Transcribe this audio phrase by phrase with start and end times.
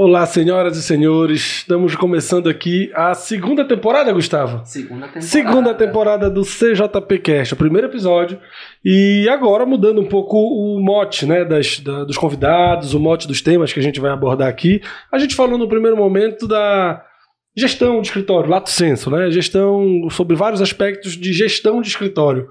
[0.00, 1.40] Olá, senhoras e senhores.
[1.56, 4.64] Estamos começando aqui a segunda temporada, Gustavo.
[4.64, 5.20] Segunda temporada.
[5.20, 8.38] Segunda temporada do CJP Cast, o primeiro episódio.
[8.84, 13.42] E agora mudando um pouco o mote né, das, da, dos convidados, o mote dos
[13.42, 14.80] temas que a gente vai abordar aqui.
[15.10, 17.04] A gente falou no primeiro momento da
[17.56, 19.28] gestão de escritório, lato senso, né?
[19.32, 22.46] Gestão sobre vários aspectos de gestão de escritório.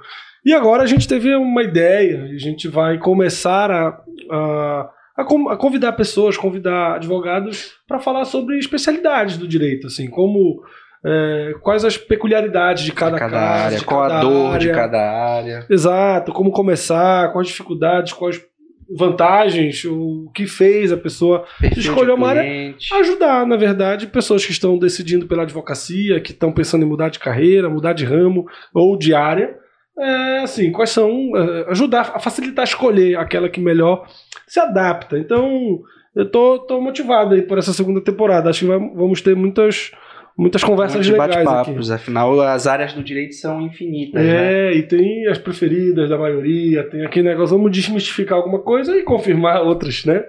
[0.45, 3.98] E agora a gente teve uma ideia, a gente vai começar a,
[4.29, 10.62] a a, convidar pessoas, convidar advogados para falar sobre especialidades do direito, assim, como
[11.03, 14.59] é, quais as peculiaridades de cada, cada caso, área, de qual cada a dor área.
[14.59, 15.66] de cada área.
[15.70, 18.41] Exato, como começar, quais dificuldades, quais
[18.89, 24.45] vantagens, o que fez a pessoa Perfil escolher de uma área ajudar, na verdade, pessoas
[24.45, 28.45] que estão decidindo pela advocacia, que estão pensando em mudar de carreira, mudar de ramo
[28.73, 29.58] ou de área.
[30.00, 31.32] É, assim, quais são.
[31.36, 34.08] é, ajudar a facilitar a escolher aquela que melhor
[34.48, 35.18] se adapta.
[35.18, 35.80] Então,
[36.16, 38.50] eu tô, tô motivado aí por essa segunda temporada.
[38.50, 39.92] Acho que vai- vamos ter muitas,
[40.38, 41.45] muitas conversas Muitos legais aqui.
[41.45, 44.70] bate-papos, afinal as áreas do direito são infinitas, né?
[44.70, 49.04] É, e tem as preferidas da maioria, tem aquele negócio, vamos desmistificar alguma coisa e
[49.04, 50.23] confirmar outras, né?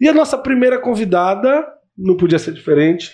[0.00, 3.12] E a nossa primeira convidada, não podia ser diferente,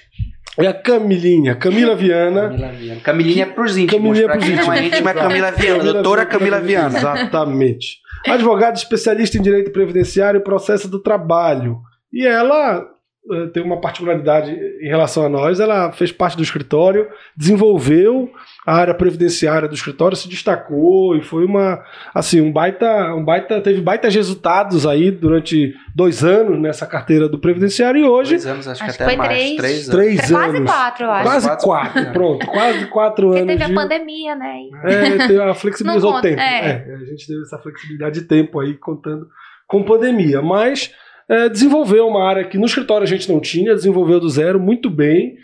[0.58, 2.48] é a Camilinha, Camila Viana.
[2.48, 3.00] Camilinha Viana.
[3.00, 4.92] Camilinha é pros íntimos, Camilinha pros chama íntimos.
[4.92, 6.98] íntimo é Camila Viana, doutora Camila Viana.
[6.98, 7.98] Exatamente.
[8.27, 11.81] Advogada especialista em direito previdenciário e processo do trabalho.
[12.12, 12.86] E ela
[13.31, 15.59] eh, tem uma particularidade em relação a nós.
[15.59, 18.31] Ela fez parte do escritório, desenvolveu
[18.64, 21.82] a área previdenciária do escritório, se destacou e foi uma
[22.14, 27.38] assim um baita, um baita teve baitas resultados aí durante dois anos nessa carteira do
[27.41, 29.28] previdenciário e hoje Dois anos, acho, Acho que que até foi mais.
[29.56, 29.56] três.
[29.56, 29.91] Três anos.
[29.91, 31.24] três Quase anos, quatro, eu acho.
[31.24, 32.12] quase Quase quatro, quatro.
[32.12, 33.52] pronto, quase quatro Porque anos.
[33.52, 34.58] teve a de- pandemia, né?
[34.84, 36.41] É, tem a flexibilizou o tempo.
[36.41, 36.84] é.
[36.88, 39.26] É, a gente teve essa flexibilidade de tempo aí, contando
[39.66, 40.41] com pandemia.
[40.41, 40.92] Mas
[41.28, 44.88] é, desenvolveu uma área que no escritório a gente não tinha, desenvolveu do zero muito
[44.88, 45.34] bem,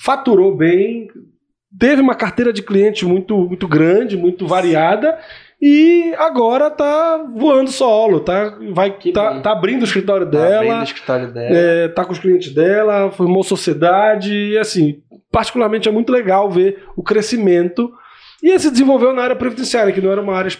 [0.00, 1.08] faturou bem,
[1.76, 5.18] teve uma carteira de cliente muito, muito grande, muito variada.
[5.60, 10.80] E agora tá voando solo, tá, vai, tá, tá abrindo o escritório Tá abrindo dela,
[10.80, 11.48] o escritório dela.
[11.50, 16.84] é, tá com os clientes dela, formou sociedade, e assim, particularmente é muito legal ver
[16.96, 17.90] o crescimento.
[18.40, 20.50] E ele se desenvolveu na área previdenciária, que não era uma área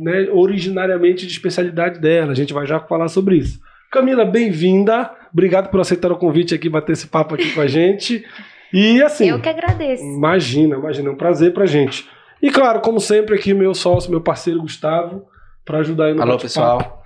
[0.00, 2.30] né, originariamente de especialidade dela.
[2.30, 3.58] A gente vai já falar sobre isso.
[3.90, 5.10] Camila, bem-vinda.
[5.32, 8.24] Obrigado por aceitar o convite aqui, bater esse papo aqui com a gente.
[8.72, 10.02] E assim, Eu que agradeço.
[10.02, 12.08] imagina, imagina, é um prazer pra gente.
[12.42, 15.24] E claro, como sempre, aqui meu sócio, meu parceiro Gustavo,
[15.64, 17.02] para ajudar aí no Alô, pessoal.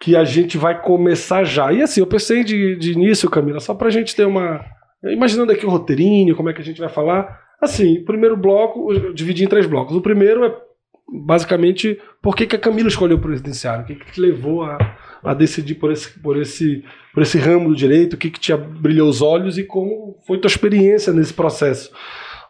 [0.00, 1.72] que a gente vai começar já.
[1.72, 4.64] E assim, eu pensei de, de início, Camila, só pra gente ter uma.
[5.04, 7.40] Imaginando aqui o roteirinho, como é que a gente vai falar.
[7.62, 9.94] Assim, o primeiro bloco, eu dividi em três blocos.
[9.96, 10.54] O primeiro é
[11.24, 14.76] basicamente por que, que a Camila escolheu o presidenciário, o que, que te levou a,
[15.22, 18.54] a decidir por esse, por, esse, por esse ramo do direito, o que, que te
[18.56, 21.90] brilhou os olhos e como foi tua experiência nesse processo.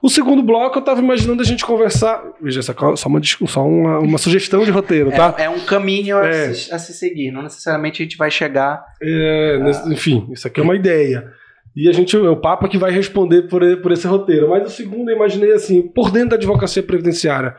[0.01, 2.23] O segundo bloco, eu estava imaginando a gente conversar.
[2.41, 5.35] Veja, essa é só uma, só uma, uma sugestão de roteiro, tá?
[5.37, 6.53] É, é um caminho a, É.
[6.55, 7.33] se, a se seguir.
[7.33, 8.81] Não necessariamente a gente vai chegar.
[9.03, 11.27] É, nesse- enfim, isso aqui é uma ideia.
[11.75, 14.49] E a gente, o Papa que vai responder por, por esse roteiro.
[14.51, 17.57] Mas o segundo, eu imaginei assim, por dentro da advocacia previdenciária.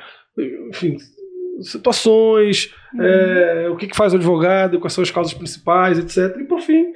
[0.69, 0.96] Enfim,
[1.62, 6.38] situações, é, o que, que faz o advogado, quais são as causas principais, etc.
[6.40, 6.94] E por fim,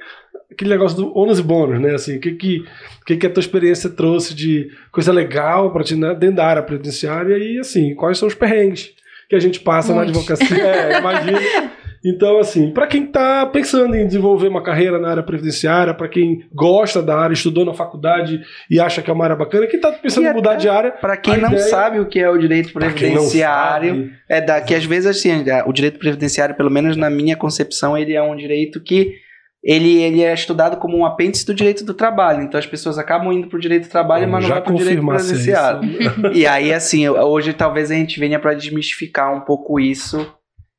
[0.50, 1.94] aquele negócio do ônus e bônus, né?
[1.94, 2.64] Assim, o que, que,
[3.06, 6.62] que, que a tua experiência trouxe de coisa legal para ti né, dentro da área
[6.62, 8.92] previdenciária e assim, quais são os perrengues
[9.28, 10.10] que a gente passa na Monte.
[10.10, 10.64] advocacia.
[10.64, 11.38] É, imagina.
[12.04, 16.44] Então, assim, para quem está pensando em desenvolver uma carreira na área previdenciária, para quem
[16.52, 19.90] gosta da área, estudou na faculdade e acha que é uma área bacana, quem está
[19.90, 22.72] pensando em mudar de área, Para quem não ideia- sabe o que é o direito
[22.72, 25.30] previdenciário, é da que às vezes assim,
[25.66, 29.14] o direito previdenciário, pelo menos na minha concepção, ele é um direito que
[29.62, 32.42] ele, ele é estudado como um apêndice do direito do trabalho.
[32.42, 35.20] Então as pessoas acabam indo pro direito do trabalho, mas não vai pro direito confirmar
[35.20, 36.36] se é previdenciário.
[36.36, 40.30] E aí, assim, hoje talvez a gente venha para desmistificar um pouco isso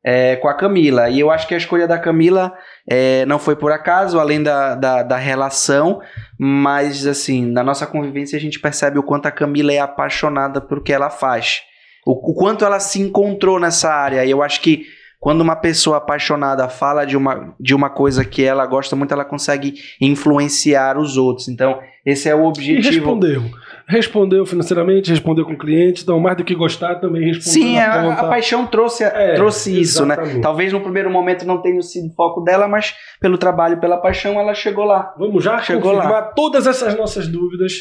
[0.07, 1.09] é, com a Camila.
[1.09, 2.53] E eu acho que a escolha da Camila
[2.87, 5.99] é, não foi por acaso, além da, da, da relação,
[6.37, 10.83] mas, assim, na nossa convivência a gente percebe o quanto a Camila é apaixonada por
[10.83, 11.63] que ela faz.
[12.05, 14.23] O, o quanto ela se encontrou nessa área.
[14.23, 14.85] E eu acho que
[15.19, 19.25] quando uma pessoa apaixonada fala de uma, de uma coisa que ela gosta muito, ela
[19.25, 21.47] consegue influenciar os outros.
[21.47, 22.89] Então, esse é o E objetivo.
[22.89, 23.43] respondeu.
[23.87, 27.93] Respondeu financeiramente, respondeu com o cliente, então mais do que gostar também respondeu Sim, na
[27.93, 28.21] a, ponta.
[28.21, 30.15] a paixão trouxe, É, trouxe isso, né?
[30.41, 34.39] Talvez no primeiro momento não tenha sido o foco dela, mas pelo trabalho, pela paixão,
[34.39, 35.13] ela chegou lá.
[35.19, 37.73] Vamos já Chegou confirmar todas essas nossas dúvidas.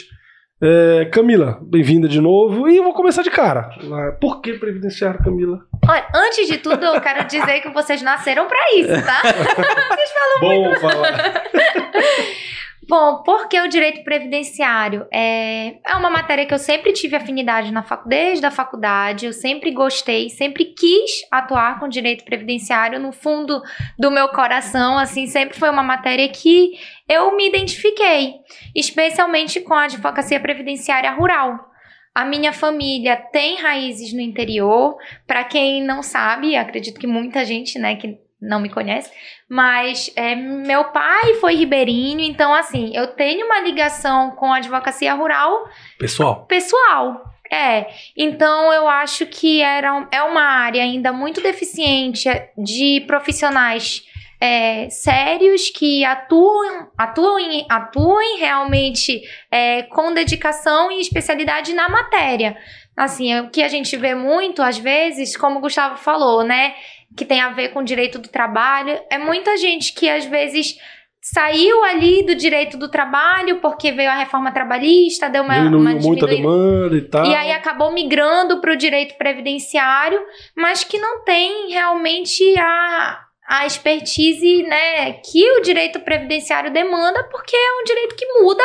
[0.62, 2.68] É, Camila, bem-vinda de novo.
[2.68, 3.70] E eu vou começar de cara.
[3.82, 5.58] Lá, Por que previdenciário, Camila?
[5.88, 9.22] Olha, antes de tudo, eu quero dizer que vocês nasceram pra isso, tá?
[10.40, 11.44] Bom falar.
[12.88, 17.82] Bom, porque o direito previdenciário é, é uma matéria que eu sempre tive afinidade na
[17.82, 23.62] fac, desde a faculdade, eu sempre gostei, sempre quis atuar com direito previdenciário no fundo
[23.98, 26.72] do meu coração, assim, sempre foi uma matéria que
[27.08, 28.34] eu me identifiquei,
[28.74, 31.70] especialmente com a advocacia previdenciária rural.
[32.14, 34.96] A minha família tem raízes no interior.
[35.26, 39.10] Para quem não sabe, acredito que muita gente, né, que não me conhece,
[39.48, 45.14] mas é, meu pai foi ribeirinho, então assim, eu tenho uma ligação com a advocacia
[45.14, 45.68] rural
[45.98, 47.24] Pessoal, pessoal.
[47.52, 47.86] É,
[48.16, 54.02] então eu acho que era, é uma área ainda muito deficiente de profissionais
[54.40, 62.56] é, sérios que atuam, atuam, em- atuem realmente é, com dedicação e especialidade na matéria.
[62.96, 66.74] Assim, é o que a gente vê muito, às vezes, como o Gustavo falou, né?
[67.16, 70.76] Que tem a ver com o direito do trabalho, é muita gente que às vezes
[71.24, 76.00] saiu ali do direito do trabalho porque veio a reforma trabalhista, deu uma, uma diminuiu
[76.02, 76.90] muito a diminuída.
[76.90, 77.24] demanda e tal.
[77.24, 80.20] E aí acabou migrando para o direito previdenciário,
[80.54, 87.56] mas que não tem realmente a, a expertise né, que o direito previdenciário demanda, porque
[87.56, 88.64] é um direito que muda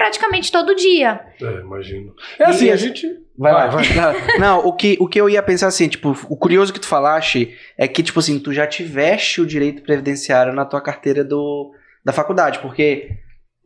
[0.00, 1.20] praticamente todo dia.
[1.42, 2.14] É, imagino.
[2.38, 3.06] É assim, E a gente.
[3.36, 4.12] Vai, Vai, lá.
[4.12, 4.38] vai.
[4.38, 7.54] Não, o que, o que eu ia pensar assim, tipo, o curioso que tu falaste
[7.76, 12.14] é que, tipo assim, tu já tiveste o direito previdenciário na tua carteira do, da
[12.14, 13.10] faculdade, porque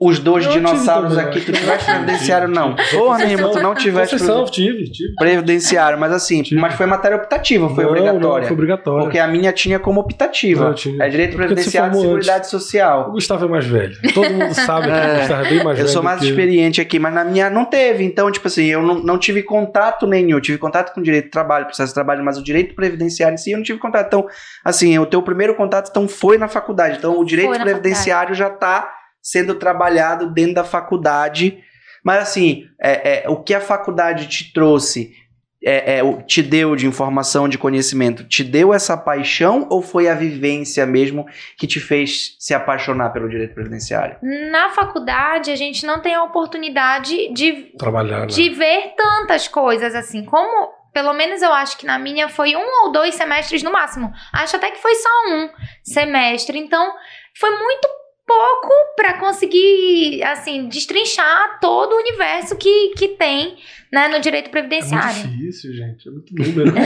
[0.06, 2.74] os dois Eu tive dinossauros também, aqui, tu que- tiveste previdenciário, não.
[2.74, 2.96] Tive.
[2.98, 5.14] Porra, meu irmão, tu não tiveste Concessão, tive, tive.
[5.16, 6.60] previdenciário, mas assim, Tive.
[6.60, 8.40] mas foi matéria optativa, foi Não, obrigatória.
[8.40, 9.02] Não, foi obrigatória.
[9.04, 10.64] Porque a minha tinha como optativa.
[10.66, 11.02] Não, tinha.
[11.04, 13.10] É direito se previdenciário e seguridade O social.
[13.12, 13.96] Gustavo é mais velho.
[14.12, 15.18] Todo mundo sabe que o É.
[15.20, 15.88] Gustavo é bem mais Eu velho.
[15.88, 16.30] sou mais que eu.
[16.30, 18.04] experiente aqui, mas na minha não teve.
[18.04, 20.30] Então, tipo assim, eu não, não tive contato nenhum.
[20.36, 23.34] Eu tive contato com o direito do trabalho, processo de trabalho, mas o direito previdenciário
[23.34, 24.06] em si eu não tive contato.
[24.06, 24.26] Então,
[24.64, 26.98] assim, o teu primeiro contato então, foi na faculdade.
[26.98, 28.90] Então, o direito previdenciário já está
[29.24, 31.64] sendo trabalhado dentro da faculdade.
[32.04, 35.16] Mas, assim, é, é, o que a faculdade te trouxe,
[35.64, 40.14] é, é, te deu de informação, de conhecimento, te deu essa paixão ou foi a
[40.14, 41.24] vivência mesmo
[41.56, 44.18] que te fez se apaixonar pelo direito previdenciário?
[44.50, 48.26] Na faculdade, a gente não tem a oportunidade de Trabalhar, né?
[48.26, 50.22] de ver tantas coisas assim.
[50.26, 54.12] Como, pelo menos eu acho que na minha foi um ou dois semestres no máximo.
[54.34, 55.48] Acho até que foi só um
[55.82, 56.58] semestre.
[56.58, 56.92] Então,
[57.40, 57.88] foi muito
[58.26, 63.56] pouco para conseguir, assim, destrinchar todo o universo que, que tem,
[63.92, 65.22] né, no direito É muito previdenciário.
[65.28, 66.08] difícil, gente.
[66.08, 66.72] É muito número.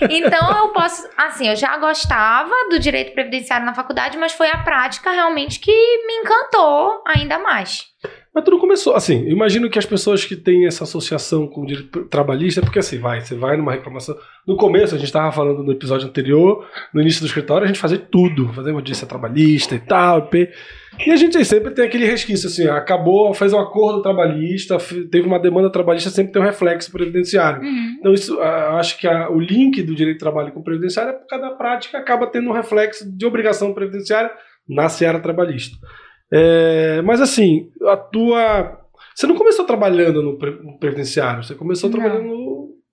[0.10, 4.58] Então eu posso, assim, eu já gostava do direito previdenciário na faculdade, mas foi a
[4.58, 5.72] prática realmente que
[6.06, 7.86] me encantou ainda mais.
[8.32, 11.66] Mas tudo começou, assim, eu imagino que as pessoas que têm essa associação com o
[11.66, 14.16] direito trabalhista, porque assim, vai, você vai numa reclamação.
[14.46, 17.80] No começo, a gente estava falando no episódio anterior, no início do escritório, a gente
[17.80, 20.48] fazia tudo, fazia uma audiência trabalhista e tal, p.
[21.04, 24.76] E a gente sempre tem aquele resquício, assim, acabou, fez um acordo trabalhista,
[25.10, 27.62] teve uma demanda trabalhista, sempre tem um reflexo previdenciário.
[27.62, 27.96] Uhum.
[27.98, 31.10] Então, isso, eu acho que a- o link do direito do trabalho com o previdenciário
[31.10, 34.30] é por causa da prática, acaba tendo um reflexo de obrigação previdenciária
[34.68, 35.76] na seara trabalhista.
[36.32, 38.78] É, mas assim, a tua.
[39.14, 41.98] Você não começou trabalhando no, pre- no previdenciário, você começou Não.
[41.98, 42.28] trabalhando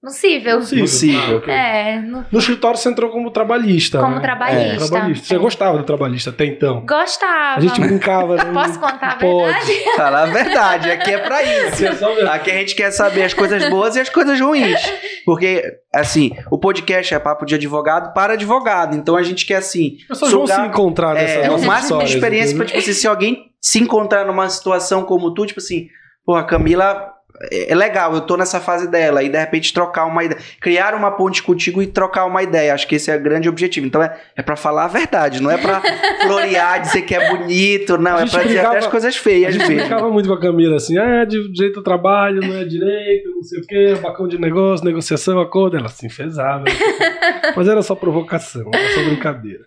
[0.04, 1.54] Ah, ok.
[1.54, 4.00] É, no- No escritório você entrou como trabalhista.
[4.00, 4.22] como né?
[4.22, 4.86] trabalhista.
[4.86, 5.28] É, trabalhista.
[5.28, 5.40] Você É.
[5.40, 6.86] gostava do trabalhista até então?
[6.86, 7.58] Gostava.
[7.58, 8.46] A gente brincava, né?
[8.54, 9.54] Posso contar a Pode.
[9.66, 9.96] verdade?
[9.96, 11.84] Fala a verdade, aqui é pra isso.
[12.32, 14.80] Aqui a gente quer saber as coisas boas e as coisas ruins.
[15.26, 15.64] Porque,
[15.94, 18.96] assim, o podcast é papo de advogado para advogado.
[18.96, 22.14] Então a gente quer, assim, As pessoas vão se encontrar nessa é, o máximo de
[22.14, 22.82] experiência pra, entendeu?
[22.82, 25.88] tipo assim, se alguém se encontrar numa situação como tu, tipo assim,
[26.24, 27.14] porra, Camila.
[27.52, 30.96] É é legal, eu tô nessa fase dela e de repente trocar uma ideia, criar
[30.96, 32.74] uma ponte contigo e trocar uma ideia.
[32.74, 33.86] Acho que esse é o grande objetivo.
[33.86, 35.82] Então é, é para falar a verdade, não é pra
[36.26, 39.20] florear, dizer que é bonito, não, A é gente pra dizer até as coisas A
[39.20, 39.76] feias gente mesmo.
[39.78, 43.44] brincava muito com a Camila assim, ah, de direito do trabalho, não é direito, não
[43.44, 45.78] sei o quê, bacão de negócio, negociação, acordo.
[45.78, 46.64] Ela assim, fezava.
[47.56, 49.66] Mas era só provocação, era só brincadeira.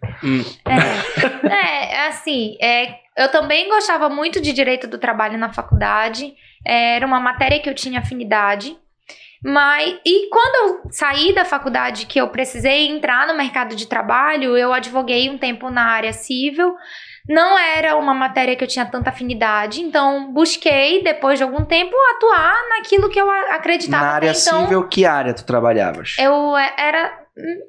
[1.45, 6.33] É, é, assim, é, eu também gostava muito de direito do trabalho na faculdade.
[6.65, 8.77] É, Era uma matéria que eu tinha afinidade.
[9.43, 14.57] Mas, e quando eu saí da faculdade, que eu precisei entrar no mercado de trabalho,
[14.57, 16.75] eu advoguei um tempo na área civil.
[17.27, 21.95] Não era uma matéria que eu tinha tanta afinidade, então busquei, depois de algum tempo,
[22.17, 24.63] atuar naquilo que eu acreditava Na área então.
[24.63, 26.17] civil, que área tu trabalhavas?
[26.19, 27.61] Eu é, era hum,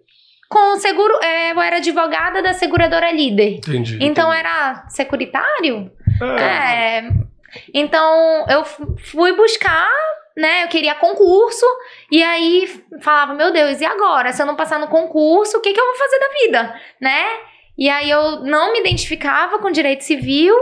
[0.50, 3.58] com seguro, é, eu era advogada da seguradora líder.
[3.58, 3.98] Entendi.
[4.02, 5.90] Então era securitário?
[6.22, 7.31] É, É.
[7.74, 9.89] Então eu fui buscar,
[10.38, 10.63] né?
[10.63, 11.65] Eu queria concurso,
[12.12, 12.67] e aí
[13.01, 14.31] falava, meu Deus, e agora?
[14.31, 16.81] Se eu não passar no concurso, o que, que eu vou fazer da vida?
[17.01, 17.25] Né?
[17.77, 20.55] E aí eu não me identificava com direito civil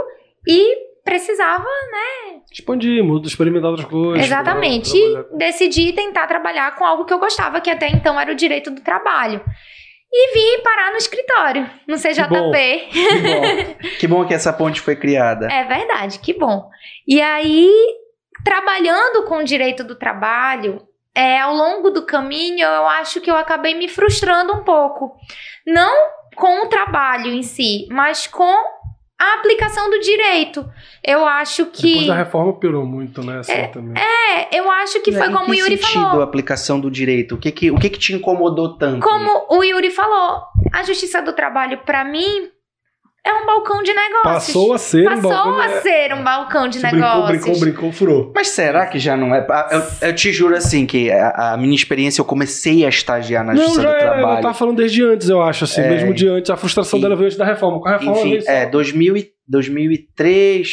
[0.48, 2.40] e precisava, né?
[2.52, 4.26] Expandir, mudar, experimentar outras coisas.
[4.26, 4.92] Exatamente.
[4.92, 8.36] trabalhar- E decidi tentar trabalhar com algo que eu gostava, que até então era o
[8.36, 9.44] direito do trabalho.
[10.12, 12.28] E vim parar no escritório, no CJP.
[12.28, 12.52] bom.
[12.52, 13.76] Que bom.
[14.00, 15.48] que bom que essa ponte foi criada.
[15.52, 16.68] É verdade, que bom.
[17.08, 17.72] E aí,
[18.44, 20.82] trabalhando com o direito do trabalho,
[21.14, 25.16] é, ao longo do caminho, eu acho que eu acabei me frustrando um pouco.
[25.66, 28.54] Não com o trabalho em si, mas com
[29.20, 30.66] a aplicação do direito.
[31.04, 31.88] Eu acho que.
[31.92, 33.40] Depois da reforma piorou muito, né?
[33.40, 34.02] Assim, também.
[34.02, 36.22] É, eu acho que foi Em como que o Yuri sentido falou.
[36.22, 37.36] a aplicação do direito?
[37.36, 39.02] O que que, o que que te incomodou tanto?
[39.06, 42.50] Como o Yuri falou, a justiça do trabalho, pra mim,
[43.26, 44.24] é um balcão de negócios.
[44.24, 47.30] Passou a ser um Passou balcão de- a ser um balcão de Se brincou, negócios.
[47.42, 48.32] brincou, brincou, furou.
[48.36, 49.46] Mas será que já não é?
[49.50, 49.70] Ah,
[50.02, 53.54] Eu, eu te juro assim que a, a minha experiência eu comecei a estagiar na
[53.54, 54.42] Não, justiça já do era, ela trabalho.
[54.42, 55.90] tava falando desde antes, eu acho, assim, É.
[55.90, 56.50] mesmo de antes.
[56.50, 57.80] A frustração E- dela veio antes da reforma.
[57.82, 60.70] Com a reforma Enfim, é 2000 e, 2003,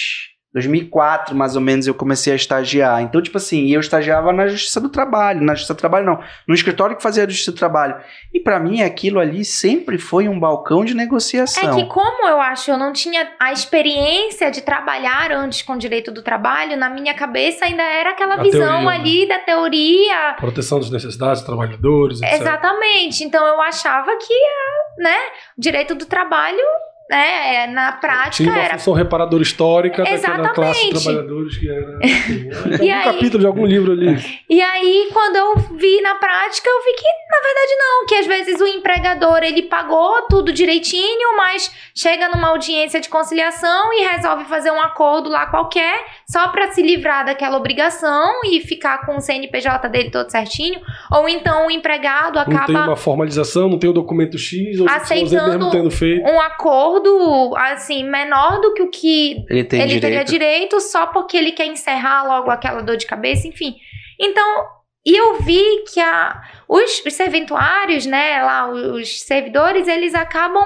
[0.56, 3.02] 2004 mais ou menos eu comecei a estagiar.
[3.02, 6.54] Então, tipo assim, eu estagiava na Justiça do Trabalho, na Justiça do Trabalho não, no
[6.54, 7.96] escritório que fazia a Justiça do Trabalho.
[8.32, 11.74] E pra mim aquilo ali sempre foi um balcão de É negociação.
[11.76, 16.22] que como eu acho, eu não tinha a experiência de trabalhar antes com direito do
[16.22, 18.94] trabalho, na minha cabeça ainda era aquela A visão teoria, né?
[18.94, 20.34] ali da teoria.
[20.38, 22.40] Proteção das necessidades dos trabalhadores, etc.
[22.40, 23.24] Exatamente.
[23.24, 24.34] Então eu achava que,
[25.02, 25.16] né,
[25.56, 26.58] o direito do trabalho,
[27.10, 30.54] né, na prática Tinha uma era função reparadora histórica daquela Exatamente.
[30.54, 31.98] classe de trabalhadores que era.
[32.76, 34.16] Era E algum aí- capítulo de algum livro ali.
[34.50, 38.06] E aí, quando eu vi na prática, eu vi que, na verdade, não.
[38.06, 43.92] Que às vezes o empregador, ele pagou tudo direitinho, mas chega numa audiência de conciliação
[43.92, 49.04] e resolve fazer um acordo lá qualquer, só pra se livrar daquela obrigação e ficar
[49.06, 50.80] com o CNPJ dele todo certinho.
[51.12, 54.88] Ou então o empregado Não tem acaba uma formalização, não tem o documento X, ou
[54.88, 56.24] Aceitando mesmo tendo feito.
[56.28, 56.95] um acordo,
[57.56, 60.30] assim, menor do que o que Ele tem ele teria direito.
[60.30, 63.76] direito só porque ele quer encerrar logo aquela dor de cabeça, enfim.
[64.20, 64.64] Então,
[65.04, 70.64] e eu vi que a, os, os serventuários, né, lá, os servidores, eles acabam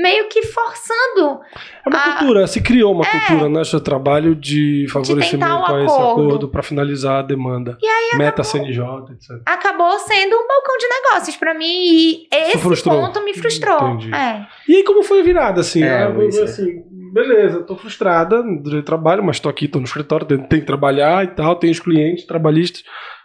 [0.00, 1.40] meio que forçando.
[1.84, 5.76] É uma a- cultura, se criou uma cultura no seu trabalho de favorecimento tentar o
[5.76, 6.48] a esse acordo.
[6.48, 7.76] para finalizar a demanda.
[7.82, 8.80] E aí Meta CNJ,
[9.12, 9.42] etc.
[9.46, 13.88] Acabou sendo um balcão de negócios pra mim e esse ponto me frustrou.
[13.90, 14.14] Entendi.
[14.14, 14.46] É.
[14.68, 15.82] E aí, como foi a virada, assim?
[15.82, 16.42] É, Ah, eu- é.
[16.42, 20.46] assim, beleza, tô frustrada no direito de trabalho, mas tô aqui, tô no escritório, tenho,
[20.46, 22.84] tenho que trabalhar e tal, tenho os clientes trabalhistas.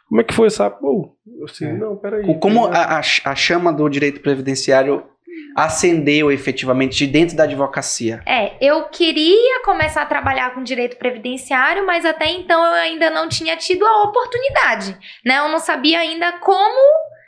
[0.10, 0.70] Como é que foi essa...
[0.70, 1.74] Pô, assim, É.
[1.74, 2.24] não, peraí.
[2.26, 5.04] Co- Como a, a, a chama do direito previdenciário
[5.56, 8.22] acendeu efetivamente de dentro da advocacia?
[8.26, 13.30] É, eu queria começar a trabalhar com direito previdenciário, mas até então eu ainda não
[13.30, 15.40] tinha tido a oportunidade, né?
[15.40, 16.80] Eu não sabia ainda como,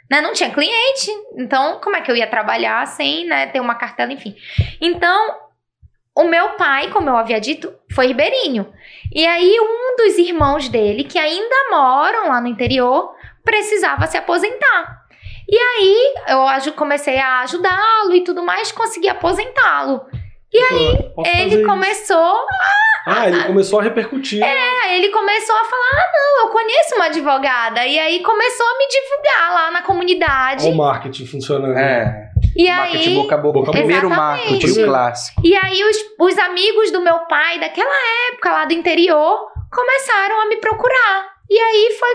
[0.10, 0.22] né?
[0.22, 4.12] Não tinha cliente, então como é que eu ia trabalhar sem, né, ter uma cartela,
[4.12, 4.36] enfim.
[4.82, 5.36] Então,
[6.16, 8.74] o meu pai, como eu havia dito, foi ribeirinho.
[9.14, 13.14] E aí um dos irmãos dele, que ainda moram lá no interior,
[13.44, 15.05] precisava se aposentar.
[15.50, 20.02] E aí eu comecei a ajudá-lo e tudo mais, consegui aposentá-lo.
[20.52, 21.66] Posso fazer Ele isso.
[21.66, 22.46] começou,
[23.06, 24.42] Ah, ele começou a repercutir.
[24.44, 27.86] aí ele começou a falar: "Ah, não, eu conheço uma advogada".
[27.86, 30.66] E aí começou a me divulgar lá na comunidade.
[30.66, 31.78] Olha o marketing funcionando.
[31.78, 33.60] É, e marketing aí boca a boca.
[33.60, 34.50] Boca a primeiro Exatamente.
[34.52, 35.42] marketing, clássico.
[35.44, 37.96] E aí os, os amigos do meu pai daquela
[38.32, 41.36] época lá do interior começaram a me procurar.
[41.50, 42.10] E aí foi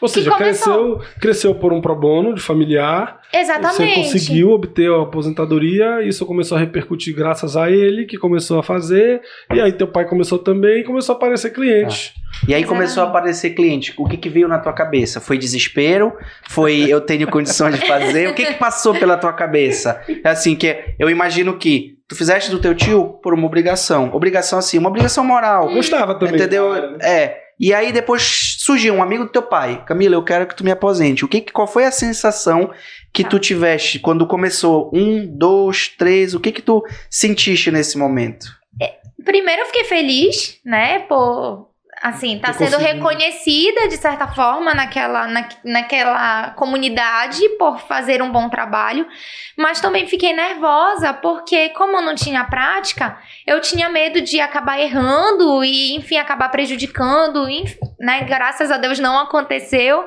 [0.00, 3.20] Ou seja, cresceu, cresceu por um pro bono de familiar.
[3.32, 3.76] exatamente.
[3.76, 8.62] Você conseguiu obter a aposentadoria, isso começou a repercutir graças a ele, que começou a
[8.62, 9.22] fazer,
[9.52, 12.14] e aí teu pai começou também e começou a aparecer cliente.
[12.46, 12.66] E aí Exatamente.
[12.66, 13.94] começou a aparecer cliente.
[13.96, 15.20] O que, que veio na tua cabeça?
[15.20, 16.12] Foi desespero?
[16.48, 18.28] Foi eu tenho condições de fazer?
[18.28, 20.02] O que, que passou pela tua cabeça?
[20.22, 24.10] É assim, que eu imagino que tu fizeste do teu tio por uma obrigação.
[24.12, 25.72] Obrigação assim, uma obrigação moral.
[25.72, 26.34] Gostava também.
[26.34, 26.72] Entendeu?
[26.72, 26.98] né?
[27.02, 27.36] É.
[27.58, 29.84] E aí depois surgiu um amigo do teu pai.
[29.86, 31.24] Camila, eu quero que tu me aposente.
[31.24, 32.70] O que, qual foi a sensação
[33.12, 33.30] que Tá.
[33.30, 34.90] tu tiveste quando começou?
[34.92, 36.34] Um, dois, três.
[36.34, 38.46] O que que tu sentiste nesse momento?
[39.24, 41.70] Primeiro eu fiquei feliz, né, por
[42.02, 48.48] assim, tá sendo reconhecida de certa forma naquela, na, naquela comunidade por fazer um bom
[48.48, 49.06] trabalho,
[49.56, 54.78] mas também fiquei nervosa porque como eu não tinha prática, eu tinha medo de acabar
[54.78, 58.22] errando e enfim acabar prejudicando, enfim, né?
[58.24, 60.04] Graças a Deus não aconteceu,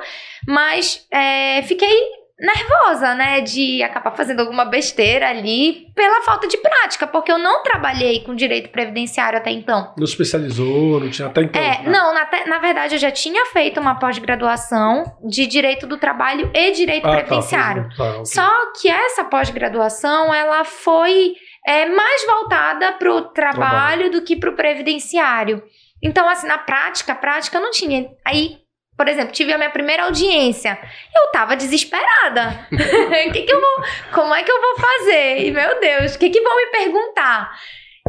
[0.47, 7.05] mas é, fiquei nervosa, né, de acabar fazendo alguma besteira ali pela falta de prática,
[7.05, 9.93] porque eu não trabalhei com direito previdenciário até então.
[9.97, 11.61] Não especializou, não tinha até então.
[11.61, 11.89] É, né?
[11.89, 16.71] não, na, na verdade eu já tinha feito uma pós-graduação de direito do trabalho e
[16.71, 17.89] direito Ah, tá, previdenciário.
[17.95, 18.25] foi- tá, ok.
[18.25, 21.33] Só que essa pós-graduação, ela foi
[21.67, 25.61] é mais voltada para o trabalho do que para o previdenciário.
[26.01, 28.09] Então, assim, na prática, a prática não tinha.
[28.25, 28.57] Aí,
[28.99, 30.77] por exemplo, tive a minha primeira audiência.
[31.15, 32.67] Eu tava desesperada.
[33.31, 35.45] que que eu vou, como é que eu vou fazer?
[35.45, 37.49] E, meu Deus, o que, que vão me perguntar?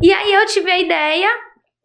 [0.02, 1.28] E aí eu tive a ideia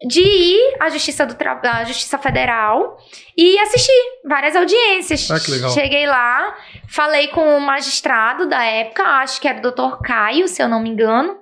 [0.08, 1.62] de ir à Justiça, do Tra...
[1.62, 2.98] à Justiça Federal
[3.38, 3.94] e assistir
[4.28, 5.30] várias audiências.
[5.30, 5.70] Ah, que legal.
[5.70, 6.58] Cheguei lá,
[6.90, 10.82] falei com o magistrado da época, acho que era o doutor Caio, se eu não
[10.82, 11.38] me engano.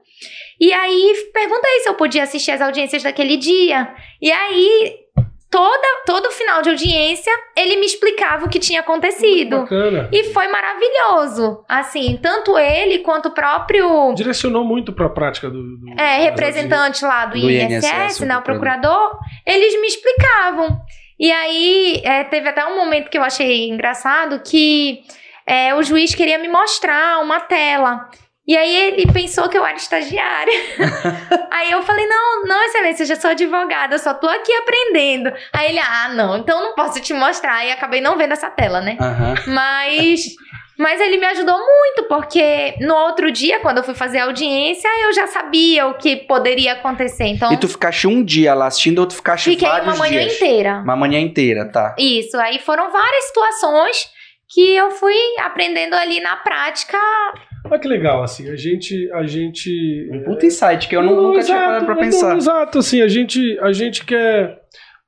[0.60, 3.96] E aí perguntei se eu podia assistir as audiências daquele dia.
[4.22, 5.02] E aí,
[5.53, 9.60] toda, todo final de audiência, ele me explicava o que tinha acontecido.
[9.60, 10.10] Bacana.
[10.12, 11.63] E foi maravilhoso.
[11.69, 15.77] Assim, tanto ele quanto o próprio Direcionou muito pra prática do.
[15.77, 20.75] do é, representante lá do, Do INSS, INSS, né, o o procurador, eles me explicavam.
[21.19, 25.01] E aí, é, teve até um momento que eu achei engraçado que
[25.45, 28.10] é, o juiz queria me mostrar uma tela.
[28.45, 30.53] E aí ele pensou que eu era estagiária.
[31.50, 35.31] aí eu falei, não, não, excelência, eu já sou advogada, eu só tô aqui aprendendo.
[35.53, 37.65] Aí ele, ah, não, então não posso te mostrar.
[37.65, 38.97] E acabei não vendo essa tela, né?
[39.00, 39.35] Aham.
[39.47, 40.25] Mas,
[40.77, 44.89] mas ele me ajudou muito, porque no outro dia, quando eu fui fazer a audiência,
[45.03, 47.27] eu já sabia o que poderia acontecer.
[47.27, 50.19] Então, E tu ficaste um dia lá assistindo ou tu ficaste fiquei vários uma manhã
[50.19, 50.35] dias?
[50.35, 50.81] inteira.
[50.83, 51.95] Uma manhã inteira, tá.
[51.97, 54.09] Isso, aí foram várias situações
[54.53, 56.97] que eu fui aprendendo ali na prática.
[57.65, 59.10] Olha que legal, assim, a gente.
[59.13, 62.29] A gente Um puta insight que eu nu- nunca tinha exato, parado pra é, pensar.
[62.29, 64.60] não, exato, assim, a gente, a gente quer.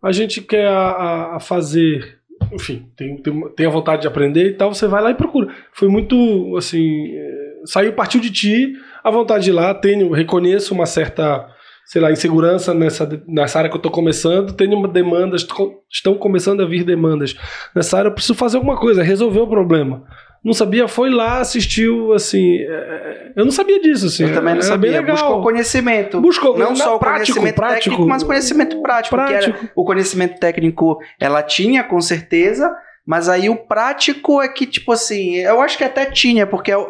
[0.01, 2.19] A gente quer a, a- fazer.
[2.53, 5.47] Enfim, tem, tem, tem a vontade de aprender e tal, você vai lá e procura.
[5.73, 7.07] Foi muito, assim.
[7.15, 11.47] eh, Saiu, partiu de ti, a vontade de ir lá, tenho, reconheço uma certa,
[11.87, 16.13] sei lá, insegurança nessa, nessa área que eu tô começando, tenho uma demanda, estou- estão
[16.13, 17.35] começando a vir demandas
[17.75, 20.03] nessa área, eu preciso fazer alguma coisa, resolver o problema.
[20.45, 22.57] Não sabia, foi lá, assistiu, assim.
[22.59, 24.23] eh, Eu não sabia disso, assim.
[24.25, 25.01] Eu também não era sabia.
[25.01, 26.21] Buscou conhecimento.
[26.21, 29.15] Buscou Não só o prático, conhecimento prático, técnico, mas conhecimento prático.
[29.15, 29.69] Que era, prático.
[29.75, 32.71] o conhecimento técnico ela tinha, com certeza,
[33.07, 36.87] mas aí o prático é que, tipo assim, eu acho que até tinha, porque eu-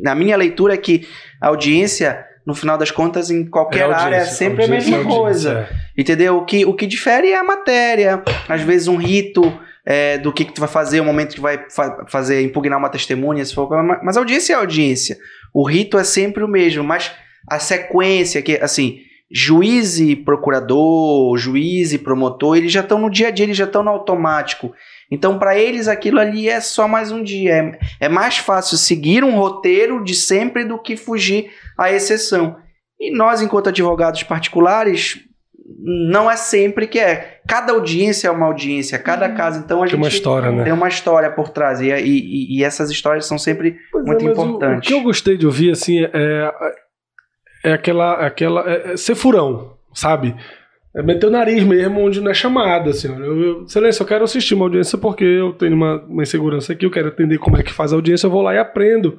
[0.00, 1.06] na minha leitura é que
[1.40, 5.68] a audiência, no final das contas, em qualquer É área, é sempre a mesma coisa.
[5.72, 6.00] é.
[6.00, 6.38] Entendeu?
[6.38, 9.42] O que, o que difere é a matéria, às vezes um rito
[9.86, 12.88] é, do que, que tu vai fazer, o momento que vai fa- fazer, impugnar uma
[12.88, 13.68] testemunha, se for,
[14.02, 15.16] mas audiência é audiência.
[15.54, 17.12] O rito é sempre o mesmo, mas
[17.48, 18.98] a sequência, que assim,
[19.30, 23.64] juiz e procurador, juiz e promotor, eles já estão no dia a dia, eles já
[23.64, 24.74] estão no automático.
[25.10, 27.78] Então, para eles, aquilo ali é só mais um dia.
[28.00, 32.56] É, é mais fácil seguir um roteiro de sempre do que fugir à exceção.
[32.98, 35.20] E nós, enquanto advogados particulares,
[35.78, 37.40] não é sempre que é.
[37.46, 39.60] Cada audiência é uma audiência, cada caso.
[39.60, 40.64] Então, a Tem gente uma história, né?
[40.64, 41.80] tem uma história por trás.
[41.80, 44.78] E, e- e essas histórias são sempre Pois muito mas o- importante.
[44.78, 46.52] O, que eu gostei de ouvir, assim, é,
[47.64, 48.14] é aquela.
[48.26, 50.34] aquela é, é ser furão, sabe?
[50.96, 53.08] É meter o nariz mesmo onde não é chamada, assim.
[53.14, 56.86] Eu, eu, excelência, eu quero assistir uma audiência porque eu tenho uma, uma insegurança aqui,
[56.86, 59.18] eu quero entender como é que faz a audiência, eu vou lá e aprendo.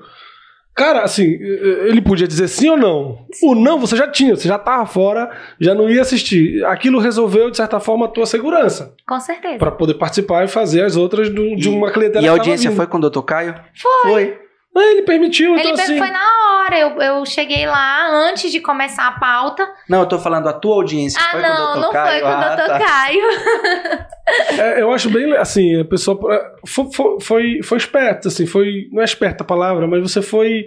[0.78, 3.26] Cara, assim, ele podia dizer sim ou não.
[3.42, 5.28] O não você já tinha, você já tava fora,
[5.60, 6.64] já não ia assistir.
[6.66, 8.94] Aquilo resolveu, de certa forma, a tua segurança.
[9.08, 9.58] Com certeza.
[9.58, 12.38] Pra poder participar e fazer as outras do- de E- uma clientela E a que
[12.38, 12.78] tava audiência vindo.
[12.78, 13.56] foi com o doutor Caio?
[13.76, 14.12] Foi.
[14.12, 14.38] Foi.
[14.78, 15.98] Ah, ele permitiu, Ele então assim...
[15.98, 16.78] foi na hora.
[16.78, 19.68] Eu, eu cheguei lá antes de começar a pauta.
[19.90, 21.20] Não, eu tô falando a tua audiência.
[21.22, 22.12] Ah, foi com o não, doutor não Caio?
[22.12, 22.80] foi com o Ah, doutor tá.
[22.80, 23.24] Caio.
[24.60, 26.20] É, eu acho bem, assim, a pessoa
[26.66, 30.66] foi, foi, foi, foi esperta, assim, foi, não é esperta a palavra, mas você foi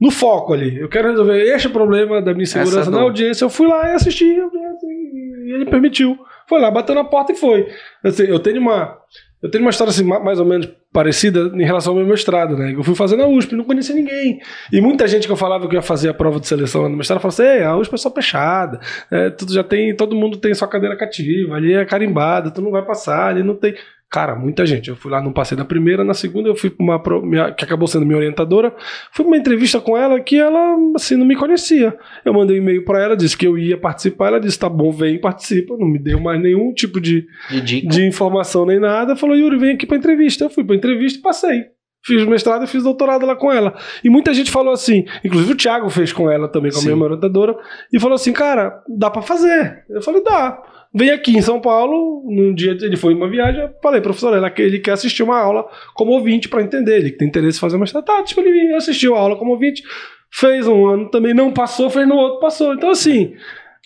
[0.00, 0.78] no foco ali.
[0.78, 3.44] Eu quero resolver este problema da minha Essa insegurança na audiência.
[3.44, 6.16] Eu fui lá e assisti, e ele permitiu.
[6.50, 7.66] Foi lá, bateu na porta e foi.
[8.04, 8.98] Assim, eu tenho uma,
[9.42, 12.56] eu tenho uma história assim, ma- mais ou menos parecida em relação ao meu mestrado,
[12.56, 12.74] né?
[12.74, 14.40] Eu fui fazer na USP, não conhecia ninguém.
[14.72, 17.20] E muita gente que eu falava que ia fazer a prova de seleção no mestrado
[17.20, 20.52] falava assim: "Ei, a USP é só fechada, é, tudo já tem, todo mundo tem
[20.52, 23.74] sua cadeira cativa, ali é carimbada, tu não vai passar, ali não tem.
[24.10, 24.88] Cara, muita gente.
[24.90, 27.52] Eu fui lá, não passei na primeira, na segunda eu fui pra uma pro- minha-
[27.52, 28.74] que acabou sendo minha orientadora,
[29.12, 31.96] fui pra uma entrevista com ela que ela assim não me conhecia.
[32.24, 34.90] Eu mandei um e-mail pra ela, disse que eu ia participar, ela disse: "Tá bom,
[34.90, 35.76] vem, participa".
[35.78, 37.24] Não me deu mais nenhum tipo de
[37.62, 40.44] De de informação nem nada, falou, Yuri, vem aqui pra entrevista.
[40.44, 41.64] Eu fui pra entrevista e passei.
[42.04, 43.76] Fiz mestrado e fiz doutorado lá com ela.
[44.02, 46.94] E muita gente falou assim, inclusive o Thiago fez com ela também, com a Sim.
[46.94, 47.54] minha orientadora,
[47.92, 49.84] e falou assim, cara, dá pra fazer.
[49.90, 50.62] Eu falei, dá.
[50.92, 54.78] Vem aqui em São Paulo, num dia ele foi em uma viagem, falei, professor, ele,
[54.80, 58.04] quer assistir uma aula como ouvinte pra entender, ele que tem interesse em fazer mestrado.
[58.04, 59.84] Tá, tipo, ele assistiu a aula como ouvinte,
[60.32, 62.74] fez um ano também, não passou, fez no outro, passou.
[62.74, 63.34] Então, assim,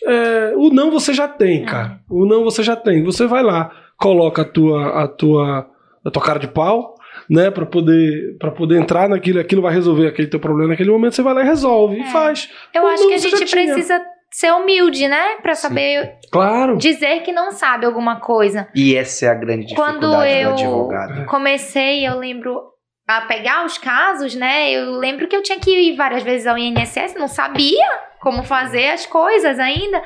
[0.03, 2.01] é, o não você já tem, cara.
[2.09, 3.03] O não você já tem.
[3.05, 5.69] Você vai lá, coloca a tua, a tua,
[6.03, 6.95] a tua cara de pau,
[7.29, 11.15] né, para poder para poder entrar naquilo, aquilo vai resolver aquele teu problema naquele momento,
[11.15, 12.01] você vai lá e resolve É.
[12.01, 12.51] e faz.
[12.75, 14.03] Eu acho que a gente precisa
[14.37, 15.37] ser humilde, né?
[15.43, 16.77] Pra saber Claro.
[16.77, 18.69] dizer que não sabe alguma coisa.
[18.75, 21.27] E essa é a grande dificuldade Quando do eu- advogado.
[21.27, 22.61] Comecei, eu lembro,
[23.07, 24.71] a pegar os casos, né?
[24.73, 27.87] Eu lembro que eu tinha que ir várias vezes ao INSS, não sabia
[28.21, 30.03] como fazer as coisas ainda.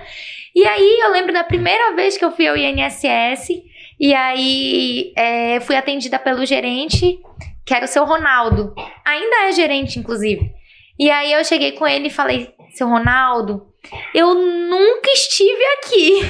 [0.54, 3.48] E aí eu lembro da primeira vez que eu fui ao INSS,
[3.98, 7.18] e aí é, fui atendida pelo gerente,
[7.64, 8.74] que era o seu Ronaldo.
[9.06, 10.50] Ainda é gerente, inclusive.
[10.98, 13.62] E aí eu cheguei com ele e falei, seu Ronaldo,
[14.14, 16.20] eu nunca estive aqui.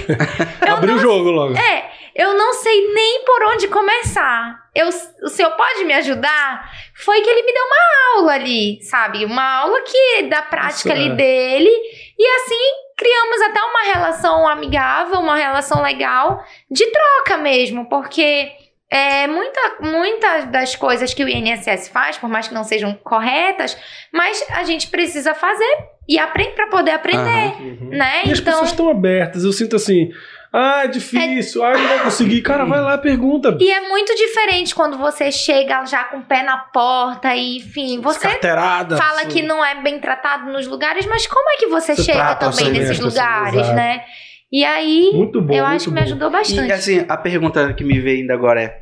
[0.71, 1.57] Abriu o jogo logo.
[1.57, 4.69] é, eu não sei nem por onde começar.
[4.75, 6.71] Eu, o senhor pode me ajudar?
[6.95, 9.25] Foi que ele me deu uma aula ali, sabe?
[9.25, 11.15] Uma aula que da prática Isso, ali é.
[11.15, 11.71] dele.
[12.19, 18.51] E assim criamos até uma relação amigável, uma relação legal de troca mesmo, porque
[18.91, 23.79] é, muita, muitas das coisas que o INSS faz, por mais que não sejam corretas,
[24.13, 27.55] mas a gente precisa fazer e aprende para poder aprender.
[27.61, 27.89] Uhum.
[27.91, 28.23] né?
[28.27, 29.45] E as então pessoas estão abertas.
[29.45, 30.11] Eu sinto assim,
[30.53, 32.41] ah, é difícil, ah, não vai conseguir.
[32.41, 33.57] Cara, vai lá, pergunta.
[33.61, 38.01] E é muito diferente quando você chega já com o pé na porta e, enfim,
[38.01, 42.05] você fala que não é bem tratado nos lugares, mas como é que você, Você
[42.05, 44.03] chega também nesses as pessoas, lugares, né?
[44.51, 45.53] E aí, Muito bom.
[45.53, 46.07] eu muito acho que me bom.
[46.07, 46.69] ajudou bastante.
[46.69, 48.79] E assim, a pergunta que me veio ainda agora é: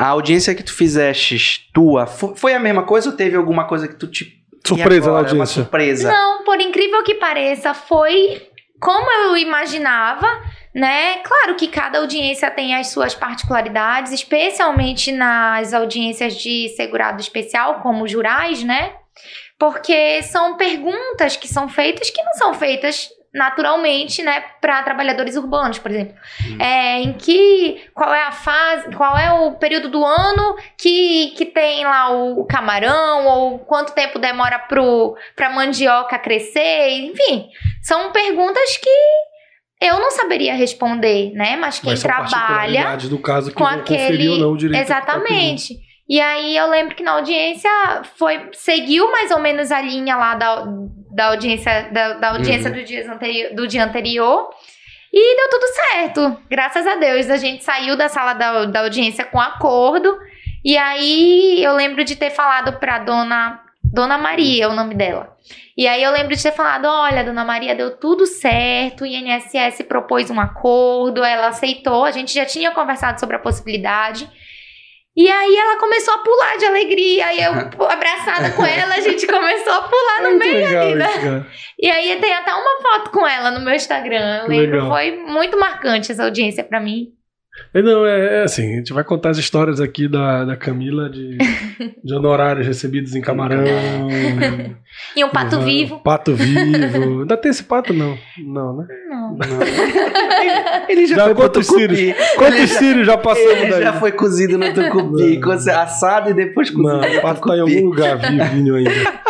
[0.00, 3.86] a audiência que tu fizeste tua, fo- foi a mesma coisa ou teve alguma coisa
[3.86, 4.37] que tu te.
[4.66, 5.62] Surpresa na audiência.
[5.62, 6.10] surpresa.
[6.10, 8.48] Não, por incrível que pareça, foi
[8.80, 10.26] como eu imaginava,
[10.74, 11.18] né?
[11.18, 18.06] Claro que cada audiência tem as suas particularidades, especialmente nas audiências de segurado especial, como
[18.06, 18.92] jurais, né?
[19.58, 25.78] Porque são perguntas que são feitas que não são feitas naturalmente, né, para trabalhadores urbanos,
[25.78, 26.14] por exemplo.
[26.46, 26.58] Hum.
[26.60, 31.46] É, em que qual é a fase, qual é o período do ano que, que
[31.46, 37.48] tem lá o camarão ou quanto tempo demora pro para mandioca crescer, enfim,
[37.82, 38.90] são perguntas que
[39.80, 41.56] eu não saberia responder, né?
[41.56, 44.86] Mas quem Mas trabalha do caso que com aquele- ou não o direito.
[44.86, 44.94] tá.
[44.94, 45.74] Exatamente.
[46.08, 47.70] E aí eu lembro que na audiência
[48.16, 50.64] foi seguiu mais ou menos a linha lá da,
[51.18, 54.50] da audiência da, da audiência do, dia anterior, do dia anterior.
[55.12, 56.42] E deu tudo certo.
[56.48, 57.28] Graças a Deus.
[57.28, 60.16] A gente saiu da sala da, da audiência com acordo.
[60.64, 65.36] E aí eu lembro de ter falado pra dona Dona Maria, é o nome dela.
[65.76, 69.82] E aí eu lembro de ter falado: olha, Dona Maria, deu tudo certo, o INSS
[69.88, 74.28] propôs um acordo, ela aceitou, a gente já tinha conversado sobre a possibilidade.
[75.18, 77.50] E aí ela começou a pular de alegria, e eu
[77.90, 81.46] abraçada com ela, a gente começou a pular no muito meio legal ali, né?
[81.76, 84.42] E aí tem até uma foto com ela no meu Instagram.
[84.42, 87.17] Eu lembro, foi muito marcante essa audiência pra mim.
[87.74, 91.08] É, Não, é, é assim, a gente vai contar as histórias aqui da, da Camila
[91.10, 91.36] de,
[92.04, 93.64] de honorários recebidos em camarão.
[95.14, 95.64] E um pato Uhum.
[95.64, 95.98] vivo.
[96.00, 97.20] Pato vivo.
[97.20, 98.16] Ainda tem esse pato, não?
[98.38, 98.86] Não, né?
[99.08, 99.36] Não.
[100.88, 101.94] Ele já, Já foi pro quantos tucupi.
[101.96, 102.16] círios?
[102.36, 103.82] Quantos círios já passamos Ele daí?
[103.82, 105.52] já foi cozido no tucupi, Não.
[105.52, 107.76] assado e depois cozido Não, no o pato tá em tucupi.
[107.76, 109.20] algum lugar vivinho ainda.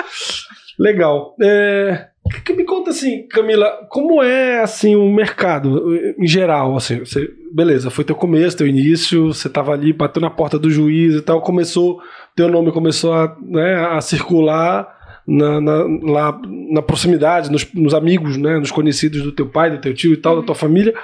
[0.78, 1.34] Legal.
[1.42, 7.30] É, que- me conta assim, Camila, como é assim o mercado em geral, assim, você,
[7.52, 11.22] beleza, foi teu começo, teu início, você tava ali, bateu na porta do juiz e
[11.22, 12.00] tal, começou,
[12.34, 14.88] teu nome começou a, né, a circular
[15.26, 16.40] na, na, lá
[16.72, 20.16] na proximidade, nos, nos amigos, né, nos conhecidos do teu pai, do teu tio e
[20.16, 20.94] tal, da tua família.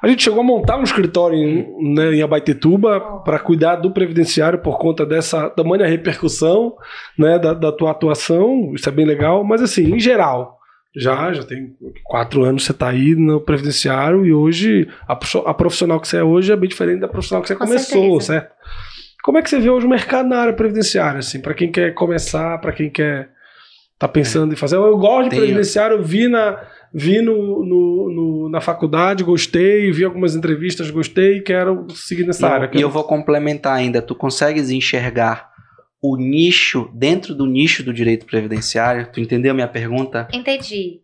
[0.00, 4.60] A gente chegou a montar um escritório em, né, em Abaetetuba para cuidar do previdenciário
[4.60, 6.74] por conta dessa tamanha repercussão
[7.18, 10.57] né, da, da tua atuação, isso é bem legal, mas assim, em geral,
[10.98, 15.54] já, já tem quatro anos você está aí no previdenciário e hoje a, prof- a
[15.54, 18.26] profissional que você é hoje é bem diferente da profissional que você Com começou, certeza.
[18.26, 18.52] certo?
[19.22, 21.92] Como é que você vê hoje o mercado na área previdenciária, assim, para quem quer
[21.94, 23.30] começar, para quem quer
[23.98, 24.76] tá pensando em fazer?
[24.76, 26.60] Eu gosto de previdenciário, eu vi na
[26.94, 32.48] vi no, no- no- na faculdade, gostei, vi algumas entrevistas, gostei, quero seguir nessa E
[32.48, 32.70] eu- área.
[32.72, 34.00] E eu vou complementar ainda.
[34.00, 35.50] Tu consegues enxergar
[36.00, 39.10] o nicho dentro do nicho do direito previdenciário?
[39.12, 40.28] Tu entendeu a minha pergunta?
[40.32, 41.00] Entendi.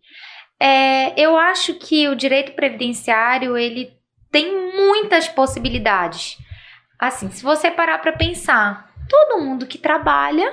[0.61, 3.93] É, eu acho que o direito previdenciário ele
[4.31, 6.39] tem muitas possibilidades.
[6.99, 10.53] Assim, se você parar para pensar, todo mundo que trabalha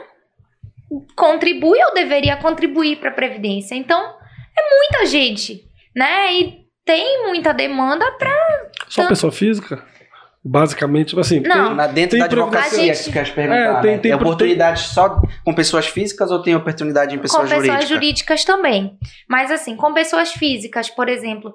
[1.15, 3.75] contribui ou deveria contribuir para a previdência.
[3.75, 3.99] Então,
[4.57, 5.63] é muita gente,
[5.95, 6.33] né?
[6.33, 8.31] E tem muita demanda para
[8.89, 9.85] Só Então- pessoa física?
[10.43, 11.39] Basicamente, tipo assim.
[11.41, 11.67] Não.
[11.67, 13.59] tem- Na, dentro tem da advocacia A gente- que tu queres perguntar.
[13.77, 13.97] É, tem- né?
[13.99, 17.89] tem- é oportunidade só com pessoas físicas ou tem oportunidade em pessoas com pessoas jurídicas?
[17.89, 18.97] jurídicas também.
[19.29, 21.53] Mas assim, com pessoas físicas, por exemplo,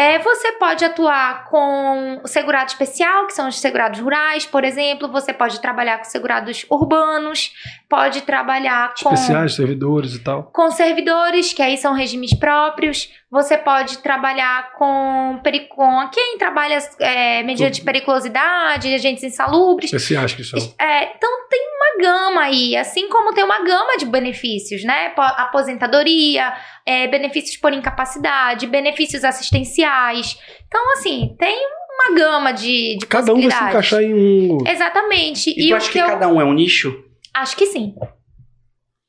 [0.00, 5.10] É, você pode atuar com o segurado especial, que são os segurados rurais, por exemplo.
[5.10, 7.52] Você pode trabalhar com segurados urbanos,
[7.88, 10.44] pode trabalhar com Especiais, servidores e tal.
[10.54, 13.12] com servidores, que aí são regimes próprios.
[13.30, 15.38] Você pode trabalhar com,
[15.68, 19.92] com quem trabalha é, mediante periculosidade, agentes insalubres.
[19.92, 20.58] Especiais que são.
[20.80, 25.10] É, então tem uma gama aí, assim como tem uma gama de benefícios, né?
[25.10, 26.54] Po- Aposentadoria,
[26.86, 30.38] é, benefícios por incapacidade, benefícios assistenciais.
[30.66, 31.54] Então, assim, tem
[32.00, 34.58] uma gama de, de Cada um vai se encaixar em um.
[34.66, 35.50] Exatamente.
[35.50, 37.04] E, tu o acha que, que eu cada um é um nicho?
[37.34, 37.94] acho que sim.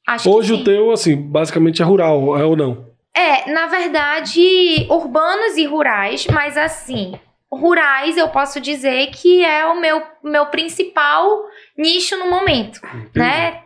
[0.06, 0.64] Acho Hoje que o sim.
[0.66, 2.89] teu, assim, basicamente é rural, é ou não?
[3.16, 7.20] É, na verdade, urbanos e rurais, mas assim,
[7.52, 11.46] rurais eu posso dizer que é o meu, meu principal
[11.78, 12.80] nicho no momento,
[13.16, 13.64] né?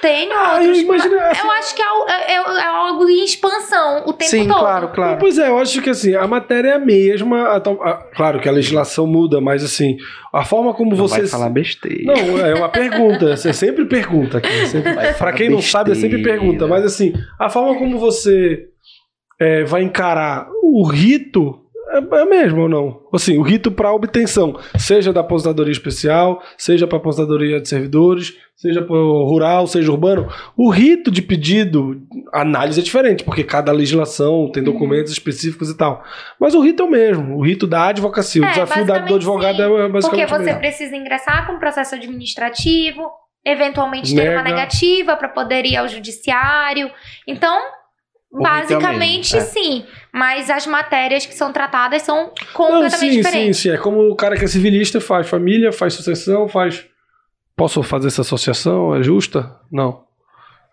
[0.00, 0.78] Tenho Ah, eu outros.
[0.80, 1.16] imagino.
[1.16, 4.58] mas assim, Eu acho que é, é- é- algo em expansão o tempo Sim, todo.
[4.58, 5.18] claro, Não, claro.
[5.18, 7.42] Pois é, eu acho que assim, a matéria é a mesma.
[7.48, 9.96] a a- claro que a legislação muda, mas assim,
[10.32, 11.20] a forma como Não você.
[11.20, 12.04] vai falar besteira.
[12.14, 13.36] Não, é uma pergunta.
[13.36, 14.66] Você sempre pergunta aqui.
[14.66, 14.92] Sempre...
[15.14, 16.40] Pra quem não sabe, é sempre besteira.
[16.40, 16.66] pergunta.
[16.66, 18.66] Mas assim, a forma como você
[19.40, 21.60] é, vai encarar o rito
[21.96, 23.00] é, é mesmo ou não?
[23.12, 28.80] Assim, o rito para obtenção, seja da aposentadoria especial, seja para aposentadoria de servidores, seja
[28.88, 32.00] rural, seja urbano, o rito de pedido,
[32.32, 36.02] análise é diferente, porque cada legislação tem documentos específicos e tal.
[36.40, 38.40] Mas o rito é o mesmo, o rito da advocacia.
[38.42, 39.62] O É, desafio da- do advogado sim.
[39.62, 43.02] é Porque basicamente o você precisa ingressar com um processo administrativo,
[43.44, 44.56] eventualmente ter uma Nega.
[44.56, 46.90] negativa para poder ir ao judiciário.
[47.26, 47.75] Então, O o
[48.32, 49.52] basicamente mesmo, é.
[49.52, 49.84] sim.
[50.12, 53.60] Mas as matérias que são tratadas são Não, completamente sim, sim, diferentes.
[53.60, 53.70] sim.
[53.70, 56.84] É como o cara que é civilista faz família, faz sucessão, faz.
[57.56, 58.94] Posso fazer essa associação?
[58.94, 59.50] É justa?
[59.72, 60.04] Não.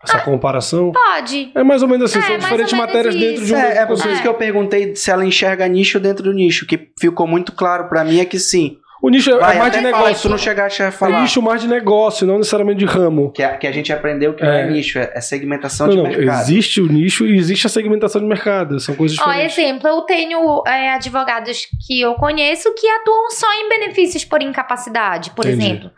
[0.02, 0.92] Essa comparação?
[0.92, 1.50] Pode.
[1.54, 3.66] É mais ou menos assim, É, são diferentes matérias dentro de um isso.
[3.66, 6.90] É, é por isso que eu perguntei se ela enxerga nicho dentro do nicho, que
[7.00, 8.76] ficou muito claro pra mim é que sim.
[9.04, 10.30] O nicho é Vai, mais de negócio.
[10.30, 11.20] não chegaste a É falar.
[11.20, 13.30] nicho mais de negócio, não necessariamente de ramo.
[13.32, 14.70] Que a, que a gente aprendeu que não é É.
[14.70, 16.40] nicho, é, é segmentação Não, de não, mercado.
[16.40, 18.80] existe o nicho e existe a segmentação de mercado.
[18.80, 19.58] São coisas Ó, diferentes.
[19.58, 25.32] exemplo, eu tenho é, advogados que eu conheço que atuam só em benefícios por incapacidade,
[25.32, 25.64] por Entendi.
[25.66, 25.90] exemplo.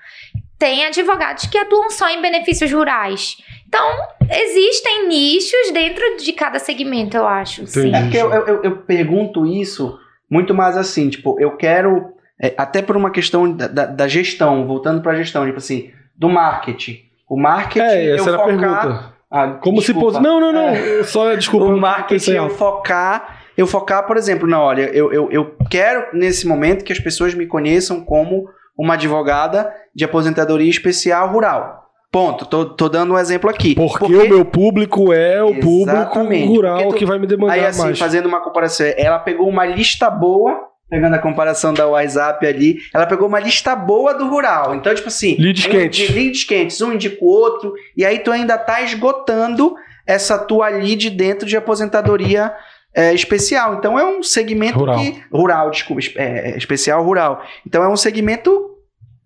[0.59, 3.37] Tem advogados que atuam só em benefícios rurais.
[3.69, 3.87] Então,
[4.29, 7.67] existem nichos dentro de cada segmento, eu acho.
[7.69, 7.95] Sim.
[7.95, 9.97] É porque eu, eu, eu- eu pergunto isso
[10.29, 14.67] muito mais assim, tipo, eu quero, é, até por uma questão da, da- da gestão,
[14.67, 16.99] voltando pra gestão, tipo assim, do marketing.
[17.29, 18.59] O marketing, É, essa eu era a focar...
[18.61, 19.13] pergunta.
[19.31, 20.11] Ah, Como desculpa.
[20.13, 20.23] se pos...
[20.23, 20.69] Não, não, não.
[20.69, 21.03] É.
[21.03, 21.67] Só desculpa.
[21.67, 26.47] o marketing eu focar, eu focar, por exemplo, não, olha, eu, eu, eu quero nesse
[26.47, 31.85] momento que as pessoas me conheçam como uma advogada de aposentadoria especial rural.
[32.13, 32.47] Ponto.
[32.47, 33.75] Tô, tô dando um exemplo aqui.
[33.75, 36.47] Porque, o meu público é o público Exatamente.
[36.47, 37.99] rural Porque tu- que vai me demandar Aí, assim, mais.
[37.99, 43.07] fazendo uma comparação, ela pegou uma lista boa, pegando a comparação da WhatsApp ali, ela
[43.07, 44.75] pegou uma lista boa do rural.
[44.75, 46.07] Então, tipo assim, Leads um quentes.
[46.07, 49.75] de leads quentes, um indica o outro, e aí tu ainda tá esgotando
[50.07, 52.55] essa tua lead dentro de aposentadoria
[52.95, 53.75] é, especial.
[53.75, 54.99] Então é um segmento Rural.
[55.01, 55.23] que.
[55.33, 57.43] Rural, desculpa, es- é, é, especial rural.
[57.67, 58.71] Então é um segmento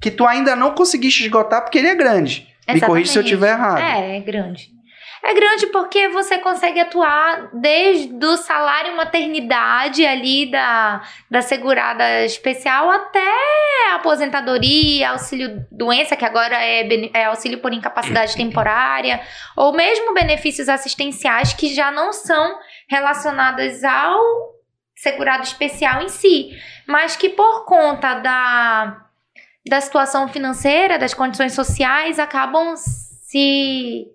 [0.01, 2.49] que tu ainda não conseguiste esgotar porque ele é grande.
[2.69, 3.25] Me corrija se eu Exatamente.
[3.25, 3.79] estiver errado.
[3.81, 4.69] É, é grande.
[5.23, 12.91] É grande porque você consegue atuar desde o salário maternidade ali da, da segurada especial
[12.91, 19.21] até aposentadoria, auxílio doença, que agora é, é auxílio por incapacidade temporária,
[19.57, 24.21] ou mesmo benefícios assistenciais que já não são relacionados ao
[24.97, 26.51] segurado especial em si,
[26.87, 29.07] mas que por conta da
[29.69, 34.07] da situação financeira, das condições sociais, acabam se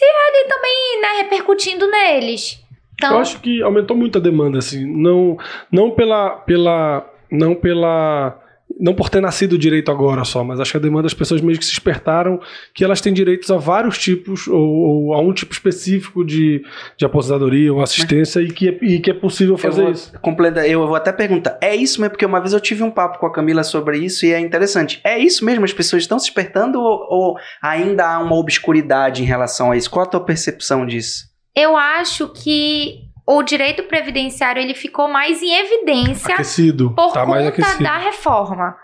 [0.00, 2.64] se ali também, né, repercutindo neles.
[2.94, 4.86] Então, Eu acho que aumentou muito a demanda, assim.
[4.86, 5.36] Não,
[5.70, 7.06] não pela, pela.
[7.30, 8.39] Não pela.
[8.80, 11.58] Não por ter nascido direito agora só, mas acho que a demanda das pessoas mesmo
[11.58, 12.40] que se despertaram
[12.74, 16.62] que elas têm direitos a vários tipos, ou, ou a um tipo específico de,
[16.96, 20.12] de aposentadoria ou assistência, e, que é, e que é possível Eu fazer vou, isso.
[20.20, 22.12] completa- eu vou até perguntar, é isso mesmo?
[22.12, 25.00] Porque uma vez eu tive um papo com a Camila sobre isso e é interessante.
[25.04, 25.64] É isso mesmo?
[25.64, 29.90] As pessoas estão se despertando ou, ou ainda há uma obscuridade em relação a isso?
[29.90, 31.28] Qual a tua percepção disso?
[31.52, 36.94] eu acho que o direito previdenciário ele ficou mais em evidência Aquecido.
[36.94, 38.74] por tá conta da reforma.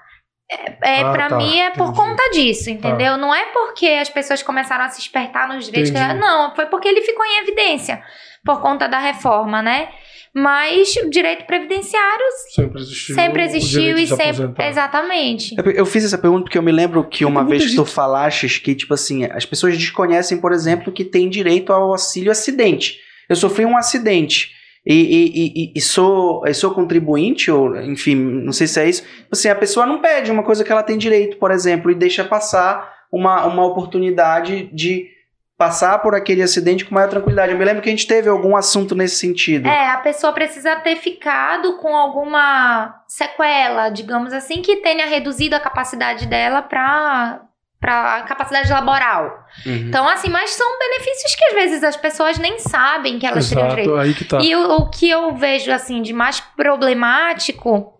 [0.49, 1.97] É, é, Ah, para tá, mim é por entendi.
[1.99, 3.17] conta disso, entendeu?
[3.17, 5.91] Não é porque as pessoas começaram a se espertar nos direitos.
[5.91, 8.01] que- não, foi porque ele ficou em evidência
[8.45, 9.89] por conta da reforma, né?
[10.33, 13.15] Mas o direito previdenciário Sempre existiu.
[13.15, 14.25] sempre existiu e sempre.
[14.25, 14.69] aposentar.
[14.69, 15.55] Exatamente.
[15.59, 17.95] Eu- Eu fiz essa pergunta porque eu me lembro que uma vez que tu gente-
[17.95, 22.99] falaste que, tipo assim, as pessoas desconhecem, por exemplo, que tem direito ao auxílio acidente.
[23.29, 24.51] Eu sofri um acidente.
[24.85, 29.49] e, e, e, e sou, sou contribuinte, ou enfim, não sei se é isso, assim,
[29.49, 32.95] a pessoa não pede uma coisa que ela tem direito, por exemplo, e deixa passar
[33.11, 35.09] uma, uma oportunidade de
[35.57, 37.53] passar por aquele acidente com maior tranquilidade.
[37.53, 39.67] Eu me lembro que a gente teve algum assunto nesse sentido.
[39.67, 45.61] É, a pessoa precisa ter ficado com alguma sequela, digamos assim, que tenha reduzido a
[45.61, 47.41] capacidade dela para
[47.87, 49.47] para capacidade laboral.
[49.65, 49.73] Uhum.
[49.87, 53.77] Então, assim, mas são benefícios que às vezes as pessoas nem sabem que elas Exato,
[53.77, 54.25] teriam direito.
[54.25, 54.39] Tá.
[54.43, 57.95] E o, o que eu vejo, assim, de mais problemático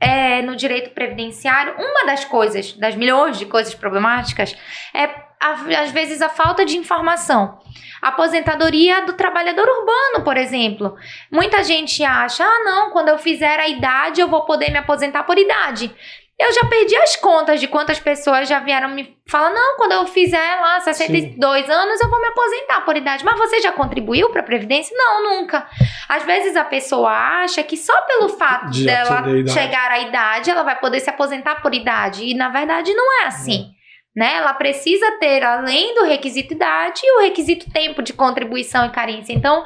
[0.00, 4.56] é, no direito previdenciário, uma das coisas, das milhões de coisas problemáticas,
[4.92, 5.04] é
[5.40, 7.60] a, às vezes a falta de informação.
[8.02, 10.96] A aposentadoria do trabalhador urbano, por exemplo.
[11.30, 15.22] Muita gente acha, ah, não, quando eu fizer a idade eu vou poder me aposentar
[15.22, 15.94] por idade.
[16.38, 20.06] Eu já perdi as contas de quantas pessoas já vieram me falar: não, quando eu
[20.06, 21.72] fizer lá 62 Sim.
[21.72, 23.24] anos, eu vou me aposentar por idade.
[23.24, 24.96] Mas você já contribuiu para a Previdência?
[24.96, 25.64] Não, nunca.
[26.08, 30.64] Às vezes a pessoa acha que só pelo fato de dela chegar à idade, ela
[30.64, 32.24] vai poder se aposentar por idade.
[32.24, 33.70] E na verdade não é assim.
[33.80, 33.84] É.
[34.16, 34.36] Né?
[34.36, 39.32] Ela precisa ter, além do requisito idade, o requisito tempo de contribuição e carência.
[39.32, 39.64] Então,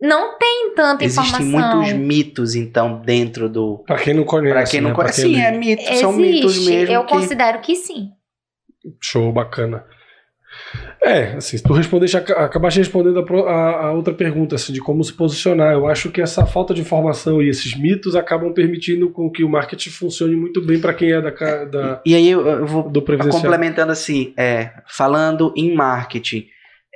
[0.00, 1.82] não tem tanta Existem informação.
[1.82, 3.84] Existem muitos mitos, então, dentro do.
[3.86, 4.54] Pra quem não conhece.
[4.54, 4.96] Pra quem não né?
[4.96, 5.22] conhece.
[5.22, 5.82] Sim, é mito.
[5.82, 6.00] Existe.
[6.00, 6.94] São mitos mesmo.
[6.94, 7.12] Eu que...
[7.12, 8.10] considero que sim.
[9.00, 9.84] Show, bacana.
[11.02, 15.12] É, assim, tu respondeste, acabaste respondendo a, a, a, outra pergunta, assim, de como se
[15.12, 15.72] posicionar.
[15.72, 19.48] Eu acho que essa falta de informação e esses mitos acabam permitindo com que o
[19.48, 21.30] marketing funcione muito bem para quem é da,
[21.64, 26.46] da E aí eu, eu vou do complementando assim, é, falando em marketing,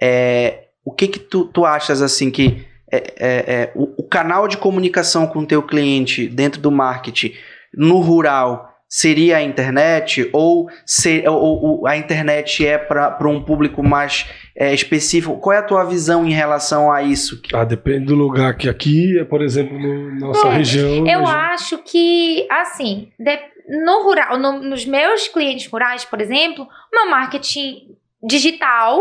[0.02, 4.46] é, o que que tu, tu achas assim que é, é, é, o, o, canal
[4.46, 7.32] de comunicação com o teu cliente dentro do marketing
[7.72, 13.82] no rural seria a internet ou, se, ou, ou a internet é para um público
[13.82, 14.26] mais
[14.56, 15.38] é, específico?
[15.38, 17.42] Qual é a tua visão em relação a isso?
[17.52, 21.06] Ah, depende do lugar que aqui, é, por exemplo, na nossa região.
[21.08, 23.38] Eu acho que, assim, de,
[23.84, 28.98] no rural, no, nos meus clientes rurais, por exemplo, o meu marketing digital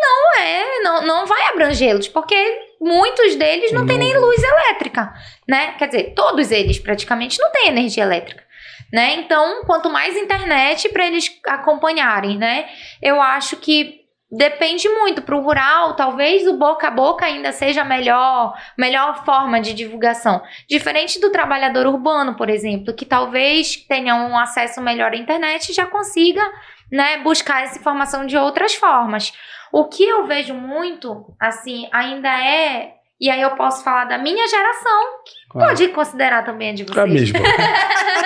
[0.00, 2.36] não é, não, não vai abrangê-los, porque
[2.80, 5.12] muitos deles não, não têm nem luz elétrica,
[5.46, 5.72] né?
[5.78, 8.46] Quer dizer, todos eles praticamente não têm energia elétrica.
[8.92, 9.16] Né?
[9.16, 12.66] Então, quanto mais internet para eles acompanharem, né?
[13.02, 13.98] Eu acho que
[14.30, 19.24] depende muito para o rural, talvez o boca a boca ainda seja a melhor, melhor
[19.24, 20.42] forma de divulgação.
[20.68, 25.74] Diferente do trabalhador urbano, por exemplo, que talvez tenha um acesso melhor à internet e
[25.74, 26.42] já consiga
[26.90, 29.32] né, buscar essa informação de outras formas.
[29.72, 32.94] O que eu vejo muito, assim, ainda é.
[33.20, 35.68] E aí eu posso falar da minha geração, que claro.
[35.68, 36.98] pode considerar também a de vocês.
[36.98, 37.38] É mesmo.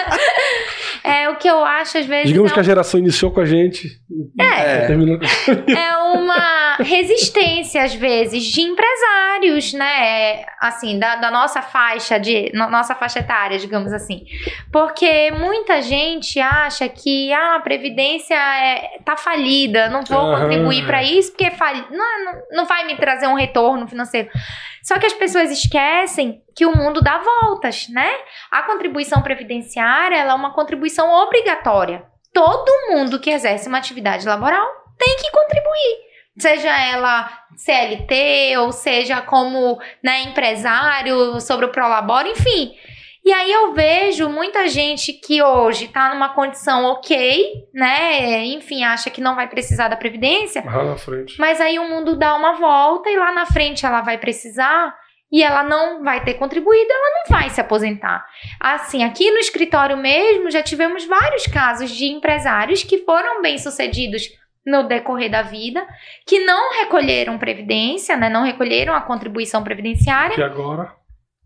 [1.04, 2.28] é o que eu acho, às vezes.
[2.28, 2.54] Digamos é um...
[2.54, 3.88] que a geração iniciou com a gente.
[4.40, 4.86] É.
[5.72, 10.44] É uma resistência, às vezes, de empresários, né?
[10.60, 12.52] Assim, da, da nossa faixa de.
[12.54, 14.24] nossa faixa etária, digamos assim.
[14.70, 20.40] Porque muita gente acha que ah, a Previdência é, tá falida, não vou uhum.
[20.40, 21.84] contribuir para isso, porque fali...
[21.90, 24.28] não, não, não vai me trazer um retorno financeiro.
[24.82, 28.10] Só que as pessoas esquecem que o mundo dá voltas, né?
[28.50, 32.04] A contribuição previdenciária é uma contribuição obrigatória.
[32.32, 34.66] Todo mundo que exerce uma atividade laboral
[34.98, 36.12] tem que contribuir.
[36.38, 42.74] Seja ela CLT ou seja como né, empresário sobre o Prolabore, enfim.
[43.24, 48.44] E aí eu vejo muita gente que hoje está numa condição ok, né?
[48.46, 50.64] Enfim, acha que não vai precisar da previdência.
[50.64, 51.38] Lá na frente.
[51.38, 54.92] Mas aí o mundo dá uma volta e lá na frente ela vai precisar
[55.30, 58.26] e ela não vai ter contribuído, ela não vai se aposentar.
[58.58, 64.28] Assim, aqui no escritório mesmo já tivemos vários casos de empresários que foram bem-sucedidos
[64.66, 65.86] no decorrer da vida,
[66.26, 68.28] que não recolheram previdência, né?
[68.28, 70.38] Não recolheram a contribuição previdenciária.
[70.38, 71.01] E agora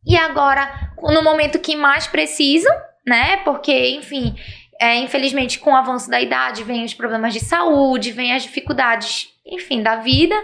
[0.07, 2.73] e agora, no momento que mais precisam,
[3.05, 3.39] né?
[3.39, 4.35] Porque, enfim,
[4.81, 9.29] é, infelizmente, com o avanço da idade, vem os problemas de saúde, vem as dificuldades,
[9.45, 10.35] enfim, da vida.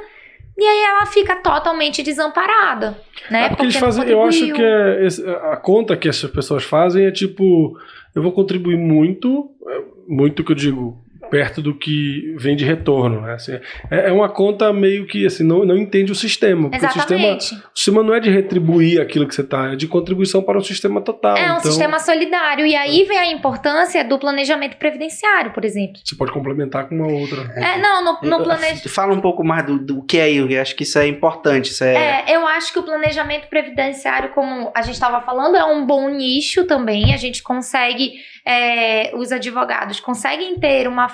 [0.58, 2.98] E aí ela fica totalmente desamparada,
[3.30, 3.44] né?
[3.44, 7.06] É porque, porque eles fazem, eu acho que é, a conta que essas pessoas fazem
[7.06, 7.78] é tipo,
[8.14, 11.01] eu vou contribuir muito, é, muito que eu digo,
[11.32, 13.22] perto do que vem de retorno.
[13.22, 13.32] Né?
[13.32, 13.52] Assim,
[13.90, 16.68] é, é, uma conta meio que assim, não, não entende o sistema.
[16.70, 17.38] Exatamente.
[17.38, 20.42] O sistema, o sistema não é de retribuir aquilo que você está, é de contribuição
[20.42, 21.34] para o sistema total.
[21.38, 22.66] É um então, sistema solidário.
[22.66, 26.02] E aí vem a importância do planejamento previdenciário, por exemplo.
[26.04, 27.50] Você pode complementar com uma outra.
[27.56, 28.90] É, não, no, no planejamento.
[28.90, 31.70] Fala um pouco mais do, do que é isso, eu acho que isso é importante.
[31.70, 32.26] Isso é...
[32.28, 36.10] é, eu acho que o planejamento previdenciário, como a gente estava falando, é um bom
[36.10, 37.14] nicho também.
[37.14, 41.08] A gente consegue é, os advogados conseguem ter uma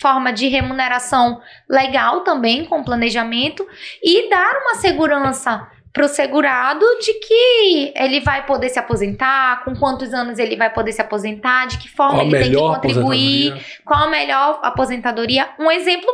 [0.00, 3.66] forma de remuneração legal também com planejamento
[4.02, 10.14] e dar uma segurança pro segurado de que ele vai poder se aposentar, com quantos
[10.14, 14.10] anos ele vai poder se aposentar, de que forma ele tem que contribuir, qual a
[14.10, 15.50] melhor aposentadoria.
[15.58, 16.10] Um exemplo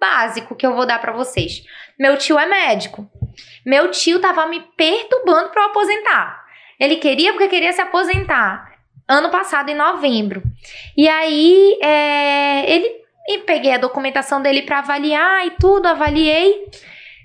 [0.00, 1.64] básico que eu vou dar pra vocês.
[1.98, 3.08] Meu tio é médico.
[3.64, 6.44] Meu tio tava me perturbando pra eu aposentar.
[6.78, 8.65] Ele queria porque queria se aposentar.
[9.08, 10.42] Ano passado, em novembro.
[10.96, 16.64] E aí, é, ele e peguei a documentação dele pra avaliar e tudo, avaliei.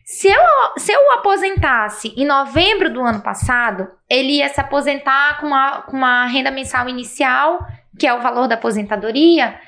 [0.03, 0.41] Se eu,
[0.77, 5.95] se eu aposentasse em novembro do ano passado, ele ia se aposentar com uma, com
[5.95, 7.65] uma renda mensal inicial,
[7.97, 9.59] que é o valor da aposentadoria,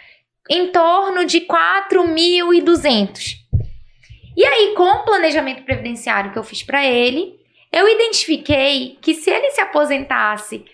[0.49, 3.37] em torno de 4.200.
[4.35, 7.39] E aí, com o planejamento previdenciário que eu fiz para ele,
[7.71, 10.65] eu identifiquei que se ele se aposentasse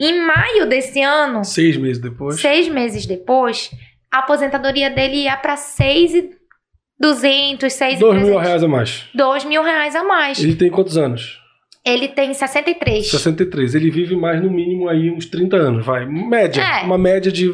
[0.00, 2.40] em maio desse ano, Seis meses depois.
[2.40, 3.70] seis meses depois,
[4.12, 8.00] a aposentadoria dele ia para 6,200, 6,300.
[8.00, 9.04] Dois mil reais a mais.
[9.14, 10.42] Dois mil reais a mais.
[10.42, 11.40] Ele tem quantos anos?
[11.86, 13.10] Ele tem 63.
[13.10, 13.74] 63.
[13.74, 16.06] Ele vive mais no mínimo aí uns 30 anos, vai.
[16.06, 16.62] Média.
[16.62, 16.82] É.
[16.84, 17.52] Uma média de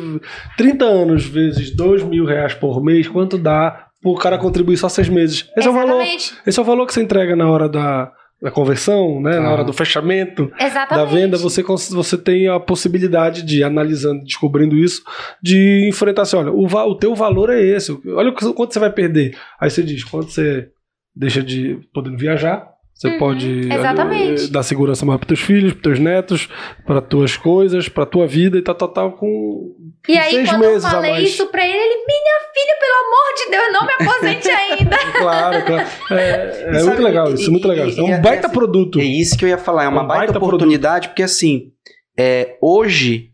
[0.56, 5.08] 30 anos vezes 2 mil reais por mês, quanto dá pro cara contribuir só seis
[5.08, 5.50] meses?
[5.56, 5.96] Esse é o valor.
[6.00, 6.34] Exatamente.
[6.46, 9.38] Esse é o valor que você entrega na hora da, da conversão, né?
[9.38, 10.88] Na hora do fechamento Exatamente.
[10.88, 15.02] da venda, você, você tem a possibilidade de, analisando, descobrindo isso,
[15.42, 18.90] de enfrentar assim, olha, o, o teu valor é esse, olha o quanto você vai
[18.90, 19.36] perder.
[19.60, 20.68] Aí você diz, quanto você
[21.14, 24.50] deixa de podendo viajar, você Uhum, pode exatamente.
[24.50, 26.48] dar segurança maior para teus filhos, para teus netos,
[26.86, 29.74] para tuas coisas, para tua vida e tal, tal, tal, com
[30.08, 31.28] E aí, seis quando eu meses a falei mais.
[31.28, 34.96] isso pra ele, ele, minha filha, pelo amor de Deus, não me aposente ainda.
[35.20, 35.86] Claro, claro.
[36.12, 37.86] É, é sabe, muito legal e- isso, muito legal.
[37.86, 38.98] e- É um e- baita assim, produto.
[38.98, 41.72] É isso que eu ia falar, é uma Um baita, baita oportunidade, porque assim,
[42.18, 43.30] é, hoje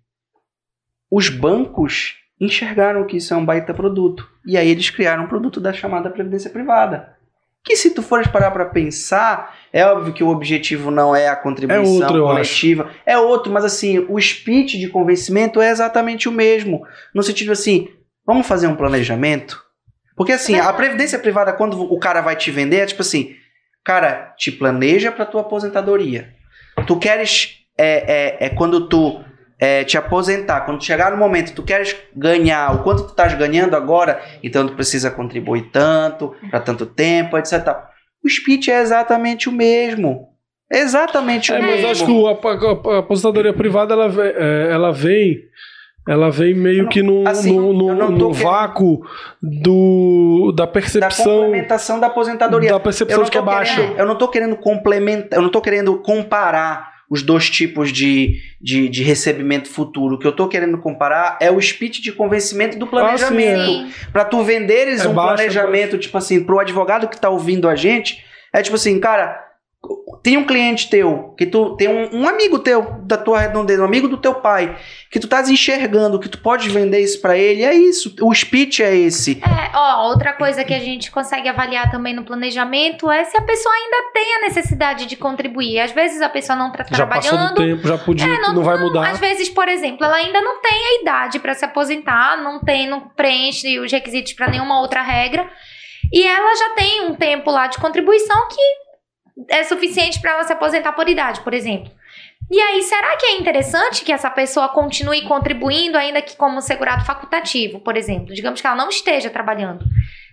[1.11, 4.29] os bancos enxergaram que isso é um baita produto.
[4.47, 7.16] E aí eles criaram um produto da chamada Previdência Privada.
[7.67, 11.35] Que se tu fores parar para pensar, é óbvio que o objetivo não é a
[11.35, 16.33] contribuição É outro, coletiva, é outro, mas assim, o speech de convencimento é exatamente o
[16.33, 16.87] mesmo.
[17.13, 17.89] No sentido assim,
[18.25, 19.61] vamos fazer um planejamento?
[20.17, 20.77] Porque assim, a Verdade.
[20.77, 23.35] previdência privada, quando o cara vai te vender, é tipo assim,
[23.85, 26.33] cara, te planeja para tua aposentadoria.
[26.87, 29.21] Tu queres é, é, é quando tu
[29.59, 33.75] é, te aposentar, quando chegar no momento, tu queres ganhar o quanto tu estás ganhando
[33.75, 37.55] agora, então tu precisa contribuir tanto, para tanto tempo, etc.
[38.25, 40.29] O speech é exatamente o mesmo.
[40.71, 41.87] Exatamente o É, mas mesmo.
[41.87, 45.39] eu acho que a, aposentadoria privada ela, é, ela vem.
[46.09, 49.01] Ela vem meio não- que num, assim, tô num querendo- vácuo
[49.43, 52.71] do, da da percepção complementação da aposentadoria.
[52.71, 53.81] da percepção de que é baixa.
[53.97, 58.89] eu não tô querendo complementar, eu não tô querendo comparar os dois tipos de, de,
[58.89, 60.17] de recebimento futuro.
[60.17, 63.65] O que eu tô querendo comparar é o speech de convencimento do planejamento.
[63.65, 63.93] Sim.
[64.13, 67.77] Pra tu venderes É um baixo, planejamento, tipo assim, pro advogado que tá ouvindo a
[67.77, 69.46] gente, é tipo assim, cara,
[70.23, 73.85] tem um cliente teu, que tu tem um, um amigo teu da tua redondeza, um
[73.85, 74.77] amigo do teu pai,
[75.09, 78.13] que tu estás enxergando, que tu pode vender isso pra ele, é isso.
[78.21, 79.41] O speech é esse.
[79.41, 83.43] É, ó, outra coisa que a gente consegue avaliar também no planejamento é se a
[83.43, 85.79] pessoa ainda tem a necessidade de contribuir.
[85.79, 87.55] Às vezes a pessoa não tá Já passou do trabalhando.
[87.55, 89.11] tempo, já podia, É, não, vai mudar.
[89.11, 92.89] Às vezes, por exemplo, ela ainda não tem a idade para se aposentar, não tem,
[92.89, 95.49] não preenche os requisitos para nenhuma outra regra.
[96.13, 98.86] E ela já tem um tempo lá de contribuição que
[99.49, 101.91] é suficiente para ela se aposentar por idade, por exemplo.
[102.51, 107.05] E aí, será que é interessante que essa pessoa continue contribuindo, ainda que como segurado
[107.05, 108.35] facultativo, por exemplo?
[108.35, 109.85] Digamos que ela não esteja trabalhando.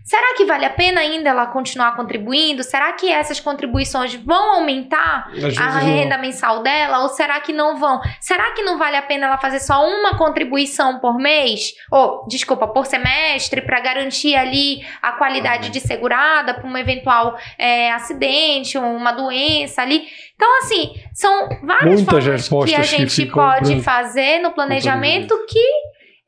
[0.04, 2.62] Será que vale a pena ainda ela continuar contribuindo?
[2.62, 5.80] Será que essas contribuições vão aumentar a não.
[5.80, 8.02] renda mensal dela ou será que não vão?
[8.20, 11.74] Será que não vale a pena ela fazer só uma contribuição por mês?
[11.90, 17.92] Ou, desculpa, por semestre, para garantir ali a qualidade de segurada para um eventual é,
[17.94, 20.04] acidente, uma doença ali?
[20.36, 25.66] Então, assim, são várias Muitas formas que a gente pode pra- fazer no planejamento que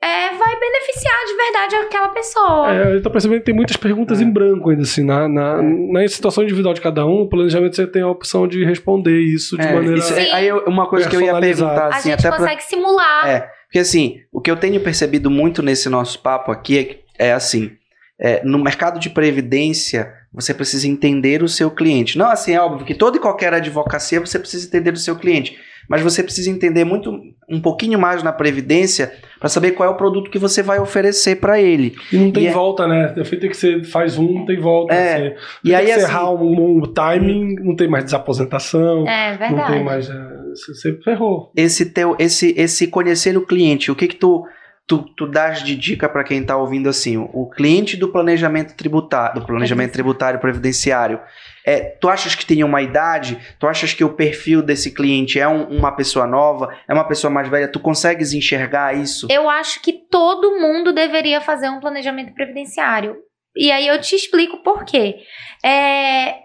[0.06, 2.72] é, vai beneficiar de verdade aquela pessoa.
[2.74, 6.08] É, eu tô percebendo que tem muitas perguntas em branco ainda, assim, na, na, na
[6.08, 9.64] situação individual de cada um, o planejamento você tem a opção de responder isso de
[9.66, 9.97] É, maneira...
[9.97, 12.38] isso é- aí eu- uma coisa que eu ia perguntar, a assim, gente até pra,
[12.38, 13.28] consegue simular.
[13.28, 17.34] É, porque assim, o que eu tenho percebido muito nesse nosso papo aqui é, é
[17.34, 17.72] assim,
[18.20, 22.18] é, no mercado de previdência, você precisa entender o seu cliente.
[22.18, 25.58] Não, assim, é óbvio que toda e qualquer advocacia você precisa entender o seu cliente,
[25.90, 27.12] mas você precisa entender muito,
[27.50, 31.36] um pouquinho mais na previdência para saber qual é o produto que você vai oferecer
[31.38, 31.96] para ele.
[32.12, 33.14] E não tem E é- volta, né?
[33.18, 34.94] O feito é que você faz um, não tem volta.
[34.94, 39.32] É, Você, E aí, que assim, errar um, um timing, não tem mais desaposentação, É
[39.32, 39.74] não verdade.
[39.74, 40.10] tem mais...
[40.10, 40.14] é,
[40.56, 41.52] Você você ferrou.
[41.56, 44.44] esse teu esse esse conhecer o cliente, o que que tu
[44.88, 48.76] tu, tu dás de dica para quem está ouvindo assim, o, o cliente do planejamento
[48.76, 51.20] tributário, do planejamento tributário previdenciário,
[51.66, 53.39] é, tu achas que tem uma idade?
[53.59, 56.76] Tu achas que o perfil desse cliente é um, uma pessoa nova?
[56.88, 57.72] É uma pessoa mais velha?
[57.72, 59.28] Tu consegues enxergar isso?
[59.32, 63.18] Eu acho que todo mundo deveria fazer um planejamento previdenciário.
[63.57, 65.16] E aí eu te explico por quê.
[65.63, 66.36] É,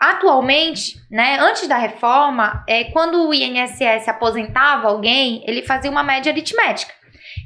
[0.00, 6.32] atualmente, né, antes da reforma, é, quando o INSS aposentava alguém, ele fazia uma média
[6.32, 6.92] aritmética.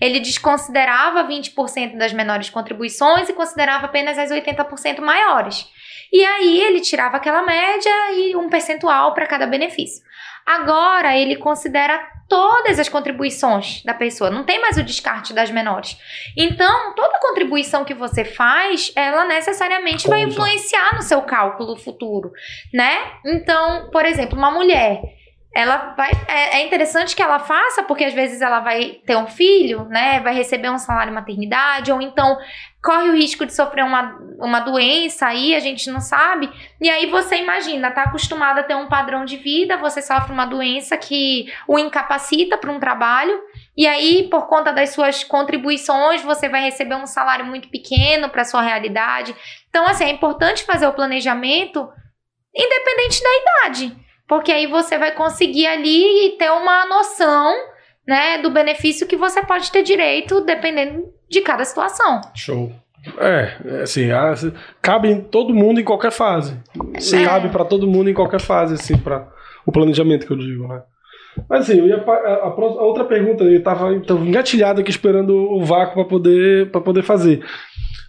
[0.00, 5.66] Ele desconsiderava 20% das menores contribuições e considerava apenas as 80% maiores.
[6.12, 10.02] E aí ele tirava aquela média e um percentual para cada benefício.
[10.46, 15.98] Agora ele considera todas as contribuições da pessoa, não tem mais o descarte das menores.
[16.36, 20.16] Então, toda contribuição que você faz, ela necessariamente Conta.
[20.16, 22.32] vai influenciar no seu cálculo futuro,
[22.72, 23.12] né?
[23.24, 25.00] Então, por exemplo, uma mulher
[25.54, 26.10] ela vai.
[26.28, 30.20] É, é, interessante que ela faça, porque às vezes ela vai ter um filho, né?
[30.20, 32.38] Vai receber um salário maternidade, ou então
[32.82, 36.48] corre o risco de sofrer uma, uma doença aí, a gente não sabe.
[36.80, 40.44] E aí você imagina, tá acostumada a ter um padrão de vida, você sofre uma
[40.44, 43.40] doença que o incapacita para um trabalho,
[43.76, 48.44] e aí, por conta das suas contribuições, você vai receber um salário muito pequeno para
[48.44, 49.34] sua realidade.
[49.68, 51.88] Então, assim, é importante fazer o planejamento
[52.54, 57.54] independente da idade porque aí você vai conseguir ali ter uma noção,
[58.06, 62.20] né, do benefício que você pode ter direito dependendo de cada situação.
[62.34, 62.70] Show.
[63.18, 64.08] É, é assim,
[64.82, 66.56] cabe em todo mundo em qualquer fase.
[66.98, 67.24] Sim.
[67.24, 69.26] Cabe para todo mundo em qualquer fase, assim, para
[69.64, 70.82] o planejamento que eu digo, né?
[71.48, 75.64] Mas assim, ia, a, a, a, outra pergunta, eu estava então, engatilhado aqui esperando o
[75.64, 77.44] vácuo para poder, poder fazer.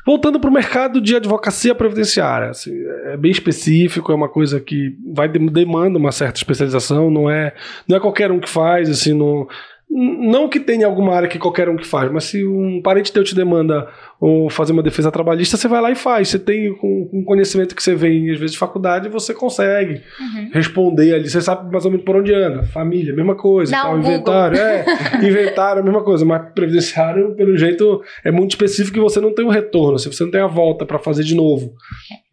[0.05, 2.71] Voltando para o mercado de advocacia previdenciária, assim,
[3.05, 7.53] é bem específico, é uma coisa que vai demanda uma certa especialização, não é,
[7.87, 9.47] não é qualquer um que faz, assim, não,
[9.89, 13.23] não que tenha alguma área que qualquer um que faz, mas se um parente teu
[13.23, 13.87] te demanda
[14.19, 16.27] ou fazer uma defesa trabalhista, você vai lá e faz.
[16.27, 20.49] Você tem com, com conhecimento que você vem, às vezes, de faculdade, você consegue uhum.
[20.51, 21.29] responder ali.
[21.29, 22.63] Você sabe mais ou menos por onde anda.
[22.63, 23.71] Família, mesma coisa.
[23.71, 24.85] Tal, inventário, é.
[25.23, 26.25] inventário, mesma coisa.
[26.25, 29.97] Mas previdenciário, pelo jeito, é muito específico e você não tem o um retorno.
[29.97, 31.73] Se você não tem a volta para fazer de novo.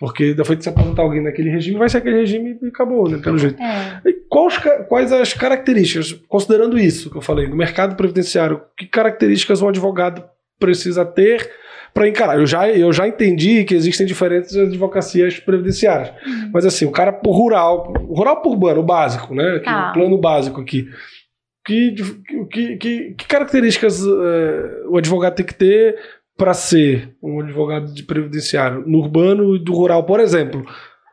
[0.00, 3.18] Porque depois de você aposentar alguém naquele regime, vai ser aquele regime e acabou, né?
[3.18, 3.62] Pelo jeito.
[3.62, 4.02] É.
[4.28, 4.58] Quais,
[4.88, 10.24] quais as características, considerando isso que eu falei, no mercado previdenciário, que características um advogado
[10.58, 11.48] precisa ter
[11.96, 12.38] para encarar?
[12.38, 16.10] Eu já, eu já entendi que existem diferentes advocacias previdenciárias.
[16.26, 16.50] Uhum.
[16.52, 19.60] Mas assim, o cara por rural, rural por urbano, o básico, né?
[19.60, 19.88] Tá.
[19.88, 20.86] O plano básico aqui.
[21.64, 21.94] Que,
[22.52, 25.96] que, que, que características uh, o advogado tem que ter
[26.36, 30.66] para ser um advogado de previdenciário no urbano e do rural, por exemplo?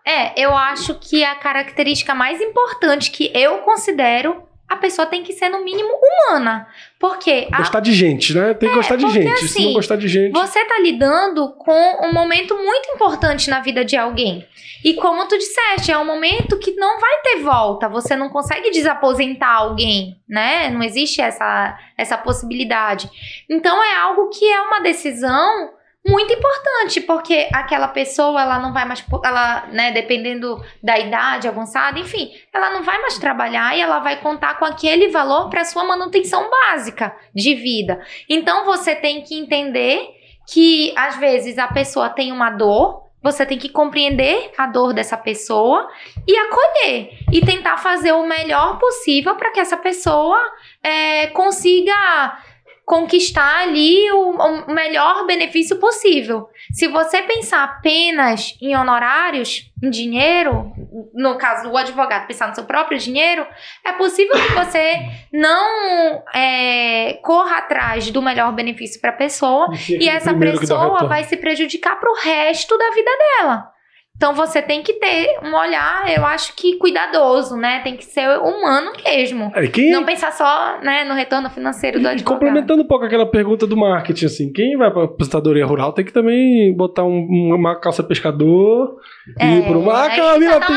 [0.05, 5.33] É, eu acho que a característica mais importante que eu considero a pessoa tem que
[5.33, 6.67] ser, no mínimo, humana.
[6.99, 7.47] Porque.
[7.55, 7.81] Gostar a...
[7.81, 8.53] de gente, né?
[8.53, 9.31] Tem que é, gostar de gente.
[9.31, 10.31] Assim, Se não assim, gostar de gente.
[10.31, 14.47] Você tá lidando com um momento muito importante na vida de alguém.
[14.83, 17.87] E como tu disseste, é um momento que não vai ter volta.
[17.87, 20.69] Você não consegue desaposentar alguém, né?
[20.69, 23.09] Não existe essa, essa possibilidade.
[23.49, 25.71] Então é algo que é uma decisão
[26.05, 31.97] muito importante, porque aquela pessoa, ela não vai mais, ela, né, dependendo da idade avançada,
[31.97, 35.85] enfim, ela não vai mais trabalhar e ela vai contar com aquele valor para sua
[35.85, 38.01] manutenção básica de vida.
[38.29, 40.09] Então você tem que entender
[40.45, 45.15] que às vezes a pessoa tem uma dor, você tem que compreender a dor dessa
[45.15, 45.89] pessoa
[46.27, 50.37] e acolher e tentar fazer o melhor possível para que essa pessoa
[50.83, 52.37] é, consiga
[52.85, 56.47] conquistar ali o, o, melhor benefício possível.
[56.71, 60.71] Se você pensar apenas em honorários, em dinheiro,
[61.13, 63.45] no caso do advogado pensar no seu próprio dinheiro,
[63.85, 64.99] é possível que você
[65.31, 71.37] não é, corra atrás do melhor benefício para a pessoa e essa pessoa vai se
[71.37, 73.72] prejudicar para o resto da vida dela.
[74.15, 77.81] Então você tem que ter um olhar, eu acho que cuidadoso, né?
[77.83, 79.51] Tem que ser humano mesmo.
[79.55, 79.91] É, quem...
[79.91, 82.39] Não pensar só né, no retorno financeiro do e, advogado.
[82.39, 86.05] Complementando um pouco aquela pergunta do marketing, assim, quem vai para a aposentadoria rural tem
[86.05, 88.97] que também botar um, uma calça pescador
[89.39, 90.05] é, e ir por uma.
[90.05, 90.75] A Camila, tá tem,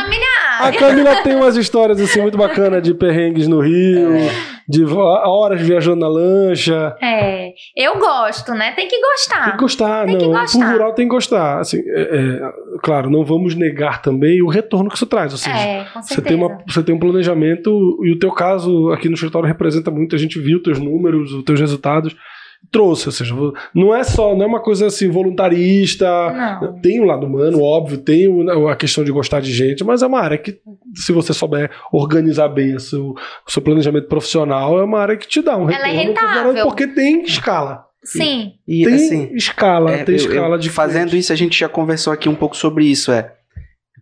[0.60, 4.16] a Camila tem umas histórias assim muito bacanas de perrengues no Rio.
[4.16, 6.96] É de horas viajando na lancha.
[7.00, 8.72] É, eu gosto, né?
[8.72, 9.44] Tem que gostar.
[9.44, 10.20] Tem que gostar, tem não.
[10.20, 10.58] Que gostar.
[10.58, 11.60] Pro rural tem que gostar.
[11.60, 12.40] Assim, é, é,
[12.82, 15.32] claro, não vamos negar também o retorno que isso traz.
[15.32, 17.70] Ou seja, é, com você, tem uma, você tem um planejamento
[18.02, 20.16] e o teu caso aqui no escritório representa muito.
[20.16, 22.16] A gente viu teus números, os teus resultados
[22.70, 23.34] trouxe, ou seja,
[23.74, 26.06] não é só, não é uma coisa assim voluntarista,
[26.60, 26.80] não.
[26.80, 28.26] tem o um lado humano, óbvio, tem
[28.70, 30.58] a questão de gostar de gente, mas é uma área que,
[30.94, 33.10] se você souber organizar bem o seu,
[33.46, 36.64] o seu planejamento profissional, é uma área que te dá um retorno, Ela é rentável.
[36.64, 37.84] porque tem escala.
[38.04, 38.52] Sim.
[38.66, 41.18] E tem assim, escala, é, tem eu- escala de fazendo cliente.
[41.18, 43.32] isso, a gente já conversou aqui um pouco sobre isso, é.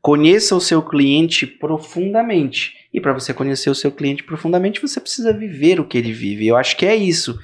[0.03, 2.73] Conheça o seu cliente profundamente.
[2.93, 6.47] E para você conhecer o seu cliente profundamente, você precisa viver o que ele vive.
[6.47, 7.39] Eu acho que é isso.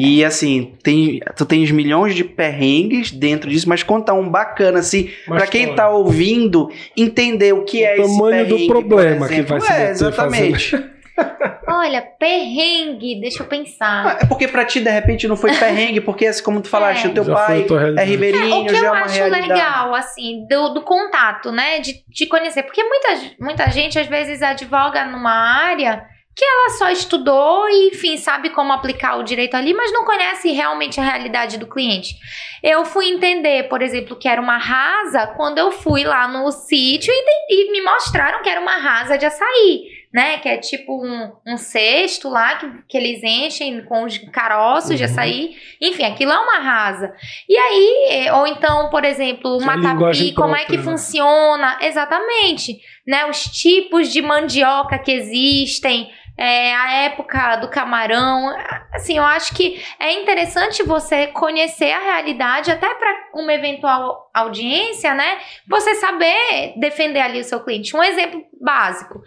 [0.00, 5.10] E assim, tem, tu tens milhões de perrengues dentro disso, mas conta um bacana assim,
[5.26, 9.28] Uma Pra quem tá ouvindo entender o que O é esse tamanho do perrengue, problema
[9.28, 10.76] que vai se é, exatamente.
[11.66, 14.18] Olha, perrengue, deixa eu pensar.
[14.22, 17.10] É porque pra ti, de repente, não foi perrengue, porque assim, como tu falaste, É.
[17.10, 19.48] o teu Já pai é ribeirinho, o que já é eu uma acho realidade.
[19.48, 21.80] legal, assim, do, do contato, né?
[21.80, 22.62] De, de conhecer.
[22.62, 23.08] Porque muita,
[23.40, 26.04] muita gente, às vezes, advoga numa área
[26.38, 30.52] que ela só estudou e, enfim, sabe como aplicar o direito ali, mas não conhece
[30.52, 32.14] realmente a realidade do cliente.
[32.62, 37.12] Eu fui entender, por exemplo, que era uma rasa quando eu fui lá no sítio
[37.12, 39.82] e, de- me mostraram que era uma rasa de açaí,
[40.14, 40.38] né?
[40.38, 45.04] Que é tipo um, um cesto lá que, que eles enchem com os caroços de
[45.04, 45.10] Uhum.
[45.10, 45.56] açaí.
[45.80, 47.12] Enfim, aquilo é uma rasa.
[47.48, 50.82] E aí, ou então, por exemplo, Essa uma tapi, como é que né?
[50.84, 51.78] funciona?
[51.80, 52.78] Exatamente.
[53.06, 53.26] Né?
[53.26, 58.56] Os tipos de mandioca que existem, é, a época do camarão.
[58.92, 65.12] Assim, eu acho que é interessante você conhecer a realidade, até para uma eventual audiência,
[65.14, 65.38] né?
[65.68, 67.96] Você saber defender ali o seu cliente.
[67.96, 69.20] Um exemplo básico.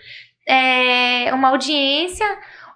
[0.47, 2.25] É uma audiência,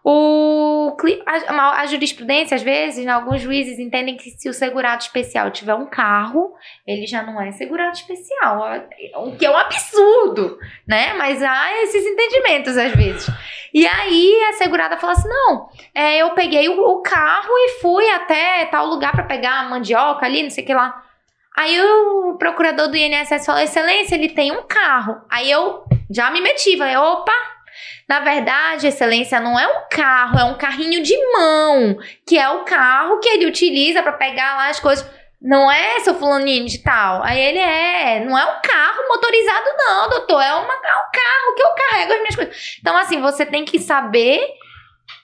[0.07, 0.95] o,
[1.25, 5.73] a, a jurisprudência, às vezes, né, alguns juízes entendem que se o segurado especial tiver
[5.73, 6.53] um carro,
[6.85, 8.61] ele já não é segurado especial.
[9.15, 11.15] O que é um absurdo, né?
[11.15, 13.27] Mas há esses entendimentos às vezes.
[13.73, 18.07] E aí a segurada fala assim: não, é, eu peguei o, o carro e fui
[18.11, 21.03] até tal lugar para pegar a mandioca ali, não sei o que lá.
[21.57, 25.19] Aí o procurador do INSS falou: Excelência, ele tem um carro.
[25.31, 27.54] Aí eu já me meti, falei: opa.
[28.07, 32.63] Na verdade, Excelência, não é um carro, é um carrinho de mão, que é o
[32.63, 35.09] carro que ele utiliza para pegar lá as coisas.
[35.41, 37.21] Não é, seu fulaninho de tal?
[37.23, 40.41] Aí ele é, não é um carro motorizado, não, doutor.
[40.41, 42.77] É, uma, é um carro que eu carrego as minhas coisas.
[42.79, 44.39] Então, assim, você tem que saber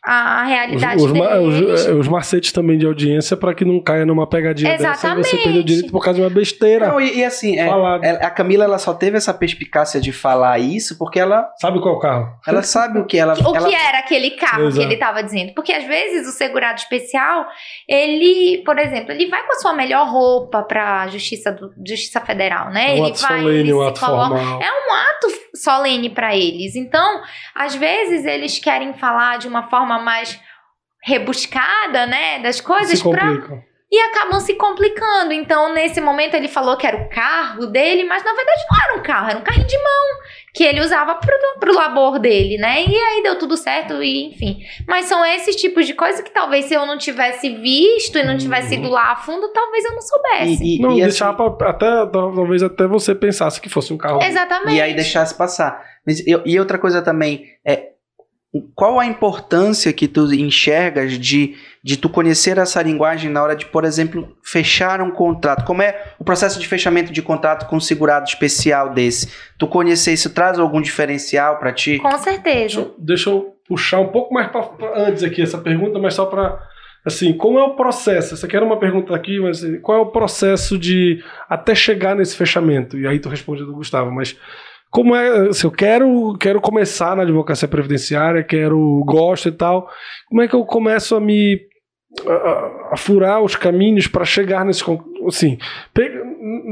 [0.03, 1.85] a Os, realidade os, deles.
[1.87, 5.07] os- os macetes também de audiência para que não caia numa pegadinha dessa e você
[5.07, 5.43] Exatamente.
[5.43, 6.87] perder o direito por causa de uma besteira.
[6.87, 7.67] Não, e, e assim, é,
[8.01, 11.93] é, a Camila ela só teve essa perspicácia de falar isso porque ela, Sabe qual
[11.93, 12.27] é o carro?
[12.47, 13.33] ela sabe o que ela.
[13.45, 14.77] O ela que era aquele carro Exato.
[14.77, 15.53] que ele estava dizendo?
[15.53, 17.45] Porque às vezes o segurado especial,
[17.87, 22.71] ele, por exemplo, ele vai com a sua melhor roupa para justiça do, justiça federal,
[22.71, 22.93] né?
[22.93, 24.61] um ele ato vai, solene, ele um ato coloca- formal.
[24.61, 26.75] É um ato solene para eles.
[26.75, 27.21] Então,
[27.53, 30.39] às vezes eles querem falar de uma forma mais
[31.03, 33.61] rebuscada, né, das coisas Se para complicam.
[33.91, 35.33] e acabam se complicando.
[35.33, 38.99] Então, nesse momento ele falou que era o carro dele, mas na verdade não era
[38.99, 40.21] um carro, era um carrinho de mão
[40.53, 42.83] que ele usava pro, pro labor dele, né?
[42.85, 44.59] E aí deu tudo certo e enfim.
[44.87, 48.37] Mas são esses tipos de coisas que talvez se eu não tivesse visto e não
[48.37, 50.63] tivesse ido lá a fundo, talvez eu não soubesse.
[50.63, 53.97] E, e, Não, e deixar assim, pra, até, talvez até você pensasse que fosse um
[53.97, 54.21] carro.
[54.21, 54.75] Exatamente.
[54.77, 55.81] e aí deixasse passar.
[56.05, 57.90] Mas, eu- e outra coisa também é
[58.75, 63.65] qual a importância que tu enxergas de, de tu conhecer essa linguagem na hora de,
[63.65, 65.63] por exemplo, fechar um contrato?
[65.65, 69.29] Como é o processo de fechamento de contrato com um segurado especial desse?
[69.57, 71.97] Tu conhecer isso traz algum diferencial pra ti?
[71.99, 72.79] Com Deixa, certeza.
[72.81, 76.25] eu- deixa eu puxar um pouco mais pra, pra antes aqui essa pergunta, mas só
[76.25, 76.59] para
[77.05, 78.33] assim, como é o processo?
[78.33, 82.15] Essa aqui era uma pergunta aqui, mas assim, qual é o processo de até chegar
[82.15, 82.97] nesse fechamento?
[82.99, 84.35] E aí tu responde do Gustavo, mas
[84.91, 89.87] como é, se eu quero, quero começar na advocacia previdenciária, quero, gosto e tal,
[90.29, 91.57] como é que eu começo a me
[92.27, 94.83] a, a- furar os caminhos para chegar nesse
[95.25, 95.57] assim,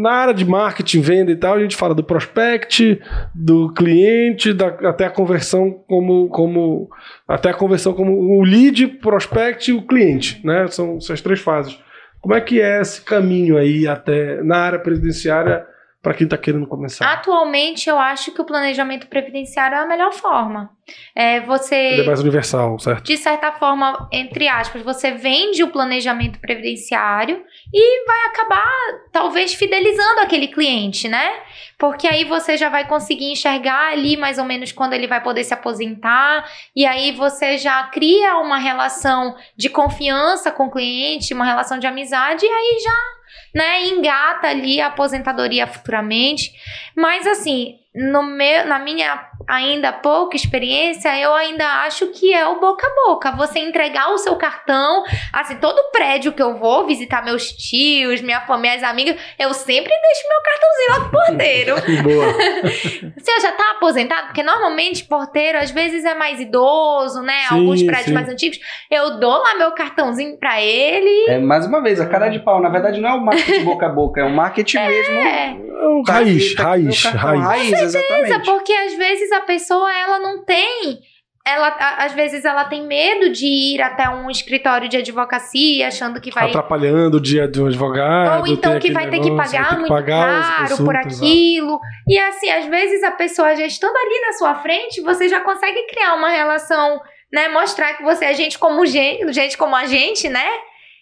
[0.01, 2.99] na área de marketing, venda e tal, a gente fala do prospect,
[3.34, 6.89] do cliente, da- até a conversão como, como
[7.28, 10.67] até a conversão como o lead, prospect e o cliente, né?
[10.67, 11.80] São essas três fases.
[12.22, 15.65] Como é que é esse caminho aí até na área previdenciária
[16.01, 17.11] para quem está querendo começar?
[17.11, 20.71] Atualmente, eu acho que o planejamento previdenciário é a melhor forma.
[21.13, 21.75] É você.
[21.75, 23.03] Ele é mais universal, certo?
[23.03, 27.43] de certa forma, entre aspas, você vende o planejamento previdenciário
[27.73, 28.65] e vai acabar,
[29.11, 31.41] talvez, fidelizando aquele cliente, né?
[31.77, 35.43] Porque aí você já vai conseguir enxergar ali mais ou menos quando ele vai poder
[35.43, 41.45] se aposentar, e aí você já cria uma relação de confiança com o cliente, uma
[41.45, 43.18] relação de amizade, e aí já.
[43.53, 46.51] Né, engata ali a aposentadoria futuramente.
[46.95, 52.59] Mas assim, no meu, na minha ainda pouca experiência, eu ainda acho que é o
[52.59, 53.31] boca a boca.
[53.31, 58.41] Você entregar o seu cartão, assim, todo prédio que eu vou visitar meus tios, minha
[58.41, 61.75] família, minhas amigas, eu sempre deixo meu cartãozinho lá pro porteiro.
[62.03, 63.13] Boa.
[63.17, 64.27] Você já tá aposentado?
[64.27, 67.39] Porque normalmente porteiro às vezes é mais idoso, né?
[67.49, 68.13] Sim, Alguns prédios sim.
[68.13, 68.59] mais antigos.
[68.91, 71.25] Eu dou lá meu cartãozinho pra ele.
[71.31, 72.61] É, mais uma vez, a cara de pau.
[72.61, 75.13] Na verdade, não é o marketing boca a boca, é o marketing mesmo.
[75.15, 77.71] É, É o Raiz, Tá raiz, tá cartão, raiz.
[77.71, 78.45] raiz, exatamente.
[78.45, 80.99] porque às vezes a pessoa ela não tem.
[81.47, 86.21] Ela, a- às vezes ela tem medo de ir até um escritório de advocacia achando
[86.21, 88.41] que vai Atrapalhando o dia de um advogado.
[88.41, 91.15] Ou então que vai ter que pagar muito pagar caro por exato.
[91.15, 91.79] aquilo.
[92.07, 95.87] E assim, às vezes a pessoa já estando ali na sua frente, você já consegue
[95.87, 96.99] criar uma relação,
[97.33, 97.47] né?
[97.49, 100.45] Mostrar que você é gente como gente, gente como a gente, né?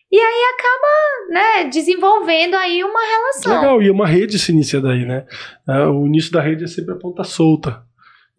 [0.09, 3.59] E aí acaba, né, desenvolvendo aí uma relação.
[3.59, 5.25] Legal, e uma rede se inicia daí, né?
[5.67, 7.81] Ah, O início da rede é sempre a ponta solta.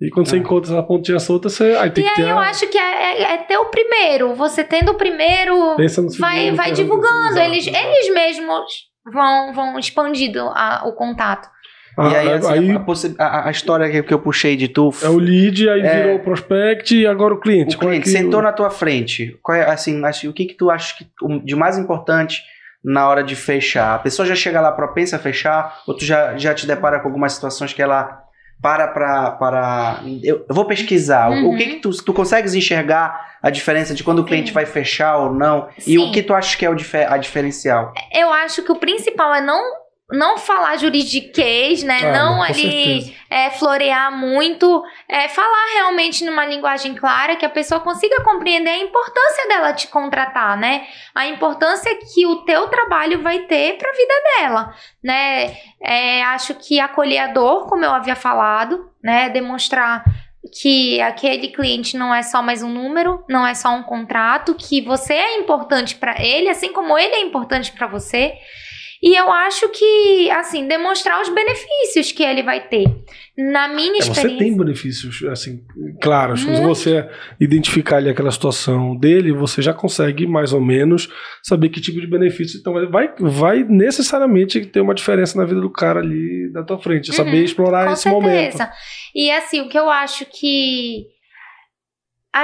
[0.01, 0.39] E quando você Ah.
[0.39, 2.43] encontra essa pontinha solta, você aí tem E que aí ter eu a...
[2.49, 4.35] acho que é, é- é ter o primeiro.
[4.35, 7.39] Você tendo o primeiro, Pensa no vai, vai divulgando.
[7.39, 8.65] Eles, eles mesmos
[9.13, 11.49] vão, vão expandindo a- o contato.
[12.01, 12.71] Ah, e aí, assim, aí
[13.19, 14.91] a, a- a história que, que eu puxei de tu.
[15.03, 15.97] é o lead, aí É.
[16.03, 17.75] virou o prospect e agora o cliente.
[17.75, 19.37] O é cliente que- sentou na tua frente.
[19.43, 21.09] Qual é, assim, acho- o que que tu acha que,
[21.45, 22.41] de mais importante
[22.85, 23.97] na hora de fechar?
[23.97, 27.09] A pessoa já chega lá propensa a fechar, ou tu já, já te depara com
[27.09, 28.23] algumas situações que ela
[28.61, 29.31] para pra...
[29.33, 31.31] para eu, eu vou pesquisar.
[31.31, 31.57] O- O Uhum.
[31.57, 34.55] que que tu, tu consegues enxergar a diferença de quando o cliente Sim.
[34.55, 35.69] vai fechar ou não?
[35.79, 35.99] E Sim.
[35.99, 36.75] o que tu acha que é o
[37.09, 37.93] a diferencial?
[38.13, 39.63] Eu acho que o principal é não
[40.11, 41.99] não falar juridiquês, né?
[42.03, 47.81] Ah, não ali é, florear muito, é, falar realmente numa linguagem clara que a pessoa
[47.81, 50.87] consiga compreender a importância dela te contratar, né?
[51.15, 55.57] A importância que o teu trabalho vai ter para a vida dela, né?
[55.83, 59.29] É, acho que acolher a dor, como eu havia falado, né?
[59.29, 60.05] Demonstrar
[60.63, 64.81] que aquele cliente não é só mais um número, não é só um contrato, que
[64.81, 68.33] você é importante para ele, assim como ele é importante para você.
[69.03, 72.85] E eu acho que, assim, demonstrar os benefícios que ele vai ter.
[73.37, 74.39] Na minha É, você experiência.
[74.39, 75.61] tem benefícios, assim,
[76.03, 76.41] claros.
[76.41, 76.63] Se Muito.
[76.67, 77.09] você
[77.41, 81.09] identificar ali aquela situação dele, você já consegue mais ou menos
[81.45, 82.59] saber que tipo de benefício.
[82.59, 87.11] Então vai, vai necessariamente ter uma diferença na vida do cara ali da tua frente.
[87.11, 88.57] Uhum, saber explorar Com esse momento.
[88.57, 88.71] certeza.
[89.15, 91.07] E assim, o que eu acho que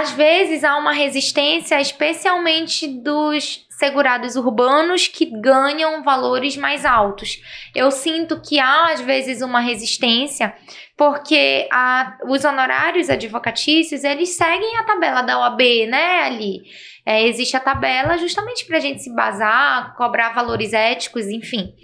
[0.01, 7.40] às vezes há uma resistência, especialmente dos segurados urbanos que ganham valores mais altos.
[7.74, 10.55] Eu sinto que há às vezes uma resistência,
[10.97, 16.62] porque a- os honorários advocatícios, eles seguem a tabela da OAB, né, ali.
[17.07, 21.74] É, existe a tabela justamente para a gente se basar, cobrar valores éticos, enfim.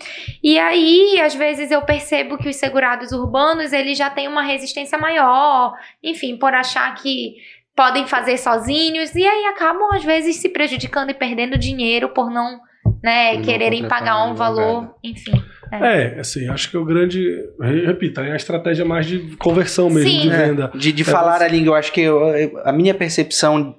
[0.42, 4.96] E aí, às vezes eu percebo que os segurados urbanos, eles já têm uma resistência
[4.96, 7.34] maior, enfim, por achar que
[7.80, 12.60] podem fazer sozinhos e aí acabam às vezes se prejudicando e perdendo dinheiro por não,
[13.02, 14.94] né, Por não quererem pagar um valor, advogado.
[15.02, 15.42] enfim.
[15.72, 17.22] É, assim, acho que o grande.
[17.58, 20.20] re- Repita, é a estratégia mais de conversão mesmo, Sim.
[20.22, 20.70] de É, venda.
[20.74, 23.74] de de É falar você- a língua, eu acho que eu- a minha percepção,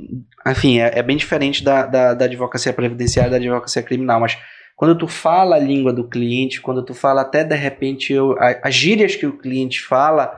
[0.47, 4.35] enfim, é, é bem diferente da, da, da advocacia previdenciária e da advocacia criminal, mas
[4.75, 8.61] quando tu fala a língua do cliente, quando tu fala até de repente eu, a-
[8.63, 10.33] as gírias que o cliente fala,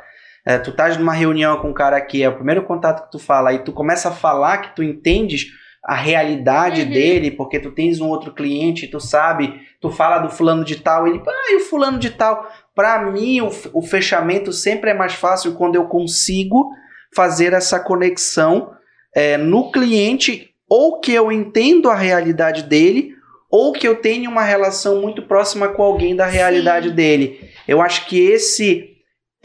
[0.45, 3.19] é, tu estás numa reunião com um cara aqui, é o primeiro contato que tu
[3.19, 5.47] fala, aí tu começa a falar que tu entendes
[5.83, 6.89] a realidade Uhum.
[6.89, 11.07] dele, porque tu tens um outro cliente, tu sabe, tu fala do fulano de tal,
[11.07, 12.49] ele, ah, e o fulano de tal?
[12.73, 16.69] Para mim, o, o fechamento sempre é mais fácil quando eu consigo
[17.13, 18.71] fazer essa conexão
[19.13, 23.13] é, no cliente, ou que eu entendo a realidade dele,
[23.51, 26.95] ou que eu tenho uma relação muito próxima com alguém da realidade Sim.
[26.95, 27.49] dele.
[27.67, 28.92] Eu acho que esse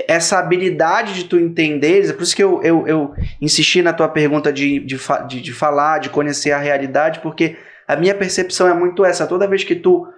[0.09, 4.09] essa habilidade de tu entender, é por isso que eu, eu, eu insisti na tua
[4.09, 4.99] pergunta de, de,
[5.29, 9.27] de, de falar, de conhecer a realidade, porque a minha percepção é muito essa.
[9.27, 10.09] Toda vez que tu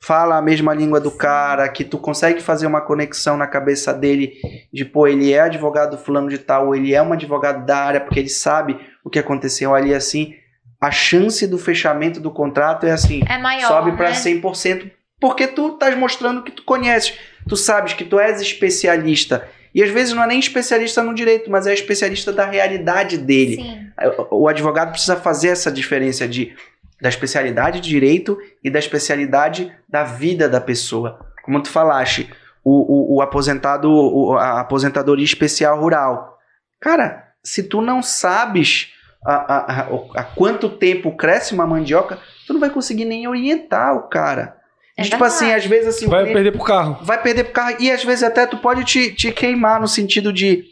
[0.00, 4.34] fala a mesma língua do cara, que tu consegue fazer uma conexão na cabeça dele
[4.72, 8.00] de, pô, ele é advogado fulano de tal, ou ele é um advogado da área,
[8.00, 10.32] porque ele sabe o que aconteceu ali assim,
[10.80, 14.14] a chance do fechamento do contrato é assim, É maior, sobe para né?
[14.14, 14.90] 100%,
[15.20, 17.18] porque tu estás mostrando que tu conheces,
[17.48, 19.48] tu sabes que tu és especialista.
[19.74, 23.56] E às vezes não é nem especialista no direito, mas é especialista da realidade dele.
[23.56, 23.86] Sim.
[24.30, 26.54] O advogado precisa fazer essa diferença de
[27.00, 31.18] da especialidade de direito e da especialidade da vida da pessoa.
[31.42, 32.28] Como tu falaste,
[32.62, 36.36] o, o, o aposentado, o- a aposentadoria especial rural.
[36.78, 38.92] Cara, se tu não sabes
[39.24, 43.94] a, a, a, há quanto tempo cresce uma mandioca, tu não vai conseguir nem orientar
[43.96, 44.56] o cara.
[45.00, 45.64] É tipo assim, verdade.
[45.64, 46.98] às vezes assim, Vai cliente- perder pro carro.
[47.02, 50.32] vai perder pro carro e às vezes até tu pode te, te queimar no sentido
[50.32, 50.64] de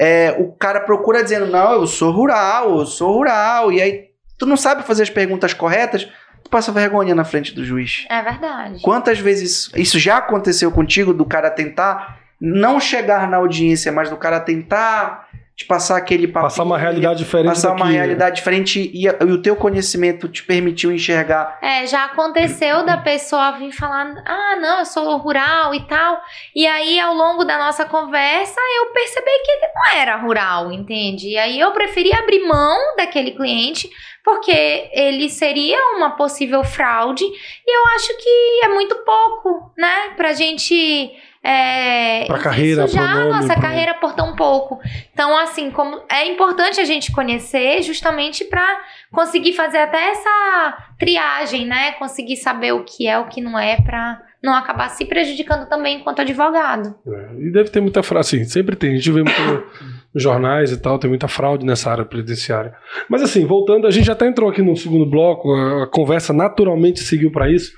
[0.00, 4.04] é, o cara procura dizendo, não, eu sou rural, eu sou rural, e aí
[4.38, 6.08] tu não sabe fazer as perguntas corretas,
[6.42, 8.04] tu passa vergonha na frente do juiz.
[8.10, 8.80] É verdade.
[8.82, 14.16] Quantas vezes isso já aconteceu contigo, do cara tentar não chegar na audiência, mas do
[14.16, 15.21] cara tentar
[15.54, 16.42] te passar aquele papel.
[16.42, 20.42] Passar uma realidade diferente Passar uma daqui, realidade diferente e, e o teu conhecimento te
[20.42, 21.58] permitiu enxergar.
[21.62, 26.20] É, já aconteceu da pessoa vir falar, ah, não, eu sou rural e tal.
[26.56, 31.28] E aí, ao longo da nossa conversa, eu percebi que ele não era rural, entende?
[31.28, 33.90] E aí eu preferi abrir mão daquele cliente,
[34.24, 37.24] porque ele seria uma possível fraude.
[37.24, 40.14] E eu acho que é muito pouco, né?
[40.16, 41.12] Pra gente.
[41.44, 44.78] É, Pra carreira, sujar pro a nome, nossa pro- carreira por tão pouco.
[45.12, 48.64] Então, assim, como é importante a gente conhecer justamente pra
[49.10, 51.92] conseguir fazer até essa triagem, né?
[51.92, 55.98] Conseguir saber o que é, o que não é, pra não acabar se prejudicando também
[55.98, 56.94] enquanto advogado.
[57.06, 58.92] É, E deve ter muita fraude, assim, sempre tem.
[58.92, 59.66] A gente vê muito
[60.14, 62.74] nos jornais e tal, tem muita fraude nessa área previdenciária.
[63.08, 66.32] Mas assim, voltando, a gente já até entrou aqui no segundo bloco, a, a conversa
[66.32, 67.72] naturalmente seguiu para isso.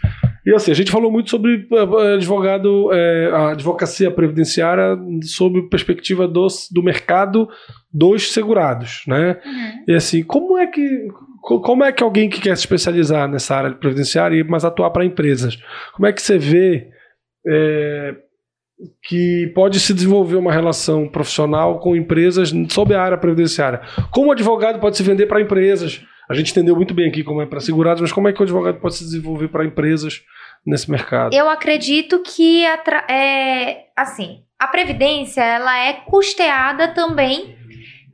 [0.47, 6.29] E assim, a gente falou muito sobre eh, advogado, eh, a advocacia previdenciária sob perspectiva
[6.29, 7.49] dos, do mercado
[7.93, 9.41] dos segurados, né?
[9.45, 9.85] Uhum.
[9.89, 11.09] E assim, como é que
[11.41, 14.65] co- como é que alguém que quer se especializar nessa área de previdenciária e mas
[14.67, 15.57] atuar para empresas,
[15.95, 16.89] como é que você vê
[17.47, 18.15] é,
[19.09, 23.81] que pode se desenvolver uma relação profissional com empresas sob a área previdenciária?
[24.11, 26.05] Como o advogado pode se vender para empresas?
[26.29, 28.45] A gente entendeu muito bem aqui como é para segurados, mas como é que o
[28.45, 30.23] advogado pode se desenvolver para empresas
[30.67, 31.35] nesse mercado?
[31.35, 32.65] Eu acredito que
[33.09, 37.59] é, assim, a previdência ela é custeada também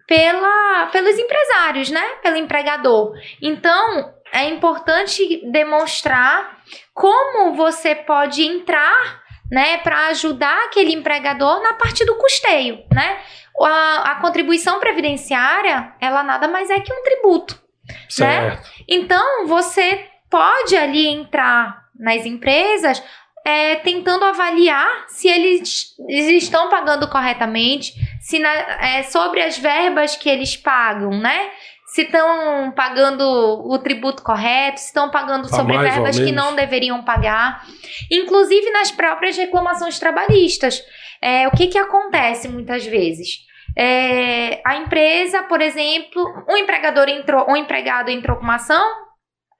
[0.06, 2.02] pela, pelos empresários, né?
[2.22, 3.12] Pelo empregador.
[3.40, 6.58] Então, é importante demonstrar
[6.92, 9.20] como você pode entrar,
[9.50, 13.20] né, para ajudar aquele empregador na parte do custeio, né?
[13.60, 17.60] A, a contribuição previdenciária, ela nada mais é que um tributo.
[18.08, 18.68] certo.
[18.88, 23.02] Então, você pode ali entrar nas empresas
[23.44, 30.14] é, tentando avaliar se eles, eles estão pagando corretamente, se na- é, sobre as verbas
[30.16, 31.50] que eles pagam, né?
[31.86, 37.02] Se estão pagando o tributo correto, se estão pagando A sobre verbas que não deveriam
[37.02, 37.64] pagar,
[38.10, 40.82] inclusive nas próprias reclamações trabalhistas.
[41.20, 43.38] É, o que, que acontece muitas vezes?
[43.76, 48.84] É, a empresa, por exemplo, um empregador entrou, um empregado entrou com uma ação,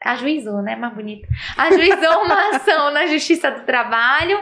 [0.03, 0.76] ajuizou, né?
[0.76, 1.26] Mais bonito.
[1.57, 4.38] Ajuizou uma ação na Justiça do Trabalho.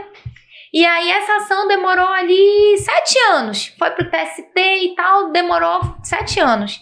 [0.73, 3.75] E aí essa ação demorou ali sete anos.
[3.79, 6.81] Foi pro TST e tal, demorou sete anos.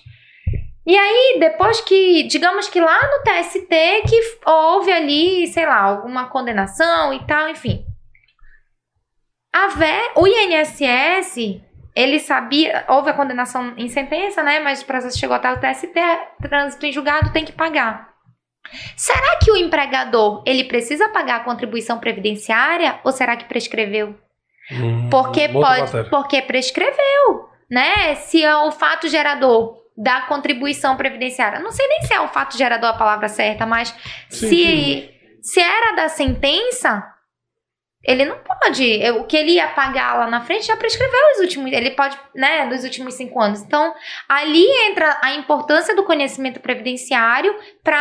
[0.87, 3.68] E aí, depois que, digamos que lá no TST,
[4.09, 7.85] que houve ali, sei lá, alguma condenação e tal, enfim.
[9.53, 11.61] A VE, o INSS,
[11.93, 14.61] ele sabia, houve a condenação em sentença, né?
[14.61, 15.93] Mas o processo chegou até o TST,
[16.41, 18.16] trânsito em julgado, tem que pagar.
[18.97, 24.14] Será que o empregador, ele precisa pagar a contribuição previdenciária ou será que prescreveu?
[24.73, 26.11] Hum, Porque pode, matéria.
[26.11, 28.14] porque prescreveu, né?
[28.17, 31.59] Se é o fato gerador da contribuição previdenciária.
[31.61, 33.89] Não sei nem se é o fato gerador a palavra certa, mas
[34.29, 35.09] Sim, se sim.
[35.41, 37.03] se era da sentença,
[38.07, 39.00] ele não pode.
[39.18, 41.72] O que ele ia pagar lá na frente já prescreveu os últimos.
[41.72, 43.61] Ele pode, né, nos últimos cinco anos.
[43.62, 43.92] Então,
[44.28, 47.98] ali entra a importância do conhecimento previdenciário para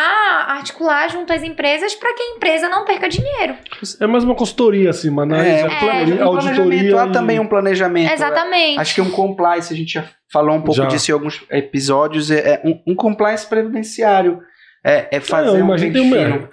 [0.49, 3.55] articular junto às empresas para que a empresa não perca dinheiro.
[3.99, 7.01] É mais uma consultoria, assim, uma análise, É, é, um planejamento, auditoria.
[7.01, 8.11] há e- também um planejamento.
[8.13, 8.79] Exatamente.
[8.79, 10.85] Acho que um compliance, a gente já falou um pouco Já.
[10.87, 14.41] disso em alguns episódios, é, é um, um compliance previdenciário.
[14.83, 16.47] É, é fazer Não, um imagina tem é,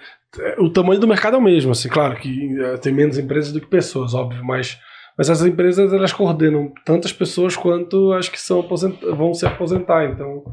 [0.57, 3.61] o tamanho do mercado é o mesmo, assim, claro que é, tem menos empresas do
[3.61, 4.79] que pessoas, óbvio, mas,
[5.17, 8.65] mas essas empresas elas coordenam tantas pessoas quanto as que são
[9.15, 10.43] vão se aposentar, então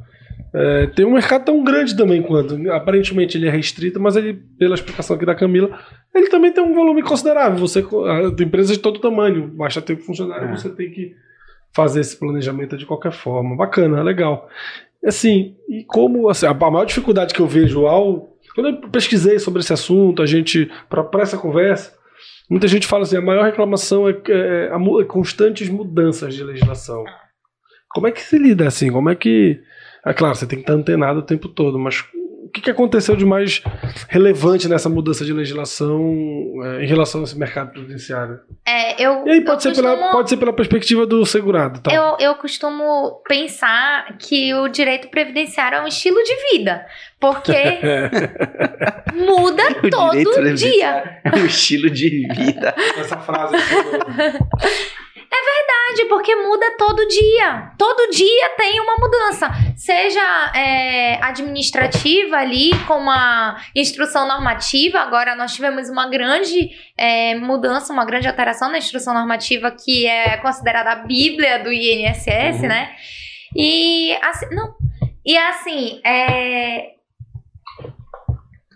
[0.52, 4.74] é, tem um mercado tão grande também quanto, aparentemente ele é restrito, mas ele, pela
[4.74, 5.78] explicação aqui da Camila,
[6.14, 7.82] ele também tem um volume considerável, você
[8.36, 10.56] tem empresas de todo tamanho, basta ter um funcionário, É.
[10.56, 11.14] você tem que
[11.72, 14.48] fazer esse planejamento de qualquer forma, bacana, legal.
[15.06, 19.60] Assim, e como assim, a maior dificuldade que eu vejo ao quando eu pesquisei sobre
[19.60, 21.96] esse assunto, a gente, para essa conversa,
[22.48, 27.04] muita gente fala assim: a maior reclamação é, é, é constantes mudanças de legislação.
[27.90, 28.90] Como é que se lida assim?
[28.90, 29.60] Como é que.
[30.06, 32.04] É claro, você tem que estar antenado o tempo todo, mas
[32.50, 33.62] que, que aconteceu de mais
[34.08, 36.00] relevante nessa mudança de legislação
[36.64, 38.40] é, em relação a esse mercado previdenciário?
[38.66, 41.80] É, eu, E aí pode, eu ser, pela, costumo- pode ser pela perspectiva do segurado,
[41.80, 41.92] tá?
[41.92, 46.84] Eu, eu costumo pensar que o direito previdenciário é um estilo de vida,
[47.20, 47.52] porque
[49.14, 51.20] muda O todo dia.
[51.24, 52.74] É um estilo de vida.
[52.98, 53.56] Essa frase.
[55.36, 57.72] verdade, porque muda todo dia.
[57.78, 59.48] Todo dia tem uma mudança.
[59.76, 64.98] Seja é, administrativa ali, com uma instrução normativa.
[65.00, 70.36] Agora nós tivemos uma grande é, mudança, uma grande alteração na instrução normativa que é
[70.38, 72.68] considerada a Bíblia do INSS, uhum.
[72.68, 72.94] né?
[73.54, 74.74] E assim, não.
[75.24, 76.94] E assim, é,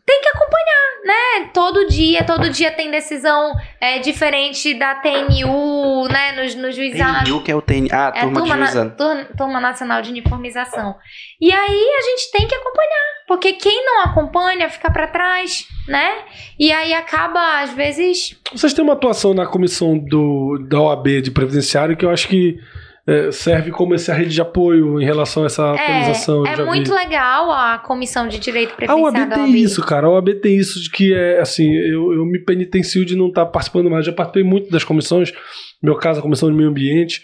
[0.06, 1.50] tem que acompanhar, né?
[1.54, 6.32] Todo dia, todo dia tem decisão é, diferente da TNU, né?
[6.32, 7.24] No, no juizado.
[7.24, 7.88] TNU, que é o TNU.
[7.90, 10.94] Ah, é turma, turma, de na, turma, turma Nacional de Uniformização.
[11.40, 16.24] E aí a gente tem que acompanhar, porque quem não acompanha fica para trás, né?
[16.58, 18.38] E aí acaba, às vezes.
[18.52, 22.58] Vocês têm uma atuação na comissão do, da OAB de Previdenciário que eu acho que
[23.06, 26.46] é, serve como essa rede de apoio em relação a essa é, atualização.
[26.46, 26.96] É, é muito vi.
[26.96, 29.32] legal a Comissão de Direito Previdenciário.
[29.32, 30.06] A OAB tem isso, cara.
[30.06, 33.46] A OAB tem isso de que é assim, eu, eu me penitencio de não estar
[33.46, 34.06] participando mais.
[34.06, 35.32] Já participei muito das comissões,
[35.82, 37.22] no meu caso, a Comissão de Meio Ambiente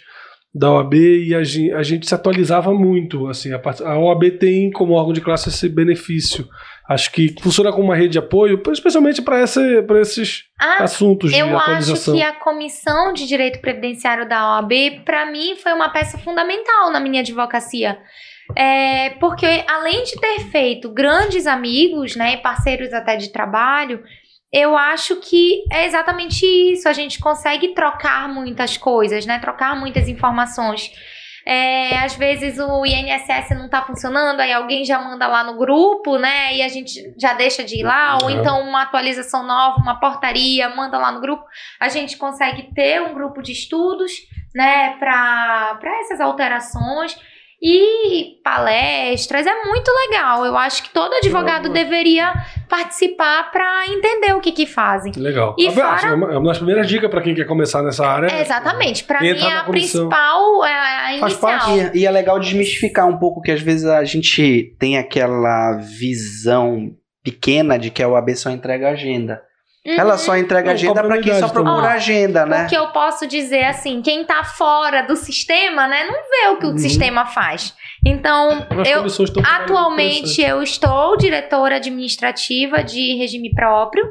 [0.55, 3.28] da OAB e a, a gente se atualizava muito.
[3.28, 6.48] Assim, a, a OAB tem como órgão de classe esse benefício
[6.90, 12.16] Acho que funciona como uma rede de apoio, especialmente para esses ah, assuntos de atualização.
[12.16, 14.72] Eu acho que a Comissão de Direito Previdenciário da OAB,
[15.05, 17.96] para mim, foi uma peça fundamental na minha advocacia.
[18.57, 24.03] É, porque além de ter feito grandes amigos, né, parceiros até de trabalho,
[24.53, 26.88] eu acho que é exatamente isso.
[26.88, 30.90] A gente consegue trocar muitas coisas, né, trocar muitas informações.
[31.46, 36.18] É, às vezes o INSS não está funcionando, aí alguém já manda lá no grupo,
[36.18, 36.55] né?
[36.55, 40.68] E a gente já deixa de ir lá, ou então uma atualização nova, uma portaria,
[40.68, 41.44] manda lá no grupo.
[41.80, 44.12] A gente consegue ter um grupo de estudos,
[44.55, 47.18] né, para essas alterações.
[47.63, 50.47] E palestras é muito legal.
[50.47, 52.33] Eu acho que todo advogado deveria
[52.69, 55.13] participar para entender o que que fazem.
[55.15, 55.55] Legal.
[55.59, 56.09] E fora...
[56.09, 58.29] É uma das primeiras dicas para quem quer começar nessa área.
[58.29, 59.05] É, exatamente.
[59.05, 61.31] Para mim, a principal é a inicial.
[61.31, 61.99] Faz parte.
[61.99, 66.93] E é legal desmistificar um pouco que às vezes a gente tem aquela visão
[67.23, 69.43] pequena de que a OAB só entrega agenda.
[69.87, 69.99] Uhum.
[69.99, 72.66] Ela só entrega agenda para quem só procura agenda, né?
[72.66, 76.59] O que eu posso dizer assim, quem tá fora do sistema, né, não vê o
[76.59, 76.74] que uhum.
[76.74, 77.74] o sistema faz.
[78.05, 79.05] Então, eu
[79.43, 84.07] atualmente eu estou diretora administrativa de regime próprio,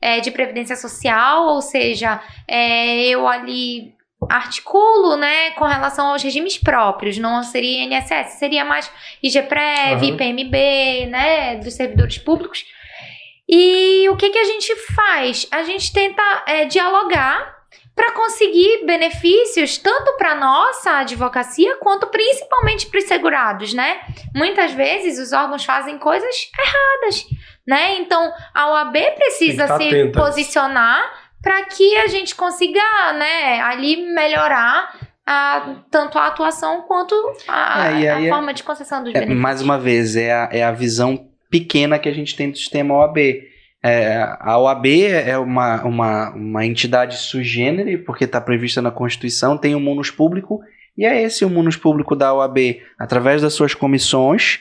[0.00, 3.96] é, de previdência social, ou seja, é, eu ali
[4.28, 8.90] articulo, né, com relação aos regimes próprios, não seria INSS, seria mais
[9.22, 10.14] IGPREV, uhum.
[10.14, 12.64] IPMB, né, dos servidores públicos.
[13.48, 15.46] E o que, que a gente faz?
[15.50, 17.56] A gente tenta é, dialogar
[17.94, 24.00] para conseguir benefícios tanto para nossa advocacia quanto principalmente para os segurados, né?
[24.34, 27.26] Muitas vezes os órgãos fazem coisas erradas,
[27.66, 27.96] né?
[27.96, 30.20] Então a OAB precisa se atenta.
[30.20, 31.10] posicionar
[31.42, 32.80] para que a gente consiga,
[33.14, 34.92] né, ali melhorar
[35.26, 37.14] a, tanto a atuação quanto
[37.46, 39.42] a, é, a forma de concessão dos é, benefícios.
[39.42, 42.94] Mais uma vez, é a, é a visão pequena que a gente tem do sistema
[42.94, 43.18] OAB.
[43.82, 49.56] É, a OAB é uma, uma, uma entidade sui generis, porque está prevista na Constituição,
[49.56, 50.60] tem um munus público,
[50.96, 52.58] e é esse o munus público da OAB,
[52.98, 54.60] através das suas comissões,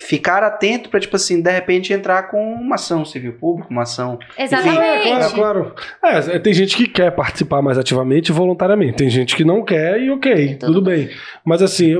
[0.00, 4.18] ficar atento para, tipo assim, de repente entrar com uma ação civil pública, uma ação.
[4.38, 4.78] Exatamente.
[4.78, 6.30] Enfim, é, claro, claro.
[6.30, 10.10] É, tem gente que quer participar mais ativamente voluntariamente, tem gente que não quer e
[10.10, 11.08] ok, tudo, tudo bem.
[11.44, 11.94] Mas assim,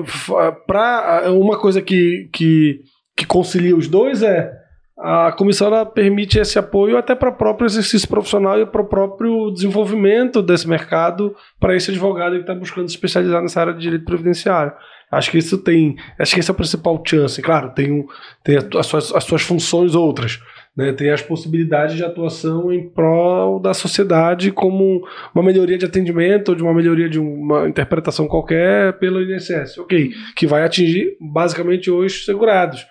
[0.67, 2.81] para uma coisa que, que
[3.17, 4.63] que concilia os dois é
[4.99, 9.51] a comissão permite esse apoio até para o próprio exercício profissional e para o próprio
[9.51, 14.05] desenvolvimento desse mercado para esse advogado que está buscando se especializar nessa área de direito
[14.05, 14.73] previdenciário.
[15.11, 17.43] Acho que isso tem, acho que esse é o principal chance.
[17.43, 18.07] Claro, tem, um,
[18.45, 20.41] tem as, suas, as suas funções outras,
[20.77, 20.93] né?
[20.93, 25.05] tem as possibilidades de atuação em prol da sociedade como
[25.35, 30.13] uma melhoria de atendimento ou de uma melhoria de uma interpretação qualquer pelo INSS, ok,
[30.37, 32.87] que vai atingir basicamente os segurados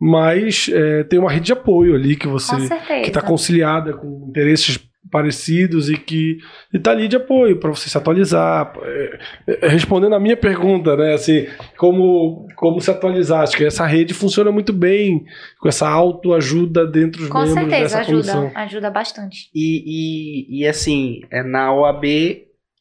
[0.00, 2.54] mas é, tem uma rede de apoio ali que você
[3.02, 4.78] que está conciliada com interesses
[5.10, 6.38] parecidos e que
[6.72, 8.72] está ali de apoio para você se atualizar.
[8.82, 9.18] É,
[9.62, 11.46] é, respondendo a minha pergunta né assim
[11.76, 13.42] como como se atualizar?
[13.42, 15.24] Acho que essa rede funciona muito bem
[15.60, 18.52] com essa autoajuda dentro dos com membros certeza dessa ajuda comissão.
[18.54, 19.50] ajuda bastante.
[19.54, 22.04] E, e, e assim é na OAB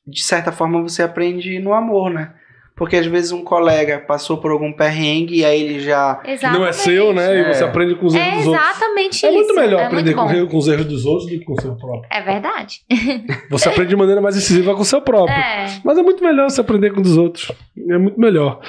[0.05, 2.33] de certa forma você aprende no amor né
[2.77, 6.21] porque às vezes um colega passou por algum perrengue e aí ele já.
[6.23, 6.59] Exatamente.
[6.59, 7.41] Não é seu, né?
[7.41, 7.67] E você é.
[7.67, 8.67] aprende com os erros é dos outros.
[8.69, 9.25] Exatamente isso.
[9.25, 11.61] É muito melhor é aprender com, com, os erros dos outros do que com o
[11.61, 12.07] seu próprio.
[12.11, 12.81] É verdade.
[13.49, 15.35] Você aprende de maneira mais incisiva com o seu próprio.
[15.35, 15.81] É.
[15.83, 17.51] Mas é muito melhor você aprender com os dos outros.
[17.89, 18.61] É muito melhor.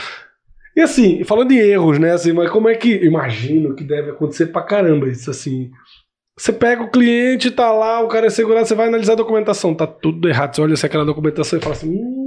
[0.75, 2.13] E assim, falando em erros, né?
[2.13, 2.95] Assim, mas como é que.
[3.05, 5.71] Imagino que deve acontecer pra caramba isso assim.
[6.35, 9.75] Você pega o cliente, tá lá, o cara é segurado, você vai analisar a documentação,
[9.75, 10.55] tá tudo errado.
[10.55, 11.91] Você olha assim, aquela documentação e fala assim.
[11.91, 12.18] Hum,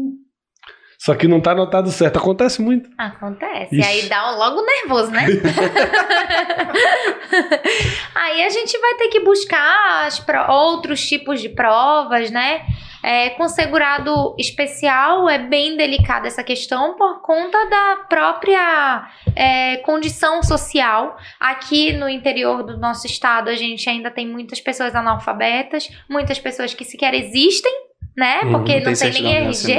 [1.04, 2.20] Só que não tá anotado certo.
[2.20, 2.88] Acontece muito.
[2.95, 3.76] Acontece.
[3.76, 3.89] E Ixi.
[3.89, 5.26] aí dá logo nervoso, né?
[8.14, 12.62] aí a gente vai ter que buscar pro- outros tipos de provas, né?
[13.04, 20.43] É, com segurado especial é bem delicada essa questão por conta da própria é, condição
[20.43, 21.18] social.
[21.39, 26.76] Aqui no interior do nosso estado, a gente ainda tem muitas pessoas analfabetas, muitas pessoas
[26.76, 27.74] que sequer existem,
[28.16, 28.41] né?
[28.43, 29.74] Uhum, Porque Não não, tem tem, nem RG,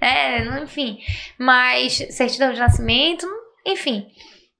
[0.00, 0.98] é, não- enfim.
[1.38, 3.26] Mas certidão de nascimento,
[3.64, 4.06] enfim.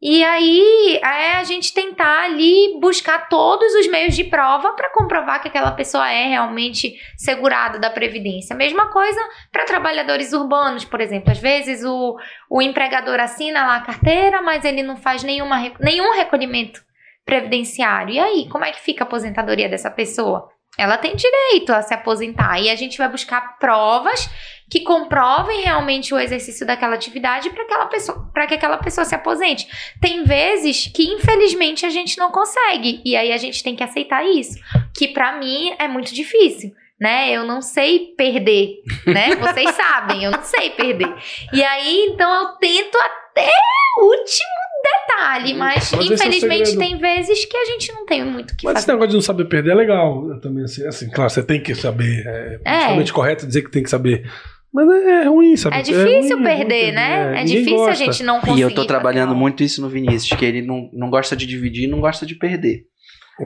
[0.01, 5.41] E aí é a gente tentar ali buscar todos os meios de prova para comprovar
[5.41, 8.55] que aquela pessoa é realmente segurada da Previdência.
[8.55, 9.19] Mesma coisa
[9.51, 11.31] para trabalhadores urbanos, por exemplo.
[11.33, 12.15] Às vezes o,
[12.51, 16.83] o empregador assina lá a carteira, mas ele não faz nenhuma, nenhum recolhimento
[17.25, 18.15] previdenciário.
[18.15, 20.49] E aí, como é que fica a aposentadoria dessa pessoa?
[20.79, 22.61] Ela tem direito a se aposentar.
[22.61, 24.29] E a gente vai buscar provas
[24.69, 29.15] que comprovem realmente o exercício daquela atividade para aquela pessoa, para que aquela pessoa se
[29.15, 29.67] aposente.
[30.01, 34.25] Tem vezes que infelizmente a gente não consegue e aí a gente tem que aceitar
[34.25, 34.59] isso,
[34.97, 36.73] que para mim é muito difícil.
[36.99, 37.31] Né?
[37.31, 39.37] Eu não sei perder, né?
[39.37, 41.15] Vocês sabem, eu não sei perder.
[41.53, 43.53] E aí, então, eu tento até
[43.99, 44.66] o último
[45.07, 46.79] detalhe, mas, Mas esse é infelizmente segredo.
[46.79, 48.93] tem vezes que a gente não tem muito o que Mas esse fazer.
[48.93, 50.65] negócio de não saber perder é legal né, também.
[50.65, 52.25] Assim, assim, claro, você tem que saber.
[52.27, 53.13] É, É.
[53.13, 54.29] correto dizer que tem que saber.
[54.73, 55.77] Mas é, é ruim, sabe?
[55.77, 57.41] É difícil ruim, perder, né?
[57.41, 58.05] É, ninguém difícil a gosta.
[58.05, 58.59] gente não conseguir.
[58.59, 61.85] E eu tô trabalhando muito isso no Vinícius, que ele não, não gosta de dividir
[61.85, 62.83] e não gosta de perder.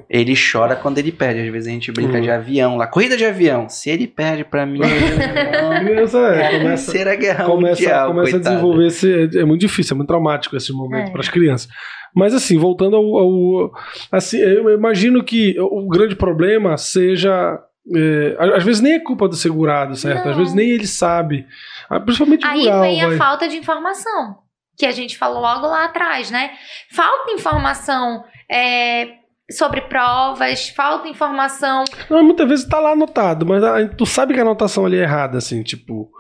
[0.09, 1.41] Ele chora quando ele perde.
[1.41, 2.21] Às vezes a gente brinca Uhum.
[2.23, 2.87] de avião lá.
[2.87, 3.69] Corrida de avião.
[3.69, 4.81] Se ele perde pra mim,
[5.75, 9.31] A criança é, é a começa, terceira guerra começa, mundial, começa a desenvolver esse.
[9.39, 11.11] É, muito difícil, é muito traumático esse momento É.
[11.11, 11.69] para as crianças.
[12.15, 13.71] Mas assim, voltando ao, ao-
[14.13, 17.59] Assim, eu imagino que o grande problema seja.
[17.97, 20.21] é, às vezes nem é culpa do segurado, certo?
[20.29, 20.37] Às Não.
[20.39, 21.47] vezes nem ele sabe.
[21.89, 23.15] Ah, Principalmente Aí rural, vem vai.
[23.15, 24.37] a falta de informação,
[24.77, 26.51] que a gente falou logo lá atrás, né?
[26.93, 29.09] Falta informação é,
[29.51, 31.85] sobre provas, falta informação.
[32.09, 35.03] Não, muitas vezes tá lá anotado, mas a- tu sabe que a anotação ali é
[35.03, 36.11] errada, assim, tipo.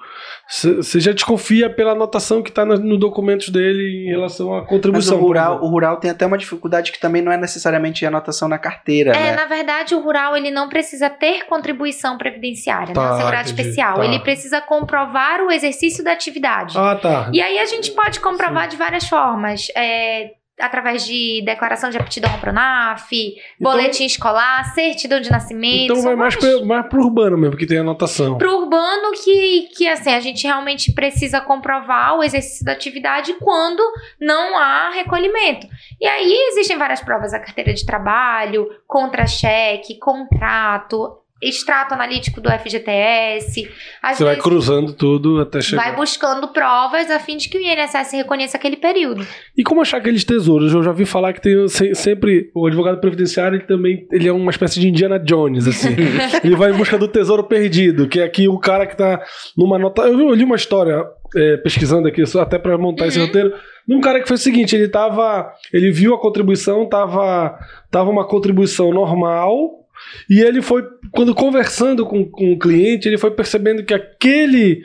[0.48, 4.68] Você já desconfia pela anotação que tá no, no documentos dele em relação à Mas
[4.68, 5.16] contribuição.
[5.16, 8.48] o por rural, o rural tem até uma dificuldade que também não é necessariamente anotação
[8.48, 9.36] na carteira, É, né?
[9.36, 13.16] na verdade, o rural ele não precisa ter contribuição previdenciária, Tá, né?
[13.18, 13.96] Segurado entendi, especial.
[13.98, 14.04] tá.
[14.04, 16.76] Ele precisa comprovar o exercício da atividade.
[16.76, 17.30] Ah, tá.
[17.32, 19.68] E aí a gente pode comprovar de várias formas.
[19.76, 23.10] é, através de declaração de aptidão ao Pronaf,
[23.58, 25.92] boletim escolar, certidão de nascimento.
[25.92, 28.38] Então vai mais, pra, mais pro urbano mesmo, que tem anotação.
[28.38, 33.82] Pro urbano que, que assim, a gente realmente precisa comprovar o exercício da atividade quando
[34.20, 35.66] não há recolhimento.
[36.00, 43.68] E aí existem várias provas, a carteira de trabalho, contra-cheque, contrato, extrato analítico do FGTS.
[44.02, 45.82] Às Você vai cruzando tudo até chegar.
[45.82, 49.26] vai buscando provas a fim de que o INSS reconheça aquele período.
[49.56, 50.72] E como achar aqueles tesouros?
[50.74, 54.32] Eu já vi falar que tem se- sempre o advogado previdenciário, ele também ele é
[54.32, 55.94] uma espécie de Indiana Jones, assim.
[56.44, 59.22] ele vai em busca do tesouro perdido, que é aqui o cara que tá
[59.56, 60.02] numa nota.
[60.02, 61.04] Eu, li uma história
[61.36, 63.26] é, pesquisando aqui, até pra montar esse Uhum.
[63.26, 63.52] roteiro,
[63.86, 65.50] de um cara que fez o seguinte: ele tava.
[65.72, 67.58] Ele viu a contribuição, tava,
[67.90, 69.79] tava uma contribuição normal.
[70.28, 70.82] E ele foi,
[71.12, 74.84] quando conversando com, com o cliente, ele foi percebendo que aquele,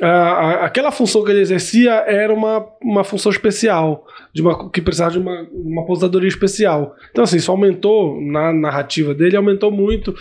[0.00, 5.10] a- aquela função que ele exercia era uma, uma função especial, de uma, que precisava
[5.12, 6.94] de uma, uma aposentadoria especial.
[7.10, 10.14] Então, assim, isso aumentou na narrativa dele, aumentou muito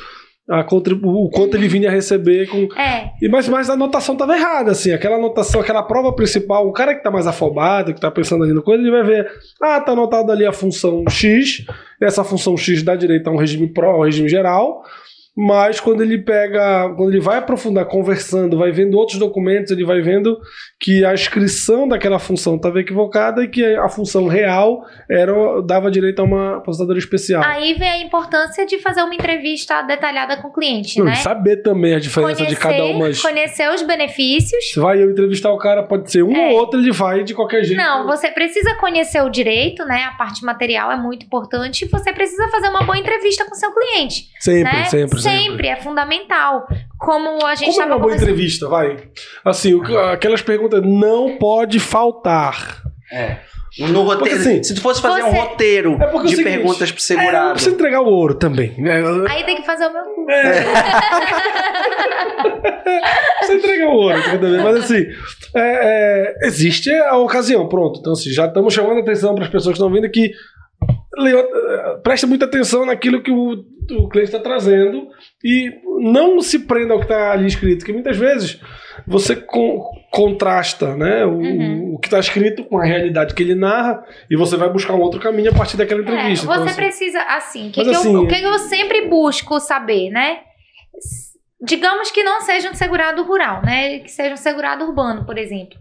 [1.04, 2.64] o quanto ele vinha a receber com.
[2.76, 6.74] É, E, mas, mas a anotação estava errada, assim, aquela anotação, aquela prova principal, o
[6.74, 9.32] cara que está mais afobado, que está pensando ali no coisa, ele vai ver,
[9.62, 11.66] ah, tá anotado ali a função X,
[12.02, 14.84] essa função X dá direito a um regime pró, ao regime geral,
[15.48, 20.02] mas quando ele pega, quando ele vai aprofundar conversando, vai vendo outros documentos, ele vai
[20.02, 20.38] vendo
[20.78, 26.20] que a inscrição daquela função estava equivocada e que a função real era dava direito
[26.20, 27.42] a uma aposentadoria especial.
[27.44, 31.16] aí vem a importância de fazer uma entrevista detalhada com o cliente, Não, né?
[31.16, 33.10] saber também a diferença de cada uma.
[33.22, 34.72] conhecer os benefícios.
[34.74, 36.50] Se vai eu entrevistar o cara, pode ser um É.
[36.50, 37.78] ou outro, ele vai de qualquer jeito.
[37.78, 40.04] Não, você precisa conhecer o direito, né?
[40.04, 41.86] A parte material é muito importante.
[41.86, 44.86] E você precisa fazer uma boa entrevista com seu cliente, Sempre, né?
[44.86, 45.29] sempre, sempre.
[45.68, 46.68] É fundamental.
[46.98, 48.98] Como a gente Como é estava uma boa entrevista, vai?
[49.46, 52.82] Assim, o aquelas perguntas não pode faltar.
[53.12, 53.38] É.
[53.80, 56.36] No roteiro, Porque, assim, se tu fosse fazer um você- roteiro É porque é de
[56.38, 57.52] seguinte, perguntas pro É, não segurado.
[57.54, 58.76] precisa entregar o ouro também.
[58.80, 60.04] É, Aí tem que fazer o meu.
[63.38, 64.64] precisa entregar o ouro, entendeu?
[64.64, 65.06] mas assim,
[65.56, 68.00] é, é, existe a ocasião, pronto.
[68.00, 70.32] Então, assim, já estamos chamando a atenção para as pessoas que estão vindo que
[71.20, 75.08] eh, presta muita atenção naquilo que o, o cliente está trazendo
[75.44, 75.72] e
[76.02, 78.60] não se prenda ao que está ali escrito, que muitas vezes
[79.08, 79.36] você
[80.12, 81.94] contrasta né, o, Uhum.
[81.96, 85.00] o que está escrito com a realidade que ele narra e você vai buscar um
[85.02, 86.46] outro caminho a partir daquela É, entrevista.
[86.46, 89.60] você Então, assim, precisa, assim, o que, que eu- assim, o que eu sempre busco
[89.60, 90.40] saber, né?
[91.62, 94.00] Digamos que não seja um segurado rural, né?
[94.00, 95.78] Que seja um segurado urbano, por exemplo.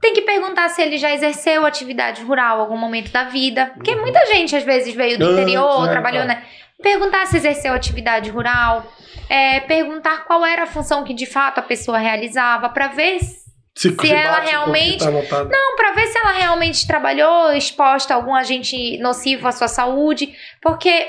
[0.00, 3.70] Tem que perguntar se ele já exerceu atividade rural em algum momento da vida.
[3.74, 6.28] Porque muita gente, às vezes, veio do interior, é, trabalhou, tá.
[6.28, 6.42] né?
[6.84, 8.86] Perguntar se exerceu atividade rural.
[9.28, 13.42] é, perguntar qual era a função que de fato a pessoa realizava, para ver se
[13.74, 18.98] se, ela realmente- tá não, para ver se ela realmente trabalhou exposta a algum agente
[18.98, 21.08] nocivo à sua saúde, porque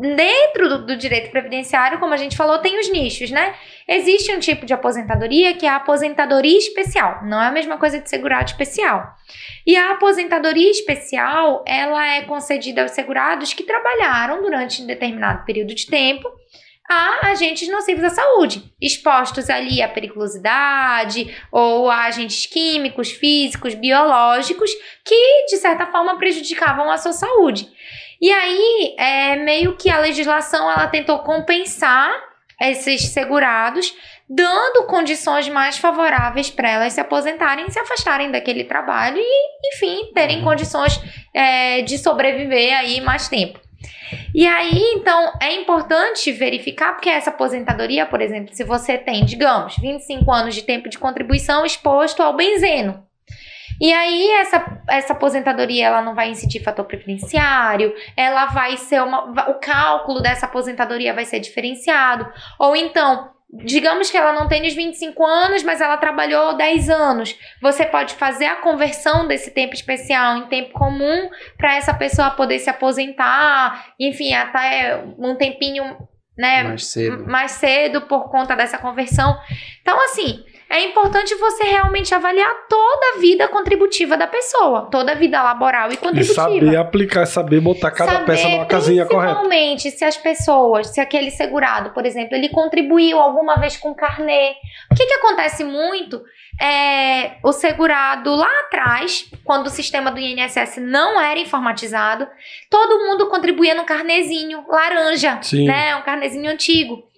[0.00, 3.54] dentro do, do direito previdenciário, como a gente falou, tem os nichos, né?
[3.88, 7.98] Existe um tipo de aposentadoria que é a aposentadoria especial, não é a mesma coisa
[7.98, 9.14] de segurado especial.
[9.66, 15.74] E a aposentadoria especial, ela é concedida aos segurados que trabalharam durante um determinado período
[15.74, 16.28] de tempo
[16.88, 24.70] a agentes nocivos à saúde, expostos ali à periculosidade ou a agentes químicos, físicos, biológicos
[25.04, 27.68] que de certa forma prejudicavam a sua saúde.
[28.22, 32.08] E aí, é meio que a legislação ela tentou compensar
[32.60, 33.92] esses segurados,
[34.30, 40.40] dando condições mais favoráveis para elas se aposentarem, se afastarem daquele trabalho e, enfim, terem
[40.40, 41.00] condições
[41.34, 43.60] é, de sobreviver aí mais tempo.
[44.32, 49.76] E aí, então, é importante verificar, porque essa aposentadoria, por exemplo, se você tem, digamos,
[49.78, 53.04] 25 anos de tempo de contribuição exposto ao benzeno.
[53.82, 59.50] E aí, essa, essa aposentadoria, ela não vai incidir fator previdenciário, ela vai ser uma.
[59.50, 62.32] O cálculo dessa aposentadoria vai ser diferenciado.
[62.60, 67.36] Ou então, digamos que ela não tem os 25 anos, mas ela trabalhou 10 anos.
[67.60, 71.28] Você pode fazer a conversão desse tempo especial em tempo comum
[71.58, 75.84] para essa pessoa poder se aposentar, enfim, até um tempinho,
[76.38, 77.26] né, Mais cedo.
[77.26, 79.36] mais cedo por conta dessa conversão.
[79.82, 85.14] Então, assim, é importante você realmente avaliar toda a vida contributiva da pessoa, toda a
[85.14, 86.34] vida laboral e E contributiva.
[86.34, 89.34] saber aplicar, saber botar cada Saber peça numa casinha correta.
[89.34, 94.54] Principalmente se as pessoas, se aquele segurado, por exemplo, ele contribuiu alguma vez com carnê.
[94.90, 96.22] O que, que acontece muito
[96.58, 102.26] é o segurado lá atrás, quando o sistema do INSS não era informatizado,
[102.70, 105.66] todo mundo contribuía no carnezinho laranja, Sim.
[105.66, 105.94] né?
[105.96, 107.11] Um carnezinho antigo.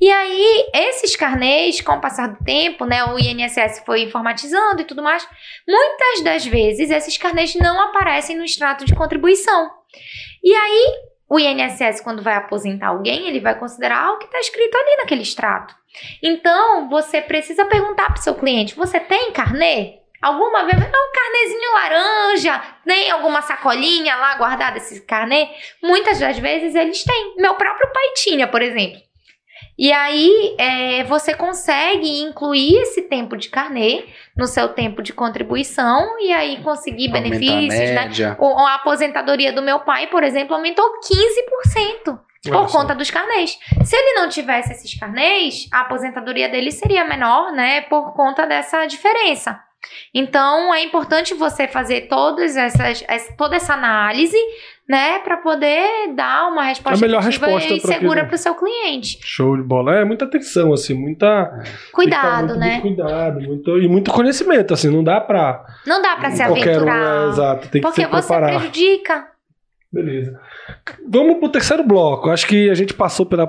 [0.00, 4.84] E aí, esses carnês, com o passar do tempo, né, o INSS foi informatizando e
[4.84, 5.26] tudo mais,
[5.66, 9.70] muitas das vezes esses carnês não aparecem no extrato de contribuição.
[10.42, 10.94] E aí,
[11.28, 15.22] o INSS, quando vai aposentar alguém, ele vai considerar o que está escrito ali naquele
[15.22, 15.74] extrato.
[16.22, 20.00] Então, você precisa perguntar para o seu cliente: você tem carnê?
[20.22, 25.48] Alguma vez, é um carnezinho laranja, tem alguma sacolinha lá guardada esse carnê?
[25.82, 27.34] Muitas das vezes eles têm.
[27.36, 29.05] Meu próprio pai tinha, por exemplo.
[29.78, 34.04] E aí, é, você consegue incluir esse tempo de carnê
[34.36, 38.08] no seu tempo de contribuição e aí conseguir Aumenta benefícios, né?
[38.38, 42.18] A aposentadoria do meu pai, por exemplo, aumentou 15%
[42.48, 42.78] Olha por só.
[42.78, 43.58] conta dos carnês.
[43.84, 47.82] Se ele não tivesse esses carnês, a aposentadoria dele seria menor, né?
[47.82, 49.60] Por conta dessa diferença.
[50.12, 54.36] Então, é importante você fazer todas essas, essa- toda essa análise,
[54.88, 55.18] né?
[55.20, 59.18] Para poder dar uma resposta A melhor resposta e segura para o seu cliente.
[59.22, 59.96] Show de bola.
[59.96, 61.64] É muita atenção, assim, muita.
[61.92, 62.80] Cuidado, muito né?
[62.80, 65.64] Cuidado, muito, e muito conhecimento, assim, não dá pra.
[65.86, 67.28] Não dá para se qualquer um, é, aventurar.
[67.28, 69.28] exato, tem que porque você prejudica.
[69.92, 70.38] Beleza.
[71.08, 72.28] Vamos pro terceiro bloco.
[72.30, 73.48] Acho que a gente passou pela,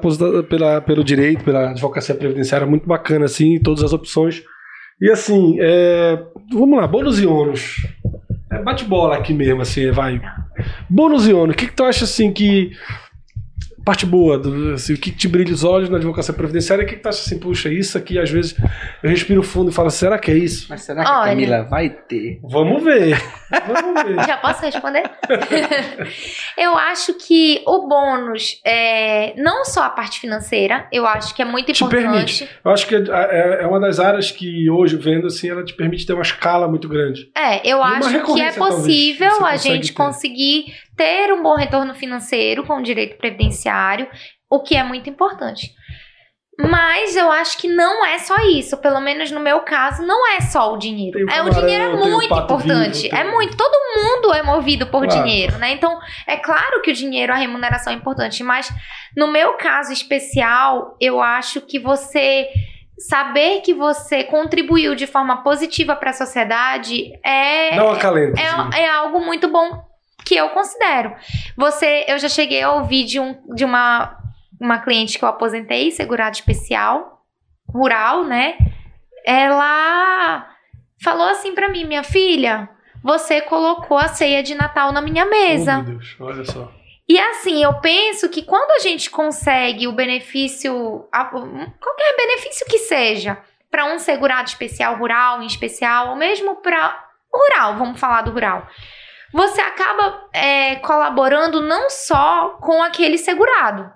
[0.50, 4.44] pela, pelo direito, pela advocacia previdenciária, muito bacana, assim, todas as opções.
[5.02, 6.18] E assim, é,
[6.52, 7.76] vamos lá, bônus e ônus.
[8.52, 10.22] É, bate bola aqui mesmo, assim, vai.
[11.34, 12.72] Ônus, o que, que tu acha assim que.
[13.88, 16.84] Parte boa, do, assim, o que te brilha os olhos na advocacia previdenciária?
[16.84, 18.54] O que, que tu acha assim, puxa, isso aqui às vezes
[19.02, 20.66] eu respiro fundo e falo, será que é isso?
[20.70, 21.22] Mas será que Olha.
[21.22, 22.38] a Camila vai ter?
[22.44, 23.18] Vamos ver.
[23.66, 24.16] Vamos ver.
[24.28, 25.04] Já posso responder?
[26.58, 31.46] eu acho que o bônus, é, não só a parte financeira, eu acho que é
[31.46, 32.10] muito Te importante.
[32.40, 32.50] permite.
[32.66, 35.74] Eu acho que é, é- é uma das áreas que hoje, vendo assim, ela te
[35.74, 37.30] permite ter uma escala muito grande.
[37.34, 39.94] É, eu uma acho que é talvez, possível você a gente ter.
[39.94, 44.10] conseguir ter um bom retorno financeiro com o direito previdenciário,
[44.50, 45.72] o que é muito importante.
[46.60, 48.78] Mas eu acho que não é só isso.
[48.78, 51.24] Pelo menos no meu caso, não é só o dinheiro.
[51.24, 53.04] Tem é, o dinheiro é muito importante.
[53.04, 53.56] vivo, É muito.
[53.56, 55.24] Todo mundo é movido por Claro.
[55.24, 55.72] dinheiro, né?
[55.72, 58.44] Então, é claro que o dinheiro, a remuneração é importante.
[58.44, 58.74] Mas
[59.16, 62.50] no meu caso especial, eu acho que você
[62.98, 67.76] saber que você contribuiu de forma positiva para a sociedade é
[68.36, 69.87] é, é algo muito bom
[70.28, 71.16] que eu considero.
[71.56, 74.18] Você, eu já cheguei a ouvir de, um, de uma,
[74.60, 77.22] uma cliente que eu aposentei, segurado especial,
[77.74, 78.58] rural, né?
[79.28, 80.48] ela
[81.04, 82.70] falou assim pra mim, minha filha,
[83.04, 85.82] você colocou a ceia de Natal na minha Oh, mesa.
[85.82, 86.72] meu Deus, olha só.
[87.10, 93.38] E assim, eu penso que quando a gente consegue o benefício, qualquer benefício que seja,
[93.70, 98.66] para um segurado especial rural, em especial, ou mesmo para rural, vamos falar do rural,
[99.34, 103.92] você acaba é, colaborando não só com aquele segurado.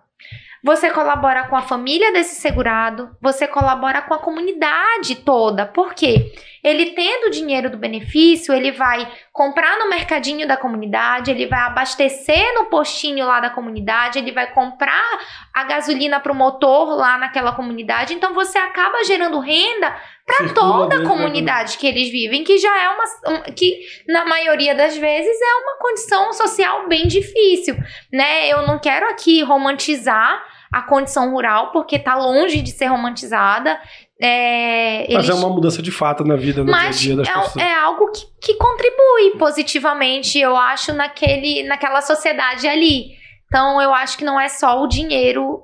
[0.64, 5.66] Você colabora com a família desse segurado, você colabora com a comunidade toda.
[5.66, 6.32] Por quê?
[6.64, 11.60] Ele tendo o dinheiro do benefício, ele vai comprar no mercadinho da comunidade, ele vai
[11.62, 15.20] abastecer no postinho lá da comunidade, ele vai comprar
[15.54, 18.14] a gasolina para o motor lá naquela comunidade.
[18.14, 22.84] Então você acaba gerando renda para toda a da comunidade que eles vivem, que já
[22.84, 27.76] é uma um- que na maioria das vezes é uma condição social bem difícil,
[28.12, 28.48] né?
[28.48, 33.78] Eu não quero aqui romantizar a condição rural porque tá longe de ser romantizada.
[34.24, 37.28] É, Mas é uma mudança de fato na vida, no mas dia a dia das
[37.28, 37.66] é, pessoas.
[37.66, 43.14] é algo que, que contribui positivamente, eu acho, naquele, naquela sociedade ali.
[43.48, 45.64] Então, eu acho que não é só o dinheiro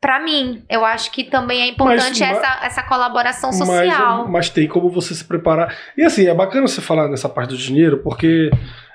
[0.00, 0.64] pra mim.
[0.68, 4.28] Eu acho que também é importante Mas- essa, essa colaboração Mas, social.
[4.28, 5.72] mas tem como você se preparar.
[5.96, 8.50] E assim, é bacana você falar nessa parte do dinheiro, porque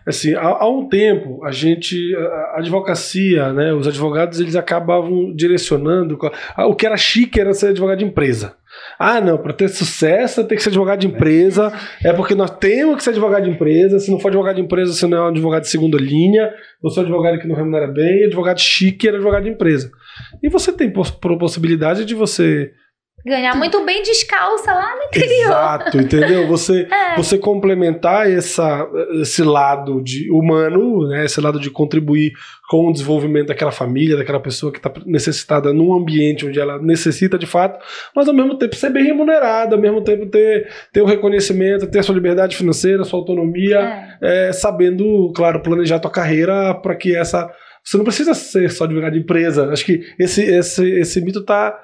[0.06, 5.34] assim, há, há um tempo a gente, a a advocacia, né, os advogados, eles acabavam
[5.34, 6.20] direcionando.
[6.58, 8.58] O que era chique era ser advogado de empresa.
[9.00, 11.72] Ah, não, para ter sucesso tem que ser advogado de empresa.
[12.04, 14.00] É porque nós temos que ser advogado de empresa.
[14.00, 16.52] Se não for advogado de empresa, você não é um advogado de segunda linha.
[16.82, 18.26] Você é um advogado que não remunera bem.
[18.26, 19.92] Advogado chique era advogado de empresa.
[20.42, 22.72] E você tem poss- possibilidade de você
[23.28, 25.46] Ganhar muito bem descalça lá no interior.
[25.48, 26.48] Exato, entendeu?
[26.48, 27.16] Você, É.
[27.18, 28.88] você complementar essa,
[29.22, 31.26] esse lado de humano, né?
[31.26, 32.32] esse lado de contribuir
[32.70, 37.38] com o desenvolvimento daquela família, daquela pessoa que está necessitada num ambiente onde ela necessita
[37.38, 37.80] de fato,
[38.16, 42.00] mas ao mesmo tempo ser bem remunerada, ao mesmo tempo ter, ter o reconhecimento, ter
[42.00, 43.80] a sua liberdade financeira, sua autonomia,
[44.22, 44.48] É.
[44.50, 47.50] é, sabendo, claro, planejar a tua carreira para que essa.
[47.84, 49.70] Você não precisa ser só advogado de empresa.
[49.72, 51.78] Acho que esse, esse, esse mito está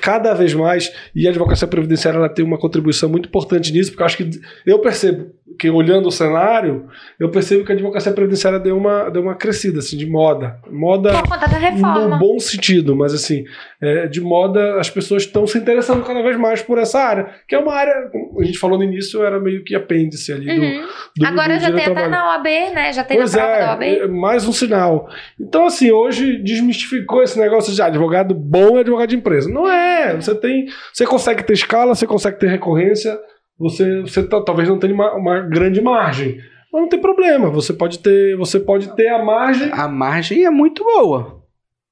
[0.00, 4.02] cada vez mais e a advocacia previdenciária ela tem uma contribuição muito importante nisso, porque
[4.02, 4.30] eu acho que
[4.66, 6.86] eu percebo que olhando o cenário,
[7.18, 11.10] eu percebo que a advocacia previdenciária deu uma, deu uma crescida assim de moda, moda
[11.10, 12.18] da no reforma.
[12.18, 13.44] bom sentido, mas assim,
[13.80, 17.54] é, de moda as pessoas estão se interessando cada vez mais por essa área, que
[17.54, 20.68] é uma área, como a gente falou no início, era meio que apêndice ali do,
[20.68, 20.86] Uhum.
[21.16, 22.92] do Agora do já tem até na OAB, né?
[22.92, 23.82] Já tem Pois na é, da OAB.
[23.82, 25.08] é mais um sinal.
[25.40, 29.48] Então, assim, hoje desmistificou esse negócio de ah, advogado bom é advogado de empresa.
[29.50, 30.14] Não é.
[30.16, 30.66] Você tem.
[30.92, 33.18] Você consegue ter escala, você consegue ter recorrência,
[33.58, 36.38] você, você tá- talvez não tenha uma, uma grande margem.
[36.72, 37.50] Mas não tem problema.
[37.50, 39.70] Você pode ter, você pode ter a margem.
[39.72, 41.38] A margem é muito boa.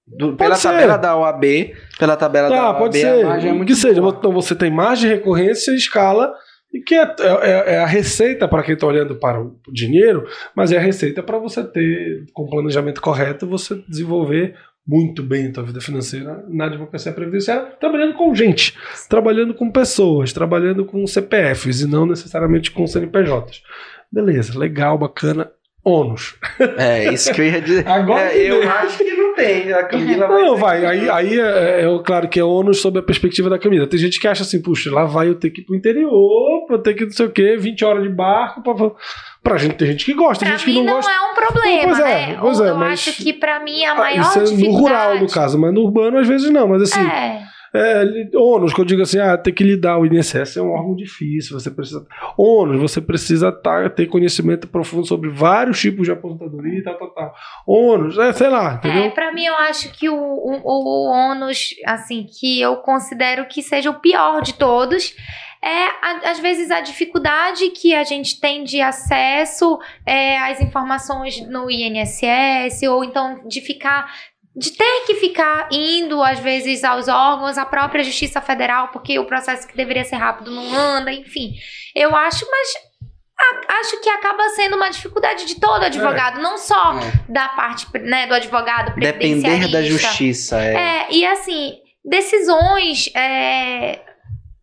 [0.07, 0.69] Do- pela ser.
[0.69, 3.25] tabela da OAB, pela tabela da Tá, OAB, pode a ser.
[3.25, 4.01] margem é muito que seja.
[4.01, 4.15] boa.
[4.17, 6.33] Então você tem margem, recorrência, escala.
[6.73, 10.25] E que é, é- é a receita para quem está olhando para o dinheiro,
[10.55, 14.55] mas é a receita para você ter, com o planejamento correto, você desenvolver
[14.87, 18.77] muito bem a tua vida financeira na advocacia previdenciária, trabalhando com gente,
[19.09, 23.63] trabalhando com pessoas, trabalhando com CPFs e não necessariamente com CNPJs.
[24.13, 25.51] Beleza, legal, bacana.
[25.85, 26.37] ônus.
[26.79, 27.87] É, isso que eu ia dizer.
[27.89, 29.73] Agora É, eu acho que não tem.
[29.73, 30.43] A Camila vai.
[30.43, 30.87] Não, vai.
[30.87, 33.87] Aí, aí é, é, claro que é ônus sob a perspectiva da Camila.
[33.87, 36.79] Tem gente que acha assim, puxa, lá vai eu ter que ir pro interior, eu
[36.79, 38.63] ter que não sei o quê, 20 horas de barco.
[38.63, 38.75] Pra,
[39.49, 41.11] pra gente, tem gente que gosta, Pra gente que mim não não, gosta.
[41.13, 42.39] é um problema, Pois é, né?
[42.41, 44.81] pois é, eu mas- acho que pra mim a Ah, maior Isso é no dificuldade...
[44.83, 46.67] rural, no caso, mas no urbano às vezes não.
[46.69, 47.43] Mas assim, É,
[47.75, 48.05] é,
[48.39, 51.59] ônus, que eu digo assim, ah, tem que lidar, o INSS é um órgão difícil,
[51.61, 52.07] você precisa...
[52.39, 57.11] Ônus, você precisa tá, ter conhecimento profundo sobre vários tipos de aposentadoria e tal, tal,
[57.11, 57.35] tal.
[57.67, 59.03] Ônus, é, sei lá, entendeu?
[59.05, 63.63] é, pra mim eu acho que o, o, o ônus, assim, que eu considero que
[63.63, 65.15] seja o pior de todos,
[65.67, 71.41] é, a- às vezes, a dificuldade que a gente tem de acesso é, às informações
[71.49, 74.11] no INSS, ou então de ficar.
[74.59, 79.27] De ter que ficar indo, às vezes, aos órgãos, à própria Justiça Federal, porque o
[79.27, 81.53] processo que deveria ser rápido não anda, enfim.
[81.95, 82.69] Eu acho, mas
[83.39, 87.31] a- acho que acaba sendo uma dificuldade de todo advogado, não só É.
[87.31, 90.59] da parte né, do advogado Depender da justiça.
[90.59, 90.75] É.
[90.75, 94.01] É, e assim, decisões é,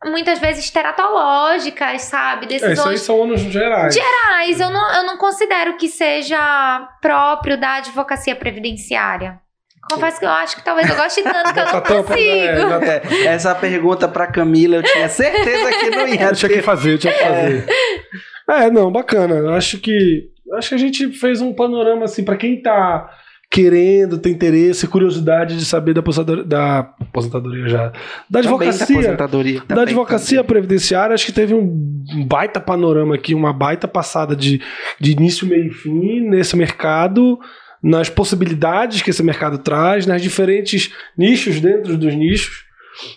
[0.06, 2.48] muitas vezes teratológicas, sabe?
[2.52, 3.94] É, isso aí Decisões são ônus gerais.
[3.94, 4.60] gerais.
[4.60, 9.40] Eu não, eu não considero que seja próprio da advocacia previdenciária.
[9.90, 12.22] Confesso que eu acho que talvez eu goste tanto que eu não tampa, consigo.
[12.22, 16.62] é, É, essa pergunta pra Camila eu tinha certeza que não ia Eu tinha que
[16.62, 17.66] fazer, eu tinha que fazer.
[18.50, 19.36] É, não, bacana.
[19.36, 23.10] Eu acho que acho que a gente fez um panorama assim para quem tá
[23.49, 27.91] querendo, tem interesse, curiosidade de saber da aposentadoria, da aposentadoria já,
[28.28, 29.60] da Também advocacia, aposentadoria.
[29.60, 34.60] da também, advocacia previdenciária, acho que teve um baita panorama aqui, uma baita passada de,
[34.99, 37.40] de início, meio e fim nesse mercado,
[37.82, 42.65] nas possibilidades que esse mercado traz, nas diferentes nichos dentro dos nichos.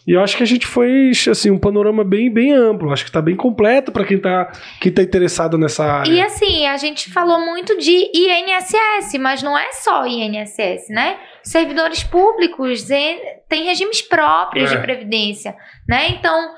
[0.06, 2.92] E eu acho que a gente foi assim um panorama bem, bem amplo.
[2.92, 4.50] Acho que está bem completo para quem está
[4.80, 6.10] quem tá interessado nessa área.
[6.10, 11.18] E assim, a gente falou muito de INSS, mas não é só INSS, né?
[11.42, 12.82] Servidores públicos
[13.48, 14.76] têm regimes próprios É.
[14.76, 15.54] de previdência,
[15.88, 16.08] né?
[16.10, 16.54] Então,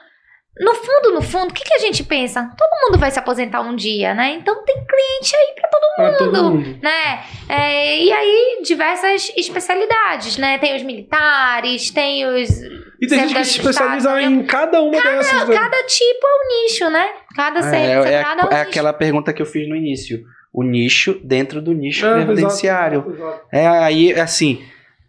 [0.61, 2.51] no fundo, no fundo, o que, que a gente pensa?
[2.57, 4.35] Todo mundo vai se aposentar um dia, né?
[4.41, 6.79] Então tem cliente aí para todo Pra todo mundo, mundo.
[6.83, 7.25] né?
[7.49, 10.59] É, e aí, diversas especialidades, né?
[10.59, 12.49] Tem os militares, tem os.
[13.01, 15.49] E tem gente que se especializa em cada uma dessas.
[15.49, 15.55] né?
[15.57, 17.09] Cada tipo é um nicho, né?
[17.35, 18.69] Cada É, serviço, é, cada um é nicho.
[18.69, 20.25] aquela pergunta que eu fiz no início.
[20.53, 23.01] O nicho dentro do nicho É, previdenciário.
[23.01, 23.47] exato, exato.
[23.53, 24.65] É aí, assim,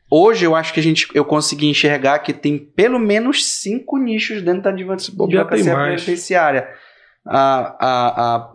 [0.10, 4.42] hoje eu acho que a gente, eu consegui enxergar que tem pelo menos cinco nichos
[4.42, 6.04] dentro da advocacia mais.
[6.04, 6.68] previdenciária.
[7.26, 8.52] A, a,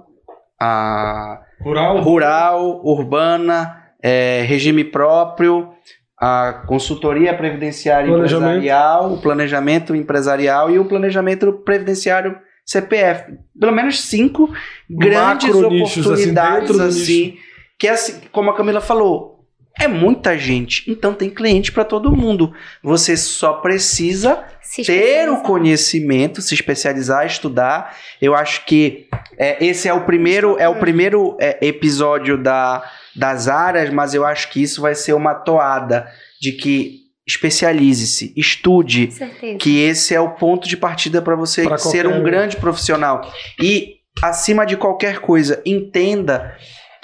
[0.60, 2.00] a, a Rural.
[2.02, 5.70] rural, urbana, é, regime próprio,
[6.18, 13.36] a consultoria previdenciária empresarial, o planejamento empresarial e o planejamento previdenciário CPF.
[13.58, 14.52] Pelo menos cinco
[14.88, 17.36] grandes assim, oportunidades assim,
[17.78, 19.33] que assim, como a Camila falou,
[19.80, 22.52] é muita gente, então tem cliente para todo mundo.
[22.82, 24.44] Você só precisa
[24.86, 27.96] ter o conhecimento, se especializar, estudar.
[28.22, 33.48] Eu acho que é, esse é o primeiro, é o primeiro é, episódio da, das
[33.48, 36.08] áreas, mas eu acho que isso vai ser uma toada
[36.40, 39.58] de que especialize-se, estude, certeza.
[39.58, 42.22] que esse é o ponto de partida para você Pra ser um.
[42.22, 43.32] grande profissional.
[43.60, 46.54] E, acima de qualquer coisa, entenda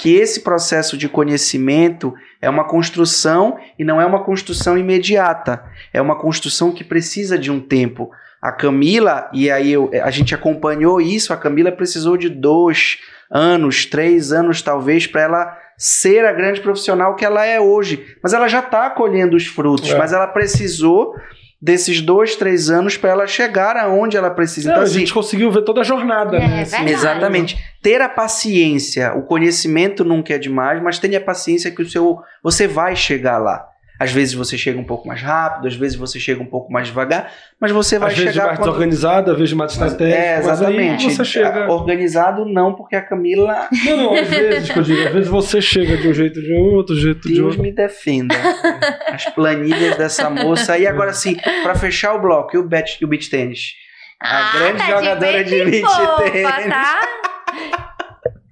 [0.00, 5.62] que esse processo de conhecimento é uma construção e não é uma construção imediata.
[5.92, 8.10] É uma construção que precisa de um tempo.
[8.40, 12.98] A Camila, e aí eu- a gente acompanhou isso, a Camila precisou de dois
[13.30, 18.16] anos, três anos talvez, para ela ser a grande profissional que ela é hoje.
[18.22, 19.98] Mas ela já está colhendo os frutos, É.
[19.98, 21.14] mas ela precisou
[21.60, 24.68] desses dois, três anos para ela chegar aonde ela precisa.
[24.68, 26.64] Não, Então, a assim, gente conseguiu ver toda a jornada, É, né?
[26.64, 26.90] verdade.
[26.92, 27.64] Exatamente.
[27.82, 32.66] Ter a paciência, o conhecimento nunca é demais, mas tenha paciência que o seu você
[32.66, 33.66] vai chegar lá.
[34.00, 36.86] Às vezes você chega um pouco mais rápido, às vezes você chega um pouco mais
[36.88, 38.68] devagar, mas você vai Às vezes chegar mais quando...
[38.68, 40.18] desorganizado, às vezes mais estratégico.
[40.18, 41.10] É, mas aí exatamente.
[41.16, 41.70] você chega.
[41.70, 45.60] Organizado não, porque a Camila, Não, não, às vezes que eu digo, às vezes você
[45.60, 47.62] chega de um jeito de um, outro jeito de Deus outro.
[47.62, 48.34] me defenda.
[49.12, 50.78] As planilhas dessa moça.
[50.78, 53.74] E agora sim, pra fechar o bloco, e o beach, e o beach tênis?
[54.18, 56.68] A grande tá jogadora de bem beach fofa, tênis.
[56.68, 57.00] tá?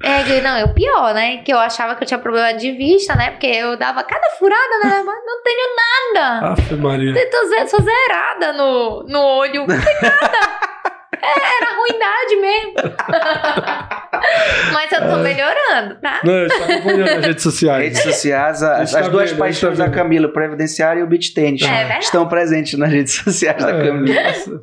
[0.03, 1.39] É, não, é o pior, né?
[1.39, 3.31] Que eu achava que eu tinha problema de vista, né?
[3.33, 5.03] Porque eu dava cada furada, né?
[5.05, 5.75] Mas não tenho
[6.15, 6.53] nada.
[6.53, 7.13] Aff, Maria.
[7.21, 9.67] Eu tô sou zerada no, no olho.
[9.67, 10.69] Não tem nada.
[11.21, 12.75] É, era ruindade mesmo.
[14.73, 16.21] Mas eu tô melhorando, tá?
[16.23, 17.83] Não, eu acompanhando nas redes sociais.
[17.83, 19.91] Redes sociais, as, A gente tá as duas vendo, paixões tá da.
[19.91, 22.05] Camila, o previdenciário e o beach tênis, É verdade.
[22.05, 24.23] estão presentes nas redes sociais da É, Camila.
[24.23, 24.61] nossa.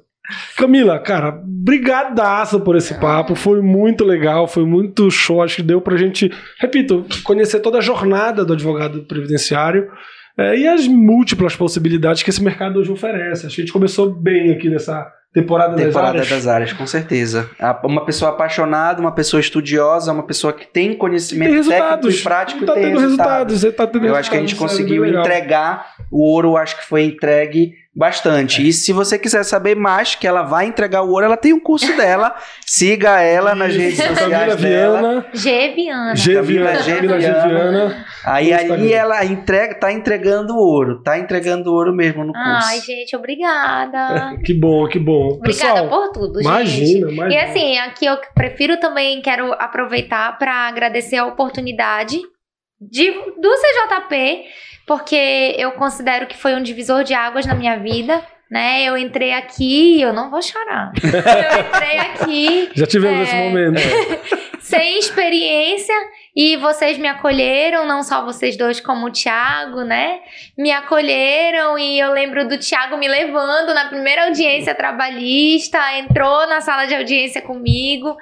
[0.57, 5.81] Camila, cara, brigadaço por esse papo, foi muito legal, foi muito show, acho que deu
[5.81, 9.89] pra gente, repito, conhecer toda a jornada do advogado previdenciário
[10.37, 13.45] é, e as múltiplas possibilidades que esse mercado hoje oferece.
[13.45, 16.29] Acho que a gente começou bem aqui nessa temporada, Temporada das áreas.
[16.29, 17.49] das áreas, com certeza.
[17.83, 22.23] Uma pessoa apaixonada, uma pessoa estudiosa, uma pessoa que tem conhecimento Tem técnico resultados, e
[22.23, 23.49] prático tá e tem tendo resultado.
[23.49, 26.77] resultados, tá tendo Eu acho que a gente resultados, é conseguiu entregar o ouro, acho
[26.77, 28.67] que foi entregue bastante.
[28.67, 31.59] E se você quiser saber mais, que ela vai entregar o ouro, ela tem um
[31.59, 32.35] curso dela.
[32.65, 34.99] Siga ela nas redes Camila sociais dela.
[35.01, 36.15] Viana, G Viana.
[36.15, 36.83] G Camila Viana.
[36.95, 37.27] Camila G.
[37.31, 37.47] Viana.
[37.47, 38.05] Viana.
[38.25, 41.01] Aí, aí ela entrega, tá entregando o ouro.
[41.03, 42.67] Tá entregando o ouro mesmo no curso.
[42.67, 44.35] Ai, gente, obrigada.
[44.45, 45.29] Que bom, que bom.
[45.37, 46.45] Obrigada Pessoal, por tudo, gente.
[46.47, 47.43] imagina, E imagina.
[47.43, 52.19] assim, aqui eu prefiro também, quero aproveitar para agradecer a oportunidade
[52.79, 54.43] de, do CJP,
[54.85, 58.83] porque eu considero que foi um divisor de águas na minha vida, né?
[58.83, 60.91] Eu entrei aqui, eu não vou chorar.
[61.01, 63.23] Eu entrei aqui Já tivemos É.
[63.23, 63.81] esse momento.
[64.61, 65.93] sem experiência
[66.35, 70.19] e vocês me acolheram, não só vocês dois, como o Thiago, né?
[70.57, 76.61] Me acolheram e eu lembro do Thiago me levando na primeira audiência trabalhista, entrou na
[76.61, 78.15] sala de audiência comigo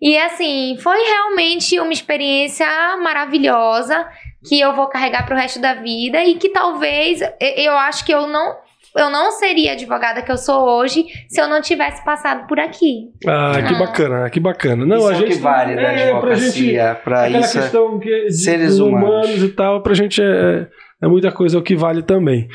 [0.00, 2.66] e assim, foi realmente uma experiência
[3.02, 4.06] maravilhosa
[4.48, 7.20] que eu vou carregar pro resto da vida e que talvez
[7.56, 8.54] eu acho que eu não
[8.96, 12.58] eu não seria a advogada que eu sou hoje se eu não tivesse passado por
[12.58, 13.10] aqui.
[13.24, 13.78] Ah, que Ah.
[13.78, 14.84] bacana, que bacana.
[14.84, 16.90] Não, isso a é o gente que vale da é, advocacia.
[16.92, 19.42] Aquela isso é- questão que, de, seres dos humanos.
[19.44, 20.66] e tal, pra gente é,
[21.02, 22.48] é muita coisa o que vale também.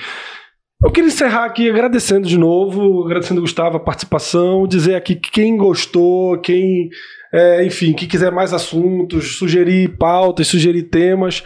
[0.84, 5.56] Eu queria encerrar aqui agradecendo de novo, agradecendo Gustavo a participação, dizer aqui que quem
[5.56, 6.90] gostou, quem,
[7.36, 11.44] é, enfim, que quiser mais assuntos, sugerir pautas, sugerir temas,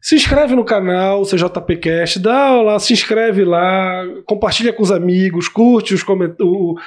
[0.00, 5.94] se inscreve no canal CJPcast, dá lá, se inscreve lá, compartilha com os amigos, curte
[5.94, 6.44] os comenta,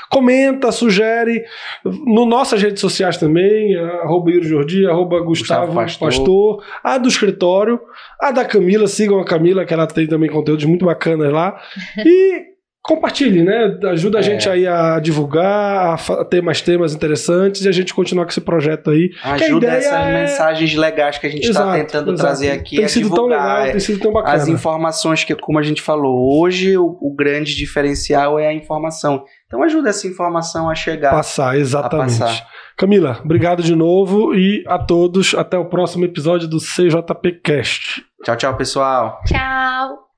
[0.09, 1.43] comenta, sugere
[1.83, 6.07] no nossas redes sociais também, arroba Jordi, arroba Gustavo, Gustavo Pastor.
[6.07, 7.77] Pastor, a do escritório,
[8.21, 11.59] a da Camila, sigam a Camila, que ela tem também conteúdos muito bacanas lá.
[12.05, 12.48] E
[12.89, 13.77] compartilhe, né?
[13.91, 14.23] Ajuda a é.
[14.23, 18.41] gente aí a divulgar, a ter mais temas interessantes e a gente continuar com esse
[18.41, 19.11] projeto aí.
[19.23, 20.21] Ajuda essas é...
[20.21, 22.19] mensagens legais que a gente está tentando exato.
[22.19, 23.39] trazer aqui tem a sido divulgar.
[23.39, 24.33] Tão legal, tem sido tão bacana.
[24.33, 29.23] As informações que, como a gente falou, hoje o, o, grande diferencial é a informação.
[29.45, 31.11] Então ajuda essa informação a chegar.
[31.11, 32.17] Passar, exatamente.
[32.17, 32.47] Passar.
[32.75, 35.35] Camila, obrigado de novo e a todos.
[35.35, 38.03] Até o próximo episódio do CJP Cast.
[38.23, 39.21] Tchau, tchau, pessoal.
[39.27, 40.08] Tchau.